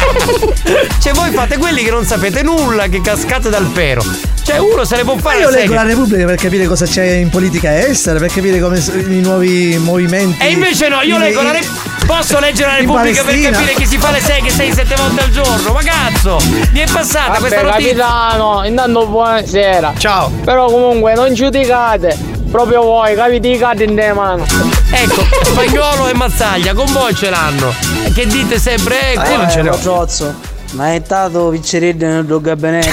[1.01, 4.03] Cioè, voi fate quelli che non sapete nulla, che cascate dal pero.
[4.43, 5.83] Cioè, uno se ne può Ma fare io le leggo la.
[5.83, 10.41] Repubblica per capire cosa c'è in politica estera, per capire come i nuovi movimenti.
[10.43, 11.89] E invece no, io in- leggo la Repubblica.
[12.05, 15.71] Posso leggere la Repubblica per capire chi si fa le seghe 6-7 volte al giorno?
[15.71, 16.37] Ma cazzo!
[16.71, 17.95] Mi è passata questa Vabbè, notizia.
[17.95, 19.93] capitano, intanto buonasera.
[19.97, 20.29] Ciao.
[20.43, 22.17] Però comunque non giudicate.
[22.51, 24.45] Proprio voi, cadi in te mano.
[24.91, 27.73] Ecco, spagnolo e mazzaglia, con voi ce l'hanno.
[28.13, 29.13] Che dite sempre?
[29.13, 29.77] Eh, Ah, qui non ce ne ho.
[29.77, 30.35] Trozzo,
[30.71, 32.89] ma è stato pizzeriddio nel tuo gabinetto.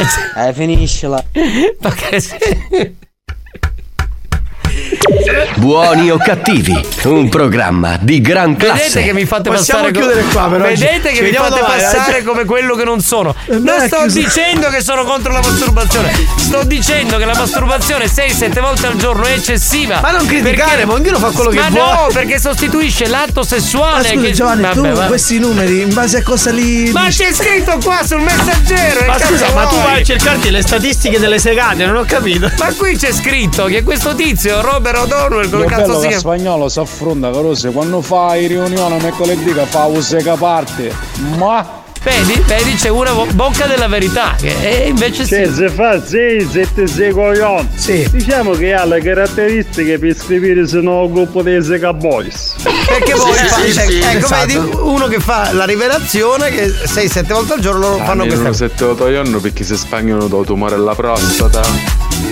[0.38, 1.22] eh, finiscila.
[5.56, 6.74] Buoni o cattivi,
[7.04, 8.84] un programma di gran classe.
[8.84, 10.80] Vedete che mi fate Possiamo passare chiudere qua, però, oggi.
[10.82, 12.22] Vedete Ci che mi fate domani, passare eh.
[12.22, 13.34] come quello che non sono.
[13.48, 14.18] non Non sto chiuso.
[14.18, 16.10] dicendo che sono contro la masturbazione.
[16.38, 20.00] Sto dicendo che la masturbazione 6-7 volte al giorno è eccessiva.
[20.00, 21.84] Ma non criticare, ma ognuno fa quello che ma vuole.
[21.92, 24.08] no, perché sostituisce l'atto Ma sessuale.
[24.08, 24.32] scusa che...
[24.32, 25.04] Giovanni, Vabbè, tu va.
[25.04, 26.90] questi numeri in base a cosa li.
[26.92, 29.04] Ma c'è scritto qua sul messaggero.
[29.06, 32.50] Ma scusa, ma tu vai a cercarti le statistiche delle segate, non ho capito.
[32.58, 36.06] Ma qui c'è scritto che questo tizio, Robert O'Donnell, come Lo cazzo bello si che
[36.08, 36.20] chiama?
[36.20, 40.92] spagnolo si affronta cose quando fai riunione mercoledì che fa un sega parte
[41.36, 44.34] ma Vedi, vedi, c'è una bocca della verità.
[44.38, 45.54] Che e invece Cioè, sì.
[45.54, 47.70] se fa 6, 7, 6 coglioni.
[47.76, 48.06] Sì.
[48.10, 52.56] Diciamo che ha le caratteristiche per iscriversi nel gruppo dei Sega Boys.
[52.86, 54.46] Perché voi Sì, fa- sì, cioè, sì, ecco, esatto.
[54.46, 58.42] vedi, uno che fa la rivelazione che 6-7 volte al giorno loro fanno Ah, questa
[58.42, 58.68] non cosa.
[58.68, 61.62] sette togliano perché si spagnano da tumore alla prostata.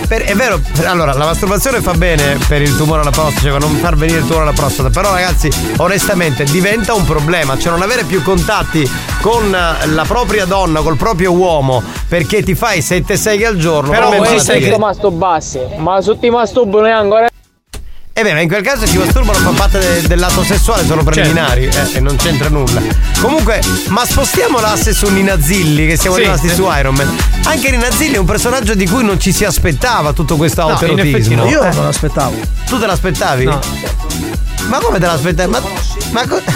[0.07, 3.61] Per- è vero, allora la masturbazione fa bene per il tumore alla prostata, cioè per
[3.61, 7.81] non far venire il tumore alla prostata, però ragazzi, onestamente diventa un problema, cioè non
[7.81, 8.89] avere più contatti
[9.21, 13.91] con eh, la propria donna, col proprio uomo, perché ti fai 7 seghe al giorno.
[13.91, 14.77] Però va sei bene.
[14.77, 17.27] masturbassi, ma su ti masturbo ancora.
[18.15, 21.03] Eh beh, ma in quel caso si masturbano fa parte de- del lato sessuale, sono
[21.03, 22.79] preliminari eh, e non c'entra nulla.
[23.19, 26.21] Comunque, ma spostiamo l'asse su Nina Zilli, che siamo Sì.
[26.21, 27.09] rimasti su Iron Man.
[27.45, 30.67] Anche Nina Zilli è un personaggio di cui non ci si aspettava tutto questo No,
[30.69, 31.37] autoerotismo.
[31.43, 31.49] no.
[31.49, 32.35] Io Eh, non l'aspettavo.
[32.67, 33.45] Tu te l'aspettavi?
[33.45, 33.59] No.
[34.67, 35.49] Ma come te l'aspettavi?
[35.49, 35.61] Ma.
[36.11, 36.27] Ma.
[36.27, 36.41] co-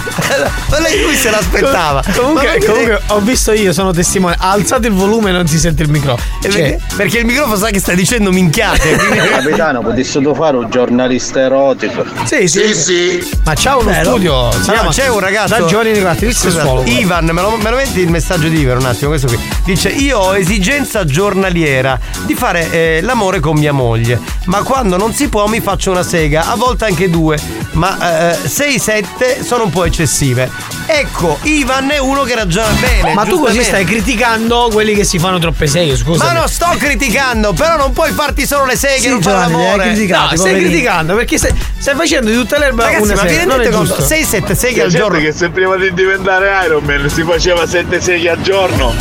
[0.69, 2.01] ma lei lui se l'aspettava.
[2.03, 4.35] Com- Comunque, comunque ho visto io, sono testimone.
[4.37, 6.23] Ha alzato il volume e non si sente il microfono.
[6.41, 8.95] Eh, Cioè, perché, perché il microfono sa che sta dicendo minchiate.
[8.95, 12.03] quindi- Capitano, potessi tu fare un giornalista erotico?
[12.25, 13.27] Sì, sì.
[13.43, 14.09] Ma c'ha uno Vero.
[14.09, 14.51] studio.
[14.51, 15.57] Si chiama c'è un ragazzo.
[15.57, 16.89] Da Giovanni Negratti, il sessuologo.
[16.89, 19.39] Ivan, me lo, me lo metti il messaggio di Ivan un attimo, questo qui.
[19.65, 24.19] Dice: Io ho esigenza giornaliera di fare eh, l'amore con mia moglie.
[24.45, 27.37] Ma quando non si può mi faccio una sega, a volte anche due.
[27.73, 27.97] Ma
[28.45, 30.49] 6-7 sono un po' eccessive.
[30.85, 33.13] Ecco, Ivan è uno che ragiona bene.
[33.13, 36.23] Ma tu così stai criticando quelli che si fanno troppe seghe, scusa.
[36.23, 39.37] Ma non sto criticando, però non puoi farti solo le seghe Sì, e non fare
[39.37, 39.93] l'amore.
[39.93, 43.45] No, stai criticando perché stai, stai facendo di tutta l'erba Ragazzi, una ma vi sega.
[43.45, 43.95] Non rendete è conto?
[43.95, 44.15] giusto.
[44.15, 45.19] 6-7 seghe al giorno.
[45.19, 48.93] che se prima di diventare Iron Man si faceva 7 seghe al giorno.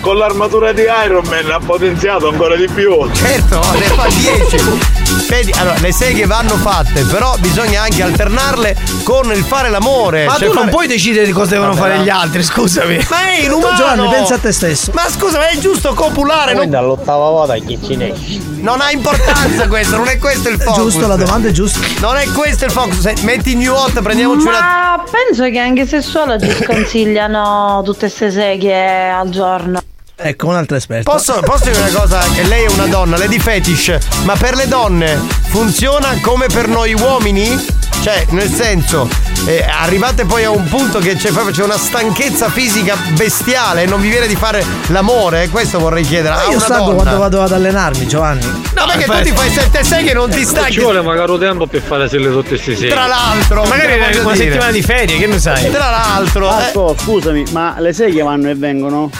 [0.00, 3.08] Con l'armatura di Iron Man ha potenziato ancora di più.
[3.12, 4.97] Certo, ne fa 10.
[5.28, 10.26] Vedi, allora le seghe vanno fatte, però bisogna anche alternarle con il fare l'amore.
[10.26, 13.06] Ma Cioè, tu non fare- puoi decidere di cosa devono Vabbè, fare gli altri, scusami.
[13.10, 13.76] Ma è inumano!
[13.76, 14.90] Giovanni, pensa a te stesso.
[14.94, 16.68] Ma scusa, ma è giusto copulare, non...
[16.70, 20.82] dall'ottava volta chi ci ne non ha importanza questo, non è questo il focus.
[20.82, 21.80] Giusto, la domanda è giusta.
[22.00, 22.98] Non è questo il focus.
[23.00, 24.60] Se- Metti New Hot, prendiamoci una.
[24.60, 29.80] Ma penso che anche i sessuologi sconsigliano tutte queste seghe al giorno.
[30.20, 31.12] Ecco, un altro esperto.
[31.12, 32.18] Posso, posso dire una cosa?
[32.34, 35.16] Che lei è una donna, Lady Fetish, ma per le donne
[35.46, 37.56] funziona come per noi uomini?
[38.02, 39.08] Cioè, nel senso,
[39.46, 43.86] eh, arrivate poi a un punto che c'è proprio c'è una stanchezza fisica bestiale e
[43.86, 45.48] non vi viene di fare l'amore?
[45.50, 46.34] Questo vorrei chiedere.
[46.34, 47.02] Ma io una stanco donna.
[47.02, 48.44] quando vado ad allenarmi, Giovanni.
[48.74, 50.72] No, perché tu ti fai 7 seghe e non ti stanchi.
[50.72, 52.88] Ci vuole magari tempo per fare le tutte queste seghe.
[52.88, 54.36] Tra l'altro, Magari una dire.
[54.36, 55.70] settimana di ferie, che ne sai?
[55.70, 59.10] Tra l'altro, eh, Marco, scusami, ma le seghe vanno e vengono?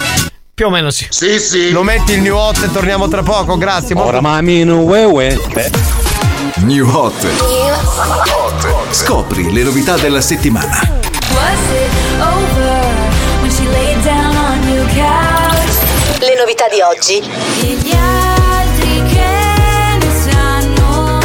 [0.58, 1.06] Più o meno sì.
[1.08, 1.70] sì, sì.
[1.70, 3.94] Lo metti il New Hot e torniamo tra poco, grazie.
[3.94, 5.36] Molto- mamino, uè
[6.56, 7.14] New Hot.
[8.90, 10.80] Scopri le novità della settimana.
[11.32, 12.84] Was it over
[13.40, 16.18] when she laid down on your couch?
[16.18, 17.18] Le novità di oggi.
[17.18, 19.26] E gli altri che
[20.00, 21.20] ne sanno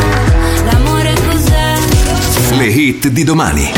[0.64, 2.56] l'amore cos'è?
[2.56, 3.72] Le hit di domani.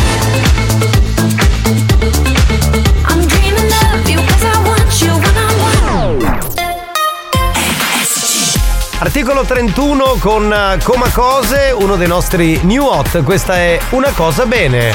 [9.06, 13.22] Articolo 31 con eh, Coma Cose, uno dei nostri New Hot.
[13.22, 14.92] Questa è una cosa bene.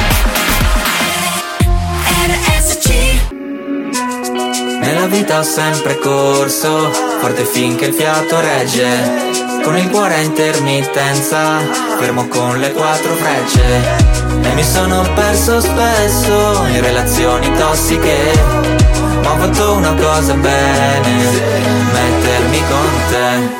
[4.80, 9.62] Nella vita ho sempre corso, forte finché il fiato regge.
[9.62, 11.58] Con il cuore a intermittenza,
[11.96, 14.42] fermo con le quattro frecce.
[14.42, 18.32] E mi sono perso spesso in relazioni tossiche.
[19.22, 21.24] Ma ho fatto una cosa bene,
[21.92, 23.59] mettermi con te.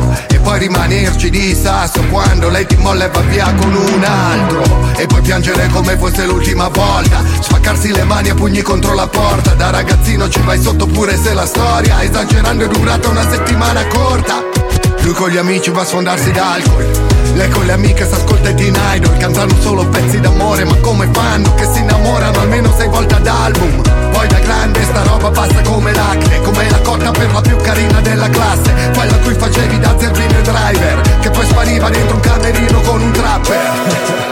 [0.41, 4.63] E poi rimanerci di sasso quando lei ti molla e va via con un altro.
[4.97, 7.23] E poi piangere come fosse l'ultima volta.
[7.39, 9.53] Spaccarsi le mani a pugni contro la porta.
[9.53, 14.50] Da ragazzino ci vai sotto pure se la storia, esagerando, è durata una settimana corta.
[15.03, 17.09] Lui con gli amici va a sfondarsi d'alcol.
[17.33, 21.53] Lei con le amiche s'ascolta i Teen Idol Cantano solo pezzi d'amore Ma come fanno
[21.55, 25.93] che si innamorano almeno sei volte ad album Poi da grande sta roba passa come
[25.93, 29.95] l'acne Come la cotta per la più carina della classe Quella a cui facevi da
[29.97, 33.71] zerbino driver Che poi spariva dentro un camerino con un trapper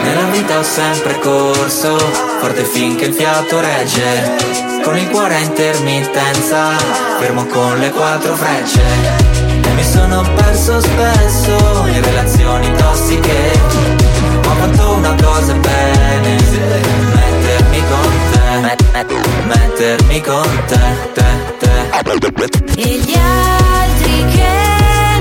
[0.02, 1.96] Nella vita ho sempre corso,
[2.40, 4.58] forte finché il fiato regge.
[4.82, 6.76] Con il cuore a intermittenza,
[7.18, 9.39] fermo con le quattro frecce.
[9.74, 13.52] Mi sono perso spesso in relazioni tossiche
[14.46, 16.36] Ho fatto una cosa bene
[17.14, 18.76] Mettermi con te
[19.44, 20.80] Mettermi con te,
[21.14, 21.24] te,
[21.58, 21.68] te.
[22.76, 24.52] E gli altri che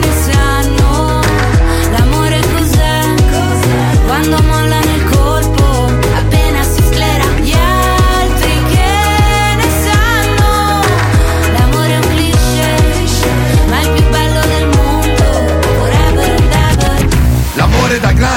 [0.01, 1.21] ne sanno
[1.91, 3.01] L'amore cos'è?
[4.05, 4.88] Quando molla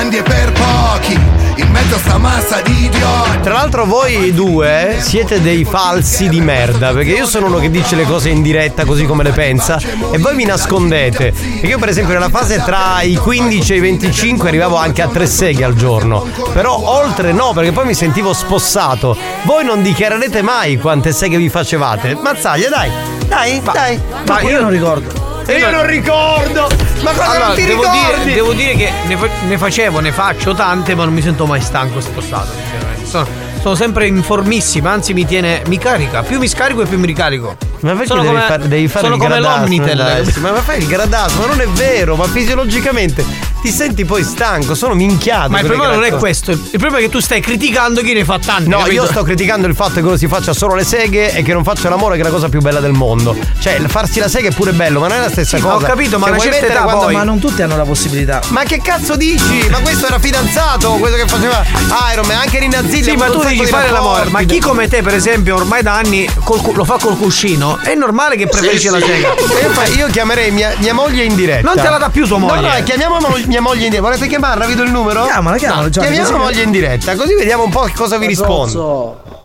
[0.02, 1.12] grandi e per pochi
[1.56, 3.40] in mezzo a sta massa di idioti.
[3.42, 7.94] Tra l'altro voi due siete dei falsi di merda, perché io sono uno che dice
[7.94, 9.78] le cose in diretta così come le pensa
[10.10, 11.30] e voi mi nascondete.
[11.32, 15.08] Perché io per esempio nella fase tra i 15 e i 25 arrivavo anche a
[15.08, 19.16] tre seghe al giorno, però oltre no, perché poi mi sentivo spossato.
[19.44, 22.16] Voi non dichiarerete mai quante seghe vi facevate.
[22.20, 22.90] Mazzaglia, dai.
[23.28, 24.00] Dai, ma, dai.
[24.10, 25.21] Ma, ma io non ricordo.
[25.46, 26.68] E io non ricordo!
[27.02, 28.20] Ma cosa Allora, non ti devo ricordi?
[28.22, 31.46] dire, devo dire che ne, fa- ne facevo, ne faccio tante, ma non mi sento
[31.46, 33.06] mai stanco spostato, sinceramente.
[33.06, 33.26] Sono,
[33.62, 35.62] sono sempre in formissima, anzi mi tiene.
[35.68, 36.22] mi carica.
[36.22, 37.56] Più mi scarico e più mi ricarico.
[37.80, 40.00] Ma perché sono devi, come, fare, devi fare sono il come l'Omnitel.
[40.00, 40.40] Alessio?
[40.40, 43.24] Ma fai il gradasso, ma non è vero, ma fisiologicamente
[43.62, 45.50] ti senti poi stanco, sono minchiato.
[45.50, 48.24] Ma il problema non è questo, il problema è che tu stai criticando chi ne
[48.24, 48.68] fa tanti.
[48.68, 48.94] No, capito?
[49.02, 51.62] io sto criticando il fatto che uno si faccia solo le seghe e che non
[51.62, 53.36] faccia l'amore, che è la cosa più bella del mondo.
[53.60, 55.76] Cioè, farsi la sega è pure bello, ma non è la stessa Sì, cosa.
[55.76, 58.40] ma ho capito, ma quando- Ma non tutti hanno la possibilità.
[58.48, 59.68] Ma che cazzo dici?
[59.70, 61.64] Ma questo era fidanzato, questo che faceva
[62.12, 63.02] Iron Man, anche Rina Zilli.
[63.02, 64.30] Sì, ma tu un dici fare l'amore.
[64.30, 67.78] Ma chi come te, per esempio, ormai da anni col cu- lo fa col cuscino,
[67.82, 69.28] è normale che preferisce la sega.
[69.62, 71.66] Io, fa- io chiamerei mia, mia moglie in diretta.
[71.66, 72.60] Non te la dà più tua moglie.
[72.68, 74.00] No, no, chiamiamo mo- mia moglie in diretta.
[74.02, 74.66] Volete chiamarla?
[74.66, 75.24] Vi do il numero?
[75.24, 78.72] Chiamala, chiamala, No, chiamiamo moglie in diretta, così vediamo un po' che cosa vi risponde.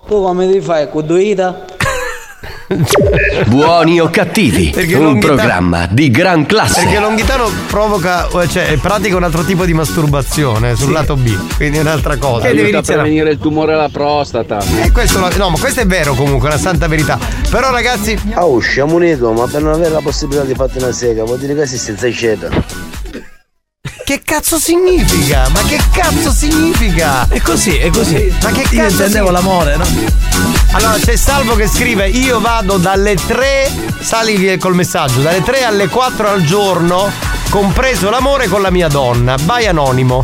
[0.08, 0.90] Tu come ti fai?
[0.90, 1.66] Con due dita?
[3.48, 4.72] Buoni o cattivi?
[4.72, 6.84] Perché un Longhitano- programma di gran classe.
[6.84, 11.82] Perché Longhitano provoca, cioè pratica un altro tipo di masturbazione sul lato B, quindi è
[11.82, 12.48] un'altra cosa.
[12.48, 14.60] Aiuta a prevenire il tumore alla prostata.
[14.84, 17.18] E questo lo- no, ma questo è vero comunque, una santa verità.
[17.50, 18.18] Però ragazzi.
[18.36, 21.56] Oh, siamo uniti, ma per non avere la possibilità di farti una sega vuol dire
[21.56, 22.50] che sei senza ceta.
[24.08, 25.50] Che cazzo significa?
[25.50, 27.28] Ma che cazzo significa?
[27.28, 28.34] È così, è così.
[28.42, 29.32] Ma che Io cazzo intendevo significa?
[29.32, 29.86] l'amore, no?
[30.72, 33.70] Allora c'è Salvo che scrive io vado dalle 3,
[34.00, 37.12] sali col messaggio, dalle 3 alle 4 al giorno,
[37.50, 39.36] compreso l'amore con la mia donna.
[39.42, 40.24] Vai anonimo.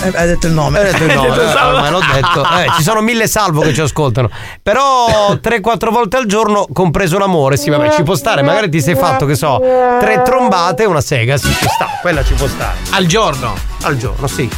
[0.00, 0.78] Eh, Hai detto il nome.
[0.80, 2.42] Hai detto il nome, eh, ormai l'ho detto.
[2.42, 4.30] Eh, ci sono mille salvo che ci ascoltano.
[4.62, 8.42] Però 3-4 volte al giorno, compreso l'amore, sì, vabbè, ci può stare.
[8.42, 9.60] Magari ti sei fatto, che so,
[10.00, 12.76] tre trombate e una sega, sì, ci sta, quella ci può stare.
[12.90, 13.54] Al giorno.
[13.82, 14.48] Al giorno, sì.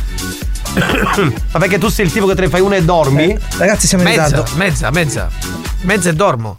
[1.52, 3.36] Ma perché tu sei il tipo che te ne fai una e dormi?
[3.58, 4.50] Ragazzi, siamo in Mezza, ritardo.
[4.56, 5.28] mezza, mezza.
[5.82, 6.58] Mezza e dormo.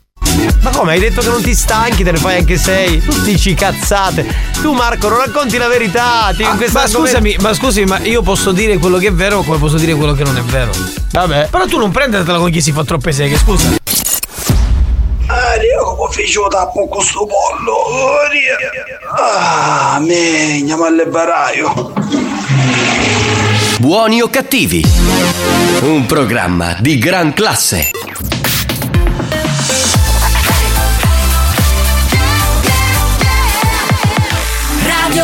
[0.61, 0.93] Ma come?
[0.93, 2.99] Hai detto che non ti stanchi, te ne fai anche sei.
[3.03, 4.25] Tu dici cazzate.
[4.61, 6.31] Tu, Marco, non racconti la verità.
[6.35, 9.57] Ti, Ah, ma scusami, ma scusi, ma io posso dire quello che è vero come
[9.57, 10.71] posso dire quello che non è vero.
[11.11, 11.47] Vabbè.
[11.49, 13.75] Però tu non prendetela con chi si fa troppe seghe, scusa.
[15.27, 17.71] Ah, io come faccio tappo con sto pollo?
[17.71, 18.17] Oh.
[19.17, 21.93] Ah, me, andiamo al baraio.
[23.79, 24.83] Buoni o cattivi?
[25.81, 27.89] Un programma di gran classe.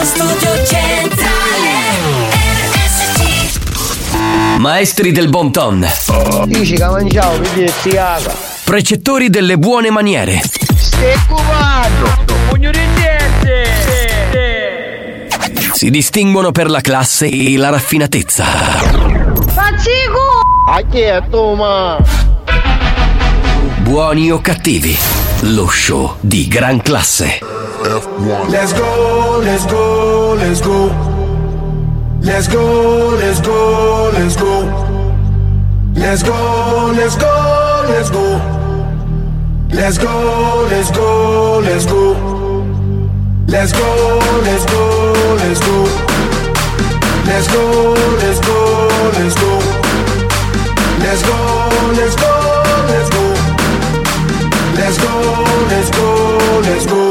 [0.03, 1.69] Studio Centrale
[2.73, 5.87] RSC Maestri del bon ton.
[6.45, 8.33] Dici che mangiavo, mi dici caga.
[8.63, 10.41] Precettori delle buone maniere.
[10.75, 12.23] Stai cubando.
[12.49, 12.79] Pugno di
[15.81, 18.45] Si distinguono per la classe e la raffinatezza.
[19.53, 20.41] Pazzico!
[20.67, 21.97] A chi è tu, ma?
[23.79, 24.95] Buoni o cattivi?
[25.39, 27.39] Lo show di gran classe.
[27.83, 30.85] Let's go, let's go, let's go.
[32.21, 34.61] Let's go, let's go, let's go.
[35.95, 38.37] Let's go, let's go, let's go.
[39.73, 42.13] Let's go, let's go, let's go.
[43.47, 45.87] Let's go, let's go, let's go.
[47.25, 49.59] Let's go, let's go, let's go.
[50.99, 52.31] Let's go, let's go,
[52.91, 53.23] let's go.
[54.77, 55.13] Let's go,
[55.71, 57.10] let's go, let's go.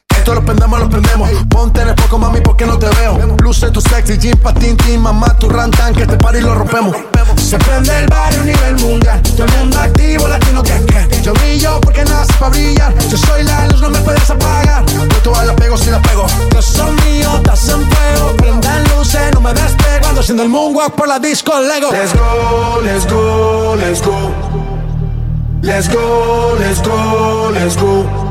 [0.21, 1.31] Esto lo prendemos, lo prendemos.
[1.49, 3.17] Ponte en el poco, mami, porque no te veo.
[3.41, 6.95] Luce tu sexy, jean, patín, mamá, tu rantan, que este party lo rompemos.
[7.37, 9.19] Se prende el barrio a nivel mundial.
[9.23, 11.21] Todo el mundo activo, latino que que.
[11.23, 12.93] Yo brillo porque nace para brillar.
[13.09, 14.85] Yo soy la luz, no me puedes apagar.
[14.85, 16.27] Yo todas la pego si la pego.
[16.53, 18.37] Yo soy mío, estás en fuego.
[18.37, 20.07] Prendan luces, no me despego.
[20.07, 21.89] Ando haciendo el moonwalk por la disco Lego.
[21.91, 24.31] Let's go, let's go, let's go.
[25.63, 28.30] Let's go, let's go, let's go.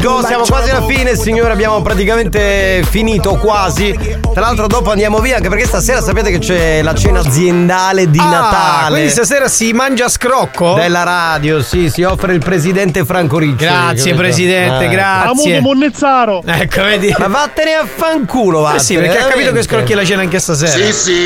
[0.00, 3.94] Go, siamo quasi alla fine, signore, abbiamo praticamente finito quasi.
[4.32, 8.18] Tra l'altro dopo andiamo via anche perché stasera sapete che c'è la cena aziendale di
[8.18, 8.90] Ah, Natale.
[8.90, 10.74] Quindi stasera si mangia a scrocco?
[10.74, 13.64] Della radio, sì, si offre il presidente Franco Ricci.
[13.64, 14.88] Grazie, presidente, Eh.
[14.88, 15.60] grazie.
[15.60, 16.42] Monnezzaro.
[16.44, 17.14] Ecco, vedi.
[17.18, 18.74] Ma vattene a fanculo, va.
[18.74, 20.84] Eh sì, perché ha capito che scrocchi la cena anche stasera.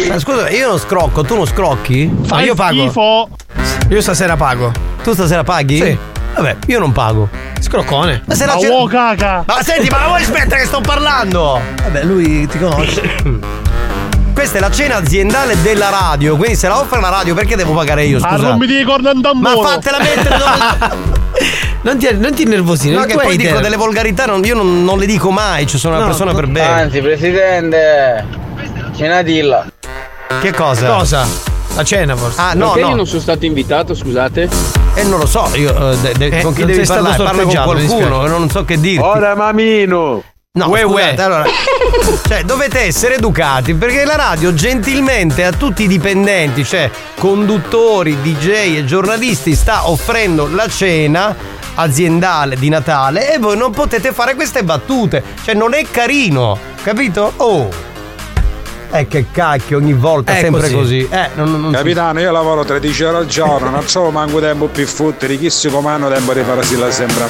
[0.09, 2.11] Ma scusa, io non scrocco, tu non scrocchi?
[2.29, 3.29] Ma io pago.
[3.89, 4.71] Io stasera pago.
[5.03, 5.77] Tu stasera paghi?
[5.79, 5.99] Sì.
[6.35, 7.29] Vabbè, io non pago.
[7.61, 8.23] Scroccone.
[8.25, 9.43] Ma se la Ma cena- uo caca.
[9.47, 11.61] Ma senti, ma la vuoi smettere che sto parlando?
[11.83, 13.03] Vabbè, lui ti conosce.
[14.33, 17.75] Questa è la cena aziendale della radio, quindi se la offre la radio perché devo
[17.75, 18.49] pagare io, Ah, scusa?
[18.49, 19.69] non mi devi corna un Ma tamburo.
[19.69, 21.19] fatela mettere dove...
[21.83, 22.95] Non ti, non ti innervosire.
[22.95, 25.95] No, che poi dico delle volgarità, non- io non, non le dico mai, ci sono
[25.95, 26.83] una No, persona per bene.
[26.83, 28.27] Anzi, presidente,
[28.95, 29.65] cenatilla.
[30.43, 30.87] Che cosa?
[30.87, 31.27] Cosa?
[31.77, 32.41] La cena forse.
[32.41, 32.89] Ah, no, Perché no.
[32.91, 34.49] io non sono stato invitato, scusate?
[34.95, 37.23] E non lo so, io eh, de- de- Eh, con chi devi parlare?
[37.23, 39.03] Parla con qualcuno, non so che dirti.
[39.05, 40.23] Ora mamino!
[40.53, 41.23] No, Uè, scusate, uè.
[41.23, 41.45] allora,
[42.27, 48.77] cioè dovete essere educati perché la radio gentilmente a tutti i dipendenti, cioè conduttori, DJ
[48.79, 51.35] e giornalisti sta offrendo la cena
[51.77, 57.33] aziendale di Natale e voi non potete fare queste battute, cioè non è carino, capito?
[57.37, 57.69] Oh.
[58.93, 60.75] Eh che cacchio, ogni volta È sempre così.
[60.75, 61.09] così.
[61.11, 64.67] Eh, non, non- si- Capitano, io lavoro 13 ore al giorno, non trovo manco tempo
[64.67, 67.29] più futtere, chi si comando tempo di fare la sembra.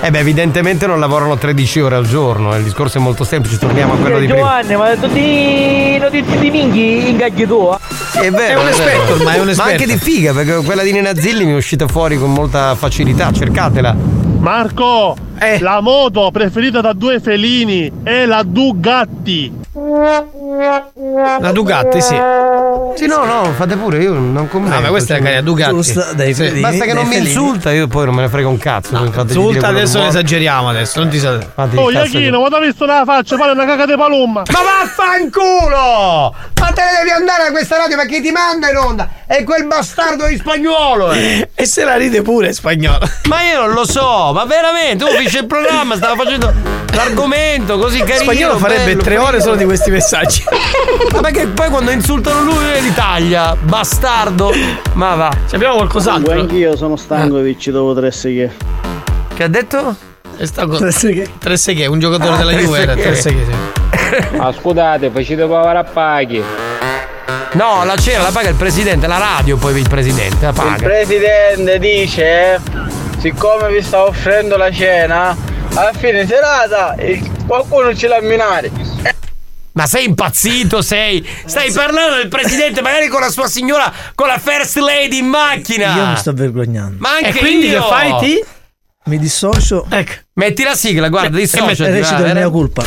[0.00, 3.58] Eh beh, evidentemente non lavorano 13 ore al giorno, eh, il discorso è molto semplice,
[3.58, 4.62] torniamo a quello di prima.
[4.62, 7.68] Giovanni, ma tutti notizie di minchi ingaggi tu?
[8.12, 8.60] È vero.
[8.60, 9.70] È un esperto ormai, è un Ma esperto.
[9.72, 13.30] anche di figa, perché quella di Nena Zilli mi è uscita fuori con molta facilità,
[13.30, 13.94] cercatela.
[14.38, 15.58] Marco, Eh.
[15.60, 19.62] la moto preferita da due felini è la Dugatti.
[19.76, 22.14] La Dugatti, sì.
[22.94, 24.76] Sì, no, no, fate pure, io non commento.
[24.76, 25.72] Ah, ma questa è la Dugatti.
[25.74, 26.44] Giusta, dai, Sì.
[26.44, 28.90] felini, Basta che non mi insulta, io poi non me ne frega un cazzo.
[28.94, 31.38] fate dire Insulta adesso ne esageriamo adesso, non ti sa.
[31.74, 34.42] Oh, Iachino, ma ti ho visto nella faccia, fare una caca di palomma.
[34.52, 36.34] Ma vaffanculo!
[36.60, 39.08] Ma te ne devi andare a questa radio perché ti manda in onda!
[39.26, 41.10] È quel bastardo di spagnolo!
[41.12, 41.48] eh.
[41.56, 43.08] E se la ride pure spagnolo.
[43.28, 46.52] Ma io non lo so, ma veramente, uno finisce il programma, stava facendo
[46.92, 48.22] l'argomento così carino.
[48.22, 50.42] Spagnolo farebbe bello, tre ore solo di questi messaggi.
[51.12, 54.52] Ma perché poi quando insultano lui li taglia, bastardo.
[54.94, 55.30] Ma va.
[55.48, 56.32] Ci abbiamo qualcos'altro?
[56.40, 58.52] Anch'io sono stanco di ci dopo tre seghe.
[59.34, 59.94] Che ha detto?
[60.36, 61.28] È stato Tre seghe.
[61.38, 63.44] Tre seghe, un giocatore Ah, della Juve era tre seghe.
[63.44, 64.36] sì.
[64.36, 66.42] Ah, scusate, facete provare a paghi.
[67.52, 70.82] No, la cena la paga il presidente, la radio poi il presidente la Il paga.
[70.82, 72.60] presidente dice,
[73.18, 75.36] siccome vi sta offrendo la cena,
[75.74, 78.70] alla fine serata il- qualcuno ce l'ha a minare.
[79.74, 81.26] Ma sei impazzito, sei?
[81.46, 85.96] Stai parlando del presidente, magari con la sua signora, con la first lady in macchina.
[85.96, 86.96] Io mi sto vergognando.
[87.00, 87.80] Ma anche E quindi io.
[87.82, 88.44] che fai ti?
[89.06, 90.12] Mi dissocio Ecco.
[90.34, 91.90] Metti la sigla, guarda, e dissociati.
[91.90, 92.34] recito va, il eh.
[92.34, 92.84] mia colpa.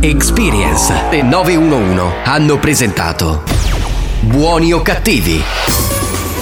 [0.00, 3.42] Experience e 911 hanno presentato
[4.20, 5.42] Buoni o cattivi?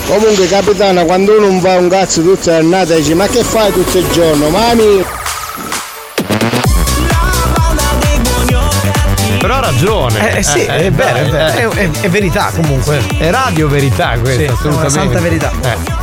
[0.07, 3.73] Comunque capitano, quando uno non fa un cazzo tutta la giornata dice ma che fai
[3.73, 4.49] tutto il giorno?
[4.51, 5.05] Mami!
[9.71, 10.37] Ragione.
[10.39, 11.71] Eh, sì, è vero, è, vero.
[11.73, 13.01] È, è- è verità comunque.
[13.19, 14.91] È radio verità questa, Sì, è una assolutamente.
[14.91, 15.51] santa verità.
[15.63, 15.97] Eh.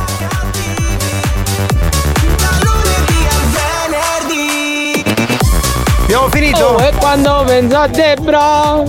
[6.02, 6.64] Abbiamo finito?
[6.64, 8.82] Oh, e quando penso a Debra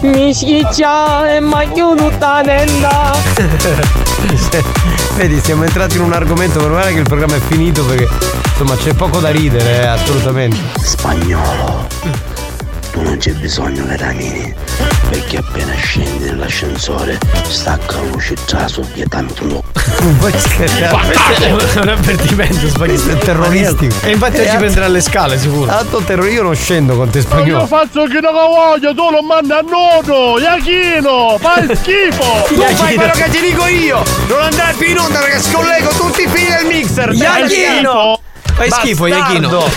[0.00, 3.12] mi schiccia e maglio tutta tenda.
[5.16, 8.08] Vedi, siamo entrati in un argomento, per guardare che il programma è finito perché
[8.50, 10.56] insomma c'è poco da ridere, eh, assolutamente.
[10.80, 11.86] Spagnolo,
[13.02, 14.54] non c'è bisogno che ramini,
[15.08, 17.18] perché appena scendi nell'ascensore
[17.48, 19.62] stacca la luce già sopra tanto no.
[20.00, 21.14] Non puoi scherzare.
[21.54, 23.10] Questo è un avvertimento spagnolo.
[23.10, 23.94] È terroristico.
[24.02, 25.66] E infatti Eh, ci prenderà alle scale, sicuro.
[25.66, 27.66] Tanto terror, io non scendo con te Ma io spagnolo.
[27.66, 32.46] faccio che non voglio, tu lo mandi a nodo, Iachino, fai schifo.
[32.54, 34.02] Tu fai quello che ti dico io!
[34.28, 37.12] Non andare più in onda perché scollego tutti i fili del mixer!
[37.12, 38.18] Iachino!
[38.54, 39.68] Fai schifo, Iachino.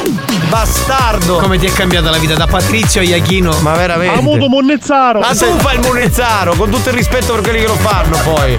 [0.49, 1.38] Bastardo!
[1.38, 3.60] Come ti è cambiata la vita da Patrizio a Iachino?
[3.61, 4.19] Ma veramente?
[4.19, 5.19] Amuto Monnezzaro.
[5.19, 8.57] Ma tu fai il monezzaro, con tutto il rispetto per quelli che lo fanno poi.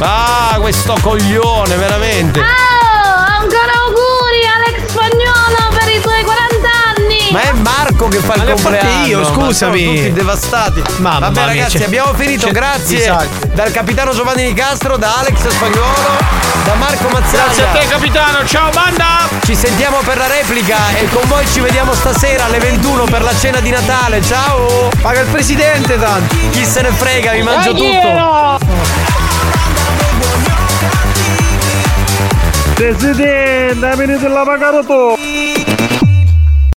[0.00, 2.40] Ah, questo coglione, veramente.
[2.40, 4.21] Oh, ancora auguri
[7.32, 9.06] Ma è Marco che fa Ma il compleanno.
[9.06, 9.82] io, ma scusami.
[9.84, 10.82] Sono tutti devastati.
[10.96, 12.46] Mamma Vabbè, mia, ragazzi, c'è- abbiamo finito.
[12.46, 16.16] c'è Grazie dal capitano Giovanni Di Castro, da Alex Spagnolo,
[16.64, 17.44] da Marco Mazzaglia.
[17.44, 18.44] Grazie a te, capitano.
[18.46, 19.28] Ciao, banda!
[19.44, 23.34] Ci sentiamo per la replica e con voi ci vediamo stasera alle 21 per la
[23.36, 24.22] cena di Natale.
[24.22, 24.88] Ciao!
[25.00, 26.34] Paga il presidente, tanto.
[26.50, 28.60] Chi se ne frega, vi mangio tutto.
[32.74, 35.14] Presidente, venite la pagare tu.